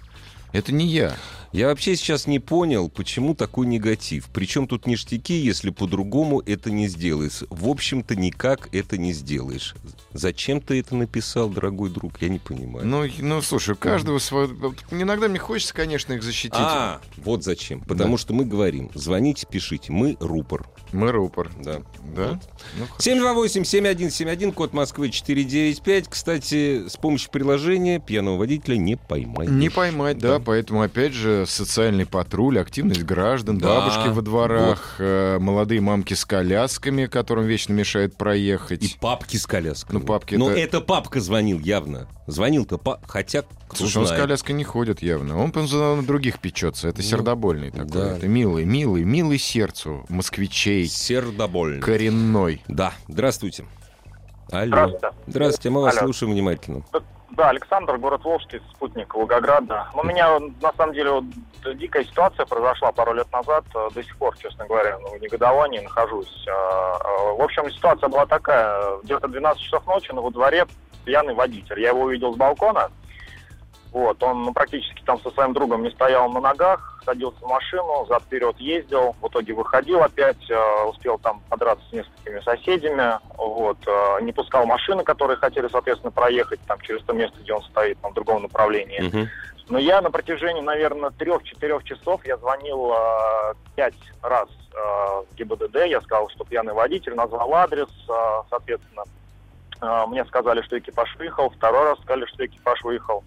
Это 0.51 0.73
не 0.73 0.85
я. 0.85 1.15
Я 1.57 1.69
вообще 1.69 1.95
сейчас 1.95 2.27
не 2.27 2.37
понял, 2.37 2.87
почему 2.87 3.33
такой 3.33 3.65
негатив. 3.65 4.29
Причем 4.31 4.67
тут 4.67 4.85
ништяки, 4.85 5.33
если 5.33 5.71
по-другому 5.71 6.43
это 6.45 6.69
не 6.69 6.87
сделаешь. 6.87 7.45
В 7.49 7.67
общем-то, 7.67 8.15
никак 8.15 8.69
это 8.75 8.99
не 8.99 9.11
сделаешь. 9.11 9.73
Зачем 10.13 10.61
ты 10.61 10.79
это 10.79 10.95
написал, 10.95 11.49
дорогой 11.49 11.89
друг? 11.89 12.21
Я 12.21 12.29
не 12.29 12.37
понимаю. 12.37 12.85
Ну, 12.85 13.05
ну 13.17 13.41
слушай, 13.41 13.71
у 13.71 13.75
каждого 13.75 14.19
вот 14.29 14.75
Иногда 14.91 15.27
мне 15.27 15.39
хочется, 15.39 15.73
конечно, 15.73 16.13
их 16.13 16.21
защитить. 16.21 16.53
а, 16.53 17.01
вот 17.17 17.43
зачем. 17.43 17.81
Потому 17.81 18.17
Да. 18.17 18.21
что 18.21 18.33
мы 18.35 18.45
говорим, 18.45 18.91
звоните, 18.93 19.47
пишите. 19.49 19.91
Мы 19.91 20.15
рупор. 20.19 20.67
Мы 20.91 21.11
рупор. 21.11 21.49
Да. 21.59 21.81
Да? 22.15 22.39
Ну, 22.77 22.85
хорошо. 22.85 22.99
728-7171, 22.99 24.51
код 24.51 24.73
Москвы 24.73 25.09
495. 25.09 26.07
Кстати, 26.07 26.87
с 26.87 26.97
помощью 26.97 27.31
приложения 27.31 27.99
пьяного 27.99 28.37
водителя 28.37 28.77
не 28.77 28.95
поймать. 28.95 29.49
Не 29.49 29.69
поймать, 29.69 30.19
да, 30.19 30.39
поэтому, 30.39 30.81
опять 30.83 31.13
же, 31.13 31.45
социальный 31.49 32.05
патруль, 32.05 32.59
активность 32.59 33.03
граждан, 33.03 33.57
Да, 33.57 33.67
бабушки 33.79 34.09
во 34.09 34.21
дворах, 34.21 34.95
э, 34.99 35.37
молодые 35.39 35.81
мамки 35.81 36.13
с 36.13 36.25
колясками, 36.25 37.05
которым 37.05 37.45
вечно 37.45 37.73
мешает 37.73 38.15
проехать. 38.15 38.83
И 38.83 38.95
папки 38.99 39.37
с 39.37 39.45
коляской. 39.47 39.97
Ну, 39.99 40.05
папки 40.05 40.35
Но 40.35 40.49
это- 40.51 40.59
это 40.59 40.81
папка 40.81 41.19
звонил 41.21 41.59
явно. 41.59 42.07
Звонил-то, 42.27 42.77
па- 42.77 42.99
хотя, 43.07 43.43
кто 43.67 43.75
Слушай, 43.77 43.97
он 43.99 44.05
с 44.05 44.07
знает. 44.09 44.23
коляской 44.23 44.53
не 44.55 44.63
ходит 44.63 45.01
явно. 45.01 45.37
Он 45.41 45.51
на 45.55 46.03
других 46.03 46.39
печется. 46.39 46.89
Это 46.89 46.97
Ну, 47.01 47.03
сердобольный 47.07 47.71
такой. 47.71 47.87
да. 47.87 48.17
Это 48.17 48.27
милый, 48.27 48.65
милый, 48.65 49.03
милый 49.03 49.37
сердцу 49.39 50.05
москвичей. 50.09 50.87
Сердобольный. 50.87 51.81
Коренной. 51.81 52.61
Да, 52.67 52.93
здравствуйте. 53.07 53.65
Алло. 54.51 54.65
Здравствуйте. 54.67 55.07
Здравствуйте, 55.27 55.69
мы 55.69 55.81
вас 55.81 55.97
Алло. 55.97 56.05
слушаем 56.07 56.33
внимательно. 56.33 56.83
Да, 57.31 57.49
Александр, 57.49 57.97
город 57.97 58.23
Волжский, 58.23 58.61
спутник 58.73 59.13
Волгограда. 59.13 59.87
У 59.93 60.03
меня, 60.03 60.39
на 60.39 60.71
самом 60.77 60.93
деле, 60.93 61.11
вот 61.11 61.25
дикая 61.77 62.03
ситуация 62.05 62.45
произошла 62.45 62.91
пару 62.91 63.13
лет 63.13 63.31
назад. 63.31 63.65
Э, 63.75 63.89
До 63.93 64.01
сих 64.03 64.17
пор, 64.17 64.37
честно 64.37 64.65
говоря, 64.65 64.97
ну, 64.99 65.09
в 65.09 65.21
негодовании 65.21 65.79
нахожусь. 65.79 66.45
Э, 66.47 66.51
э, 66.51 67.33
В 67.37 67.41
общем, 67.41 67.69
ситуация 67.69 68.07
была 68.09 68.25
такая. 68.25 68.97
Где-то 69.03 69.27
12 69.27 69.61
часов 69.61 69.85
ночи, 69.85 70.11
но 70.13 70.21
во 70.21 70.31
дворе 70.31 70.65
пьяный 71.05 71.33
водитель. 71.33 71.79
Я 71.79 71.89
его 71.89 72.01
увидел 72.01 72.33
с 72.33 72.37
балкона. 72.37 72.89
Вот, 73.93 74.21
он 74.21 74.43
ну, 74.43 74.53
практически 74.53 75.01
там 75.03 75.19
со 75.21 75.31
своим 75.31 75.53
другом 75.53 75.83
не 75.83 75.89
стоял 75.91 76.29
на 76.29 76.41
ногах, 76.41 77.01
садился 77.05 77.39
в 77.39 77.47
машину, 77.47 78.05
зад-вперед 78.07 78.57
ездил, 78.59 79.15
в 79.21 79.27
итоге 79.27 79.53
выходил 79.53 80.03
опять, 80.03 80.49
э, 80.49 80.83
успел 80.83 81.17
там 81.17 81.41
подраться 81.49 81.83
с 81.89 81.93
несколькими 81.93 82.41
соседями, 82.41 83.17
вот, 83.37 83.77
э, 83.87 84.21
не 84.21 84.33
пускал 84.33 84.65
машины, 84.65 85.03
которые 85.03 85.37
хотели, 85.37 85.67
соответственно, 85.69 86.11
проехать 86.11 86.59
там 86.67 86.79
через 86.81 87.01
то 87.03 87.13
место, 87.13 87.39
где 87.41 87.53
он 87.53 87.63
стоит, 87.63 87.97
там, 88.01 88.11
в 88.11 88.13
другом 88.13 88.43
направлении. 88.43 88.99
Мгм. 88.99 89.29
Но 89.69 89.77
я 89.79 90.01
на 90.01 90.11
протяжении, 90.11 90.61
наверное, 90.61 91.11
трех-четырех 91.11 91.83
часов 91.83 92.25
я 92.25 92.37
звонил 92.37 92.93
э, 92.93 93.53
пять 93.75 93.95
раз 94.21 94.47
э, 94.73 94.77
в 94.77 95.35
ГИБДД, 95.35 95.87
я 95.87 96.01
сказал, 96.01 96.29
что 96.29 96.45
пьяный 96.45 96.73
водитель, 96.73 97.15
назвал 97.15 97.53
адрес, 97.53 97.89
э, 98.09 98.41
соответственно, 98.49 99.03
э, 99.81 100.05
мне 100.07 100.23
сказали, 100.25 100.61
что 100.61 100.79
экипаж 100.79 101.13
выехал, 101.17 101.49
второй 101.49 101.83
раз 101.83 101.99
сказали, 101.99 102.25
что 102.25 102.45
экипаж 102.45 102.81
выехал, 102.83 103.23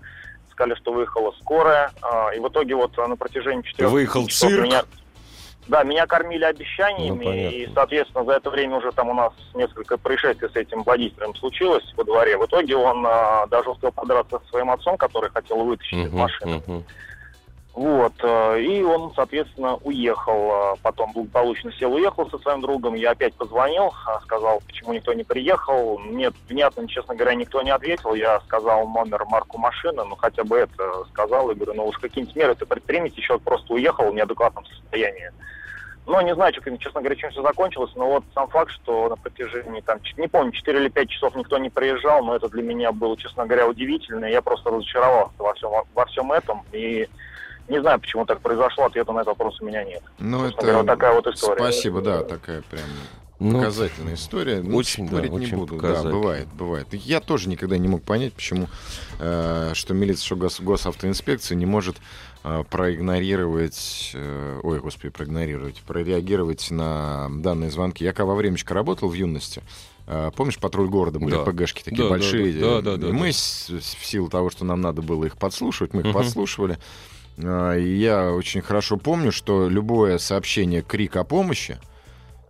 сказали, 0.61 0.75
что 0.79 0.93
выехала 0.93 1.33
скорая, 1.41 1.91
э, 2.03 2.37
и 2.37 2.41
в 2.41 2.49
итоге 2.49 2.75
вот 2.75 2.93
э, 2.99 3.07
на 3.07 3.17
протяжении 3.17 3.63
четырех 3.63 3.91
Выехал 3.91 4.27
часов 4.27 4.51
цирк? 4.51 4.65
меня- 4.65 4.83
Да, 5.69 5.85
меня 5.85 6.07
кормили 6.07 6.43
обещаниями, 6.45 7.11
Ну, 7.11 7.31
понятно. 7.31 7.55
и, 7.55 7.69
соответственно, 7.75 8.25
за 8.25 8.33
это 8.33 8.51
время 8.51 8.77
уже 8.77 8.91
там 8.93 9.09
у 9.11 9.15
нас 9.15 9.33
несколько 9.55 9.97
происшествий 9.99 10.49
с 10.51 10.57
этим 10.57 10.83
водителем 10.83 11.35
случилось 11.37 11.85
во 11.97 12.03
дворе. 12.05 12.37
В 12.37 12.45
итоге 12.45 12.77
он 12.77 13.07
э, 13.07 13.47
даже 13.51 13.71
успел 13.71 13.93
подраться 13.93 14.41
со 14.45 14.51
своим 14.51 14.71
отцом, 14.71 14.97
который 14.97 15.31
хотел 15.31 15.59
вытащить 15.65 15.93
из 16.07 16.09
Мгм, 16.11 16.19
машины. 16.19 16.63
мгм. 16.67 16.85
Вот, 17.73 18.14
э, 18.23 18.61
и 18.62 18.83
он, 18.83 19.12
соответственно, 19.14 19.77
уехал, 19.77 20.75
э, 20.75 20.77
потом 20.83 21.12
благополучно 21.12 21.73
сел, 21.73 21.95
уехал 21.95 22.29
со 22.29 22.39
своим 22.39 22.61
другом, 22.61 22.95
я 22.95 23.12
опять 23.12 23.35
позвонил, 23.35 23.93
а, 24.07 24.21
сказал, 24.23 24.61
почему 24.66 24.93
никто 24.93 25.12
не 25.12 25.23
приехал, 25.23 25.97
мне 25.99 26.33
внятно, 26.49 26.89
честно 26.89 27.14
говоря, 27.14 27.35
никто 27.35 27.62
не 27.62 27.71
ответил, 27.71 28.14
я 28.14 28.41
сказал 28.41 28.89
номер, 28.89 29.25
марку 29.27 29.57
машины, 29.59 30.03
ну 30.05 30.16
хотя 30.16 30.43
бы 30.43 30.59
это 30.59 31.05
сказал, 31.11 31.51
и 31.51 31.55
говорю, 31.55 31.75
ну 31.75 31.87
уж 31.87 31.99
какие-нибудь 31.99 32.35
меры-то 32.35 32.66
предпримите, 32.66 33.23
человек 33.23 33.45
просто 33.45 33.73
уехал 33.73 34.11
в 34.11 34.14
неадекватном 34.14 34.64
состоянии. 34.66 35.31
Ну, 36.07 36.21
не 36.23 36.35
знаю, 36.35 36.53
чё- 36.53 36.77
честно 36.77 37.01
говоря, 37.03 37.14
чем 37.14 37.31
все 37.31 37.43
закончилось, 37.43 37.93
но 37.95 38.07
вот 38.09 38.25
сам 38.35 38.49
факт, 38.49 38.73
что 38.73 39.09
на 39.11 39.16
протяжении, 39.16 39.81
там, 39.81 40.01
не 40.16 40.27
помню, 40.27 40.51
4 40.51 40.81
или 40.81 40.89
5 40.89 41.09
часов 41.09 41.37
никто 41.37 41.57
не 41.59 41.71
приезжал, 41.71 42.25
но 42.25 42.35
это 42.35 42.49
для 42.49 42.64
меня 42.64 42.91
было, 42.91 43.16
честно 43.16 43.47
говоря, 43.47 43.68
удивительно, 43.68 44.25
я 44.25 44.43
просто 44.43 44.71
разочаровался 44.71 45.35
во 45.39 45.55
всем, 45.55 45.71
во 45.95 46.07
всем 46.07 46.33
этом, 46.33 46.64
и 46.73 47.09
не 47.71 47.81
знаю, 47.81 48.01
почему 48.01 48.27
так 48.27 48.41
произошло, 48.41 48.85
ответа 48.87 49.12
на 49.12 49.18
этот 49.21 49.29
вопрос 49.29 49.61
у 49.61 49.64
меня 49.64 49.85
нет. 49.85 50.03
Ну, 50.18 50.41
Собственно 50.41 50.62
говоря, 50.62 50.79
вот 50.79 50.87
такая 50.87 51.14
вот 51.14 51.27
история. 51.29 51.57
Спасибо, 51.62 52.01
да, 52.03 52.23
такая 52.25 52.62
прям 52.62 52.85
Ну, 53.39 53.59
показательная 53.59 54.14
история. 54.14 54.61
Ну, 54.61 54.77
очень, 54.77 55.05
да, 55.07 55.12
спорить 55.16 55.31
не 55.33 55.37
очень 55.47 55.57
буду. 55.57 55.77
Да, 55.77 56.03
бывает, 56.03 56.49
бывает. 56.53 56.89
Я 56.93 57.21
тоже 57.21 57.49
никогда 57.49 57.79
не 57.79 57.89
мог 57.89 58.03
понять, 58.03 58.35
почему, 58.35 58.68
э, 59.21 59.71
что 59.75 59.95
милиция, 59.95 60.25
что 60.27 60.37
гос, 60.37 60.61
госавтоинспекция 60.61 61.55
не 61.57 61.64
может 61.66 61.97
э, 62.43 62.64
проигнорировать, 62.68 64.11
э, 64.14 64.61
ой, 64.62 64.81
господи, 64.81 65.11
проигнорировать, 65.11 65.81
прореагировать 65.87 66.71
на 66.71 67.29
данные 67.31 67.71
звонки. 67.71 68.05
Я 68.05 68.12
во 68.16 68.35
времечко 68.35 68.75
работал 68.75 69.09
в 69.11 69.14
юности, 69.14 69.62
э, 70.07 70.31
помнишь, 70.37 70.59
патруль 70.59 70.89
города 70.89 71.18
были, 71.18 71.33
Да. 71.37 71.45
ПГшки 71.45 71.83
такие 71.83 71.99
Да, 71.99 72.05
да, 72.05 72.11
большие. 72.11 72.53
да, 72.55 72.81
да, 72.81 72.97
да, 72.97 73.09
и 73.09 73.11
да. 73.11 73.16
мы, 73.16 73.33
с- 73.33 73.68
в 73.71 74.05
силу 74.07 74.29
того, 74.29 74.51
что 74.51 74.64
нам 74.64 74.81
надо 74.81 75.03
было 75.03 75.25
их 75.27 75.37
подслушивать, 75.37 75.93
мы 75.95 76.01
их 76.01 76.07
Мгм. 76.09 76.14
подслушивали. 76.14 76.79
А, 77.45 77.74
я 77.74 78.32
очень 78.32 78.62
хорошо 78.62 78.97
помню, 78.97 79.32
что 79.32 79.68
любое 79.68 80.18
сообщение 80.18 80.82
крик 80.82 81.16
о 81.16 81.24
помощи, 81.24 81.78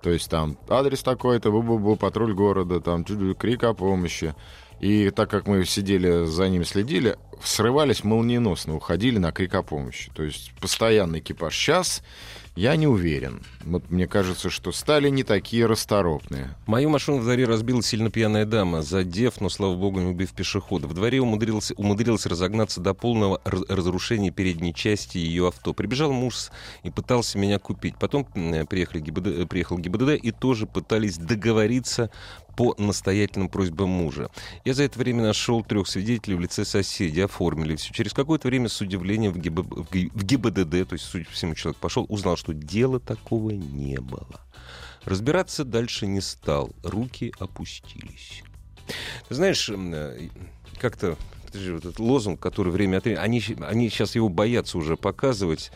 то 0.03 0.11
есть 0.11 0.31
там 0.31 0.57
адрес 0.69 1.03
такой-то, 1.03 1.51
бу-бу-бу, 1.51 1.97
патруль 1.97 2.35
города, 2.35 2.81
там 2.81 3.05
крик 3.05 3.65
о 3.65 3.75
помощи. 3.75 4.35
И 4.81 5.11
так 5.11 5.29
как 5.29 5.47
мы 5.47 5.67
сидели 5.67 6.25
за 6.25 6.49
ним, 6.49 6.65
следили, 6.65 7.19
срывались 7.43 8.03
молниеносно, 8.03 8.77
уходили 8.77 9.19
на 9.19 9.31
крик 9.31 9.55
о 9.55 9.63
помощи. 9.63 10.11
То 10.15 10.23
есть 10.23 10.53
постоянный 10.59 11.19
экипаж. 11.19 11.55
Сейчас 11.55 12.03
я 12.57 12.77
не 12.77 12.87
уверен. 12.87 13.43
Вот 13.65 13.91
мне 13.91 14.07
кажется, 14.07 14.51
что 14.51 14.73
стали 14.73 15.09
не 15.09 15.23
такие 15.23 15.67
расторопные. 15.67 16.57
Мою 16.67 16.91
машину 16.91 17.19
в 17.19 17.23
дворе 17.23 17.45
разбила 17.45 17.83
сильно 17.83 18.11
пьяная 18.11 18.45
дама, 18.45 18.83
задев, 18.83 19.41
но, 19.41 19.49
слава 19.49 19.77
богу, 19.77 20.01
не 20.01 20.07
убив 20.07 20.33
пешехода. 20.33 20.87
В 20.87 20.95
дворе 20.95 21.21
умудрился, 21.21 21.75
умудрился 21.75 22.29
разогнаться 22.29 22.81
до 22.81 22.95
полного 22.95 23.41
раз- 23.45 23.65
разрушения 23.69 24.31
передней 24.31 24.75
части 24.75 25.19
ее 25.19 25.49
авто. 25.49 25.73
Прибежал 25.73 26.13
муж 26.13 26.51
и 26.83 26.91
пытался 26.91 27.39
меня 27.39 27.59
купить. 27.59 27.95
Потом 27.99 28.25
приехали 28.25 29.01
ГИБДД, 29.01 29.27
э, 29.27 29.47
приехал 29.47 29.79
ГИБДД 29.79 30.23
и 30.23 30.31
тоже 30.31 30.67
пытались 30.67 31.19
договориться 31.19 32.11
по 32.57 32.75
настоятельным 32.79 33.49
просьбам 33.49 33.89
мужа. 33.91 34.31
Я 34.65 34.75
за 34.75 34.85
это 34.85 34.99
время 34.99 35.23
нашел 35.23 35.63
трех 35.63 35.89
свидетелей 35.89 36.37
в 36.37 36.41
лице 36.41 36.65
соседей, 36.65 37.23
оформили 37.23 37.77
все. 37.77 37.93
Через 37.93 38.13
какое-то 38.13 38.49
время 38.49 38.69
с 38.69 38.81
удивлением 38.81 39.33
в, 39.33 39.39
ГИБ, 39.39 39.59
в 39.59 39.93
Ги- 39.93 40.11
в 40.15 40.25
ГИБДД, 40.25 40.89
то 40.89 40.93
есть, 40.95 41.05
судя 41.05 41.25
по 41.25 41.33
всему, 41.33 41.55
человек 41.55 41.79
пошел, 41.79 42.07
узнал, 42.09 42.37
что 42.37 42.53
дела 42.53 43.01
такого 43.01 43.51
не 43.51 43.99
было. 43.99 44.41
Разбираться 45.05 45.65
дальше 45.65 46.07
не 46.07 46.21
стал, 46.21 46.71
руки 46.83 47.33
опустились. 47.39 48.43
Ты 49.29 49.35
знаешь, 49.35 49.71
э, 49.71 50.29
как-то 50.79 51.17
подожди, 51.47 51.73
вот 51.73 51.85
этот 51.85 51.99
лозунг, 51.99 52.41
который 52.41 52.73
время 52.73 52.99
от 52.99 53.05
времени, 53.05 53.21
они, 53.21 53.43
они 53.63 53.91
сейчас 53.91 54.15
его 54.15 54.29
боятся 54.29 54.79
уже 54.79 54.97
показывать. 54.97 55.73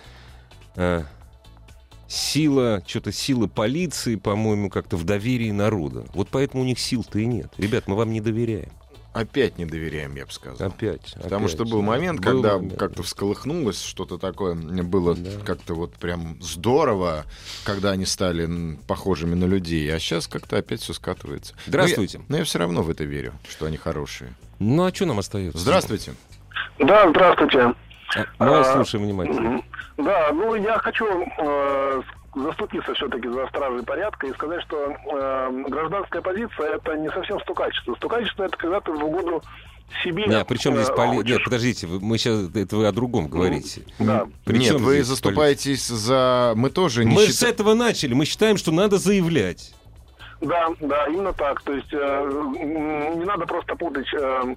Сила, 2.09 2.83
что-то 2.87 3.13
сила 3.13 3.47
полиции, 3.47 4.17
по-моему, 4.17 4.71
как-то 4.71 4.97
в 4.97 5.05
доверии 5.05 5.51
народа. 5.51 6.05
Вот 6.15 6.29
поэтому 6.31 6.63
у 6.63 6.67
них 6.67 6.79
сил-то 6.79 7.19
и 7.19 7.27
нет. 7.27 7.53
Ребят, 7.59 7.85
мы 7.89 7.97
вам 7.97 8.13
не 8.13 8.21
доверяем. 8.21 8.71
Опять 9.15 9.59
не 9.59 9.65
доверяем, 9.65 10.17
я 10.17 10.27
бы 10.27 10.33
сказал. 10.33 10.67
Опять. 10.67 11.15
Потому 11.23 11.47
опять. 11.47 11.55
что 11.55 11.65
был 11.65 11.83
момент, 11.83 12.19
Был 12.19 12.33
когда 12.33 12.57
момент. 12.57 12.77
как-то 12.77 13.05
всколыхнулось 13.05 13.81
что-то 13.81 14.19
такое, 14.19 14.57
было 14.57 15.15
Да. 15.15 15.31
как-то 15.45 15.75
вот 15.75 15.95
прям 15.95 16.37
здорово, 16.43 17.25
когда 17.63 17.93
они 17.93 18.07
стали 18.07 18.77
похожими 18.89 19.37
на 19.37 19.45
людей, 19.45 19.95
а 19.95 20.01
сейчас 20.01 20.27
как-то 20.27 20.59
опять 20.59 20.81
все 20.81 20.93
скатывается. 20.95 21.55
Здравствуйте. 21.67 22.19
Но 22.19 22.23
я, 22.25 22.29
но 22.29 22.37
я 22.39 22.45
все 22.45 22.59
равно 22.59 22.83
в 22.83 22.91
это 22.91 23.05
верю, 23.05 23.35
что 23.49 23.67
они 23.67 23.77
хорошие. 23.77 24.35
Ну, 24.59 24.85
а 24.85 24.93
что 24.93 25.07
нам 25.07 25.21
остается? 25.21 25.59
Здравствуйте. 25.59 26.15
Да, 26.81 27.09
здравствуйте. 27.09 27.73
Мы 28.39 28.51
вас 28.51 28.69
А, 28.69 28.73
слушаем 28.75 29.05
внимательно. 29.05 29.63
Да, 29.97 30.31
ну 30.33 30.55
я 30.55 30.79
хочу 30.79 31.07
э, 31.07 32.03
заступиться 32.35 32.95
все-таки 32.95 33.29
за 33.29 33.47
стражей 33.49 33.83
порядка 33.85 34.27
и 34.27 34.33
сказать, 34.33 34.63
что 34.63 34.77
э, 35.13 35.65
гражданская 35.69 36.23
позиция 36.23 36.77
это 36.77 36.97
не 36.97 37.09
совсем 37.11 37.41
стукачество. 37.41 37.95
Стукачество 37.95 38.45
это 38.45 38.57
когда 38.57 38.81
ты 38.81 38.93
в 38.93 39.05
угоду 39.05 39.43
себе. 40.03 40.27
Не, 40.27 40.35
а 40.41 40.45
при 40.45 40.57
чем 40.57 40.75
здесь 40.75 40.89
э, 40.89 40.95
поли... 40.95 41.19
Нет, 41.19 41.45
подождите, 41.45 41.87
вы- 41.87 42.01
мы 42.01 42.19
сейчас 42.19 42.49
это 42.55 42.77
вы 42.77 42.87
о 42.87 42.93
другом 42.93 43.29
говорите. 43.29 43.83
Да. 43.99 44.27
При 44.45 44.59
Нет, 44.59 44.75
вы 44.81 45.03
заступаетесь 45.05 45.87
за... 45.87 46.53
Мы 46.57 46.71
тоже 46.71 47.05
не 47.05 47.15
Мы 47.15 47.27
же 47.27 47.33
с 47.33 47.43
этого 47.43 47.75
начали. 47.75 48.15
Мы 48.15 48.25
считаем, 48.25 48.57
что 48.57 48.73
надо 48.73 48.99
заявлять. 48.99 49.73
Да, 50.41 50.69
да, 50.81 51.07
именно 51.07 51.33
так. 51.33 51.63
То 51.63 51.73
есть 51.73 51.93
э, 51.93 53.15
не 53.17 53.25
надо 53.25 53.47
просто 53.47 53.77
путать 53.77 54.09
э, 54.13 54.57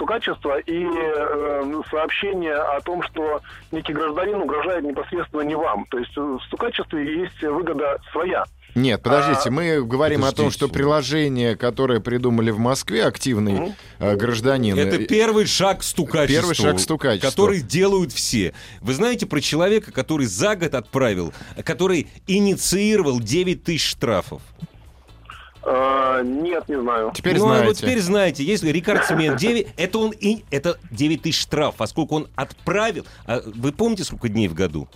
стукачество 0.00 0.58
и 0.60 0.82
э, 0.82 1.82
сообщение 1.90 2.54
о 2.54 2.80
том, 2.80 3.02
что 3.02 3.42
некий 3.70 3.92
гражданин 3.92 4.36
угрожает 4.36 4.82
непосредственно 4.82 5.42
не 5.42 5.54
вам. 5.54 5.84
То 5.90 5.98
есть 5.98 6.16
э, 6.16 6.20
в 6.20 6.40
стукачестве 6.46 7.20
есть 7.22 7.42
выгода 7.42 7.98
своя. 8.10 8.44
Нет, 8.74 9.02
подождите, 9.02 9.50
мы 9.50 9.84
говорим 9.84 10.20
о 10.20 10.28
том, 10.28 10.46
Подождите. 10.46 10.66
что 10.66 10.68
приложение, 10.68 11.56
которое 11.56 12.00
придумали 12.00 12.50
в 12.50 12.58
Москве, 12.58 13.04
активный 13.04 13.74
э, 13.98 14.16
гражданин... 14.16 14.78
Это 14.78 14.96
э, 14.96 15.06
первый 15.06 15.44
шаг 15.44 15.80
к 15.80 15.82
стукачеству. 15.82 16.40
Первый 16.40 16.54
шаг 16.54 16.76
к 16.76 16.80
стукачеству. 16.80 17.28
Который 17.28 17.60
делают 17.60 18.12
все. 18.12 18.54
Вы 18.80 18.94
знаете 18.94 19.26
про 19.26 19.40
человека, 19.40 19.92
который 19.92 20.26
за 20.26 20.56
год 20.56 20.74
отправил, 20.74 21.34
который 21.64 22.08
инициировал 22.26 23.20
9 23.20 23.64
тысяч 23.64 23.86
штрафов? 23.86 24.40
Э, 25.62 26.22
нет, 26.24 26.68
не 26.68 26.80
знаю. 26.80 27.12
Теперь 27.14 27.38
ну, 27.38 27.44
а 27.44 27.48
знаете. 27.48 27.66
вот 27.66 27.76
теперь 27.76 28.00
знаете, 28.00 28.44
если 28.44 28.70
рекордсмен 28.70 29.36
9, 29.36 29.68
это 29.76 29.98
он 29.98 30.12
и 30.12 30.44
это 30.50 30.78
9 30.90 31.22
тысяч 31.22 31.40
штраф, 31.40 31.76
а 31.78 31.86
сколько 31.86 32.14
он 32.14 32.28
отправил. 32.34 33.04
А 33.26 33.42
вы 33.44 33.72
помните, 33.72 34.04
сколько 34.04 34.28
дней 34.28 34.48
в 34.48 34.54
году? 34.54 34.88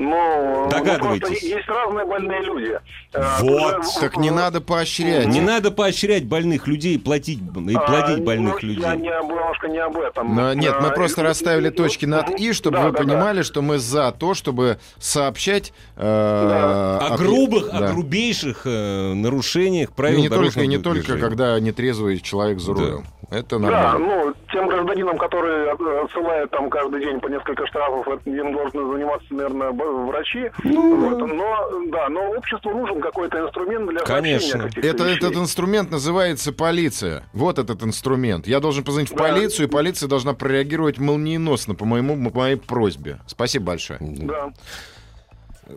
Ну, 0.00 0.68
Догадывайтесь. 0.70 1.42
ну, 1.42 1.48
есть 1.56 1.68
разные 1.68 2.06
больные 2.06 2.40
люди. 2.42 2.78
Э, 3.12 3.22
Вот. 3.40 3.78
Так 4.00 4.16
не 4.16 4.30
надо 4.30 4.60
поощрять. 4.60 5.26
Не 5.26 5.40
надо 5.40 5.72
поощрять 5.72 6.24
больных 6.24 6.68
людей 6.68 6.94
и 6.94 6.98
платить, 6.98 7.40
и 7.40 7.74
А, 7.74 7.80
плодить 7.80 8.18
ну, 8.18 8.24
больных 8.24 8.62
Я 8.62 8.68
людей. 8.68 8.84
не, 8.96 9.08
немножко 9.08 9.66
не 9.68 9.78
об 9.78 9.98
этом. 9.98 10.36
Но 10.36 10.54
нет, 10.54 10.76
мы 10.80 10.88
А, 10.88 10.92
просто 10.92 11.22
и- 11.22 11.24
расставили 11.24 11.68
и- 11.68 11.72
точки 11.72 12.06
над 12.06 12.30
«и», 12.38 12.52
чтобы 12.52 12.76
Да, 12.76 12.84
вы 12.84 12.92
да, 12.92 12.98
да. 12.98 13.04
понимали, 13.04 13.42
что 13.42 13.60
мы 13.60 13.78
за 13.78 14.12
то, 14.12 14.34
чтобы 14.34 14.78
сообщать... 15.00 15.72
э, 15.96 16.00
О 16.02 17.14
о- 17.14 17.16
грубых, 17.18 17.68
да. 17.72 17.78
о 17.88 17.92
грубейших 17.92 18.62
э, 18.66 19.14
нарушениях 19.14 19.90
И 19.90 19.92
правил 19.92 20.20
не 20.20 20.28
только, 20.28 20.60
и 20.60 20.66
не 20.68 20.78
только, 20.78 21.18
когда 21.18 21.58
нетрезвый 21.58 22.20
человек 22.20 22.60
за 22.60 22.74
Да. 22.74 22.80
рулем. 22.80 23.04
Это 23.30 23.58
Да, 23.58 23.58
нормально. 23.58 23.98
ну, 23.98 24.34
тем 24.52 24.68
гражданинам, 24.68 25.18
которые 25.18 25.66
э, 25.78 26.04
отсылают 26.04 26.50
там 26.50 26.70
каждый 26.70 27.00
день 27.04 27.20
по 27.20 27.26
несколько 27.28 27.66
штрафов, 27.66 28.08
это 28.08 28.30
им 28.30 28.52
должны 28.54 28.90
заниматься, 28.90 29.26
наверное, 29.34 29.72
врачи. 30.06 30.50
Ну, 30.64 30.96
Вот, 31.10 31.18
но, 31.26 31.90
да, 31.90 32.08
но 32.08 32.30
обществу 32.30 32.70
нужен 32.70 33.00
какой-то 33.00 33.38
инструмент 33.46 33.88
для 33.90 34.00
Конечно. 34.00 34.68
Это, 34.76 35.04
вещей. 35.04 35.16
этот 35.16 35.36
инструмент 35.36 35.90
называется 35.90 36.52
полиция. 36.52 37.24
Вот 37.32 37.58
этот 37.58 37.82
инструмент. 37.82 38.46
Я 38.46 38.60
должен 38.60 38.84
позвонить 38.84 39.10
в 39.10 39.14
Да. 39.16 39.24
полицию, 39.24 39.68
и 39.68 39.70
полиция 39.70 40.08
должна 40.08 40.34
прореагировать 40.34 40.98
молниеносно 40.98 41.74
по, 41.74 41.84
моему, 41.84 42.30
по 42.30 42.38
моей 42.38 42.56
просьбе. 42.56 43.20
Спасибо 43.26 43.66
большое. 43.66 43.98
Да. 44.00 44.52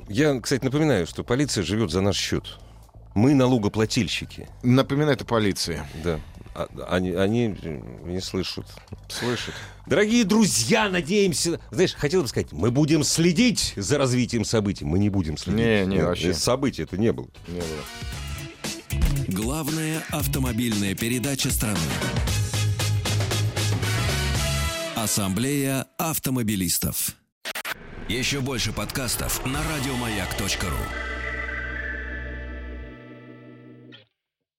Я, 0.08 0.40
кстати, 0.40 0.64
напоминаю, 0.64 1.06
что 1.06 1.24
полиция 1.24 1.64
живет 1.64 1.92
за 1.92 2.02
наш 2.02 2.16
счет. 2.16 2.44
Мы 3.14 3.34
налогоплательщики. 3.34 4.48
Напоминаю, 4.64 5.14
это 5.16 5.26
полиция. 5.26 5.86
Да. 6.04 6.20
А- 6.54 6.68
Они, 6.90 7.12
они 7.12 7.56
не 8.04 8.20
слышат. 8.22 8.66
Слышит. 9.08 9.54
Дорогие 9.88 10.24
друзья, 10.26 10.90
надеемся... 10.90 11.60
Знаешь, 11.72 11.94
хотел 11.94 12.22
бы 12.22 12.28
сказать, 12.28 12.52
мы 12.52 12.72
будем 12.72 13.04
следить 13.04 13.74
за 13.76 13.98
развитием 13.98 14.44
событий. 14.46 14.86
Мы 14.86 15.00
не 15.00 15.10
будем 15.10 15.38
следить. 15.38 15.60
Не, 15.60 15.86
не, 15.86 16.04
вообще. 16.04 16.34
Событий 16.34 16.84
это 16.84 16.98
не 16.98 17.12
было. 17.14 17.28
Не 17.48 17.60
было. 17.62 17.84
Главная 19.28 20.04
автомобильная 20.12 20.94
передача 20.94 21.50
страны. 21.52 21.80
Ассамблея 24.96 25.88
автомобилистов. 25.98 27.16
Еще 28.10 28.42
больше 28.42 28.74
подкастов 28.74 29.46
на 29.46 29.60
радиомаяк.ру. 29.64 31.11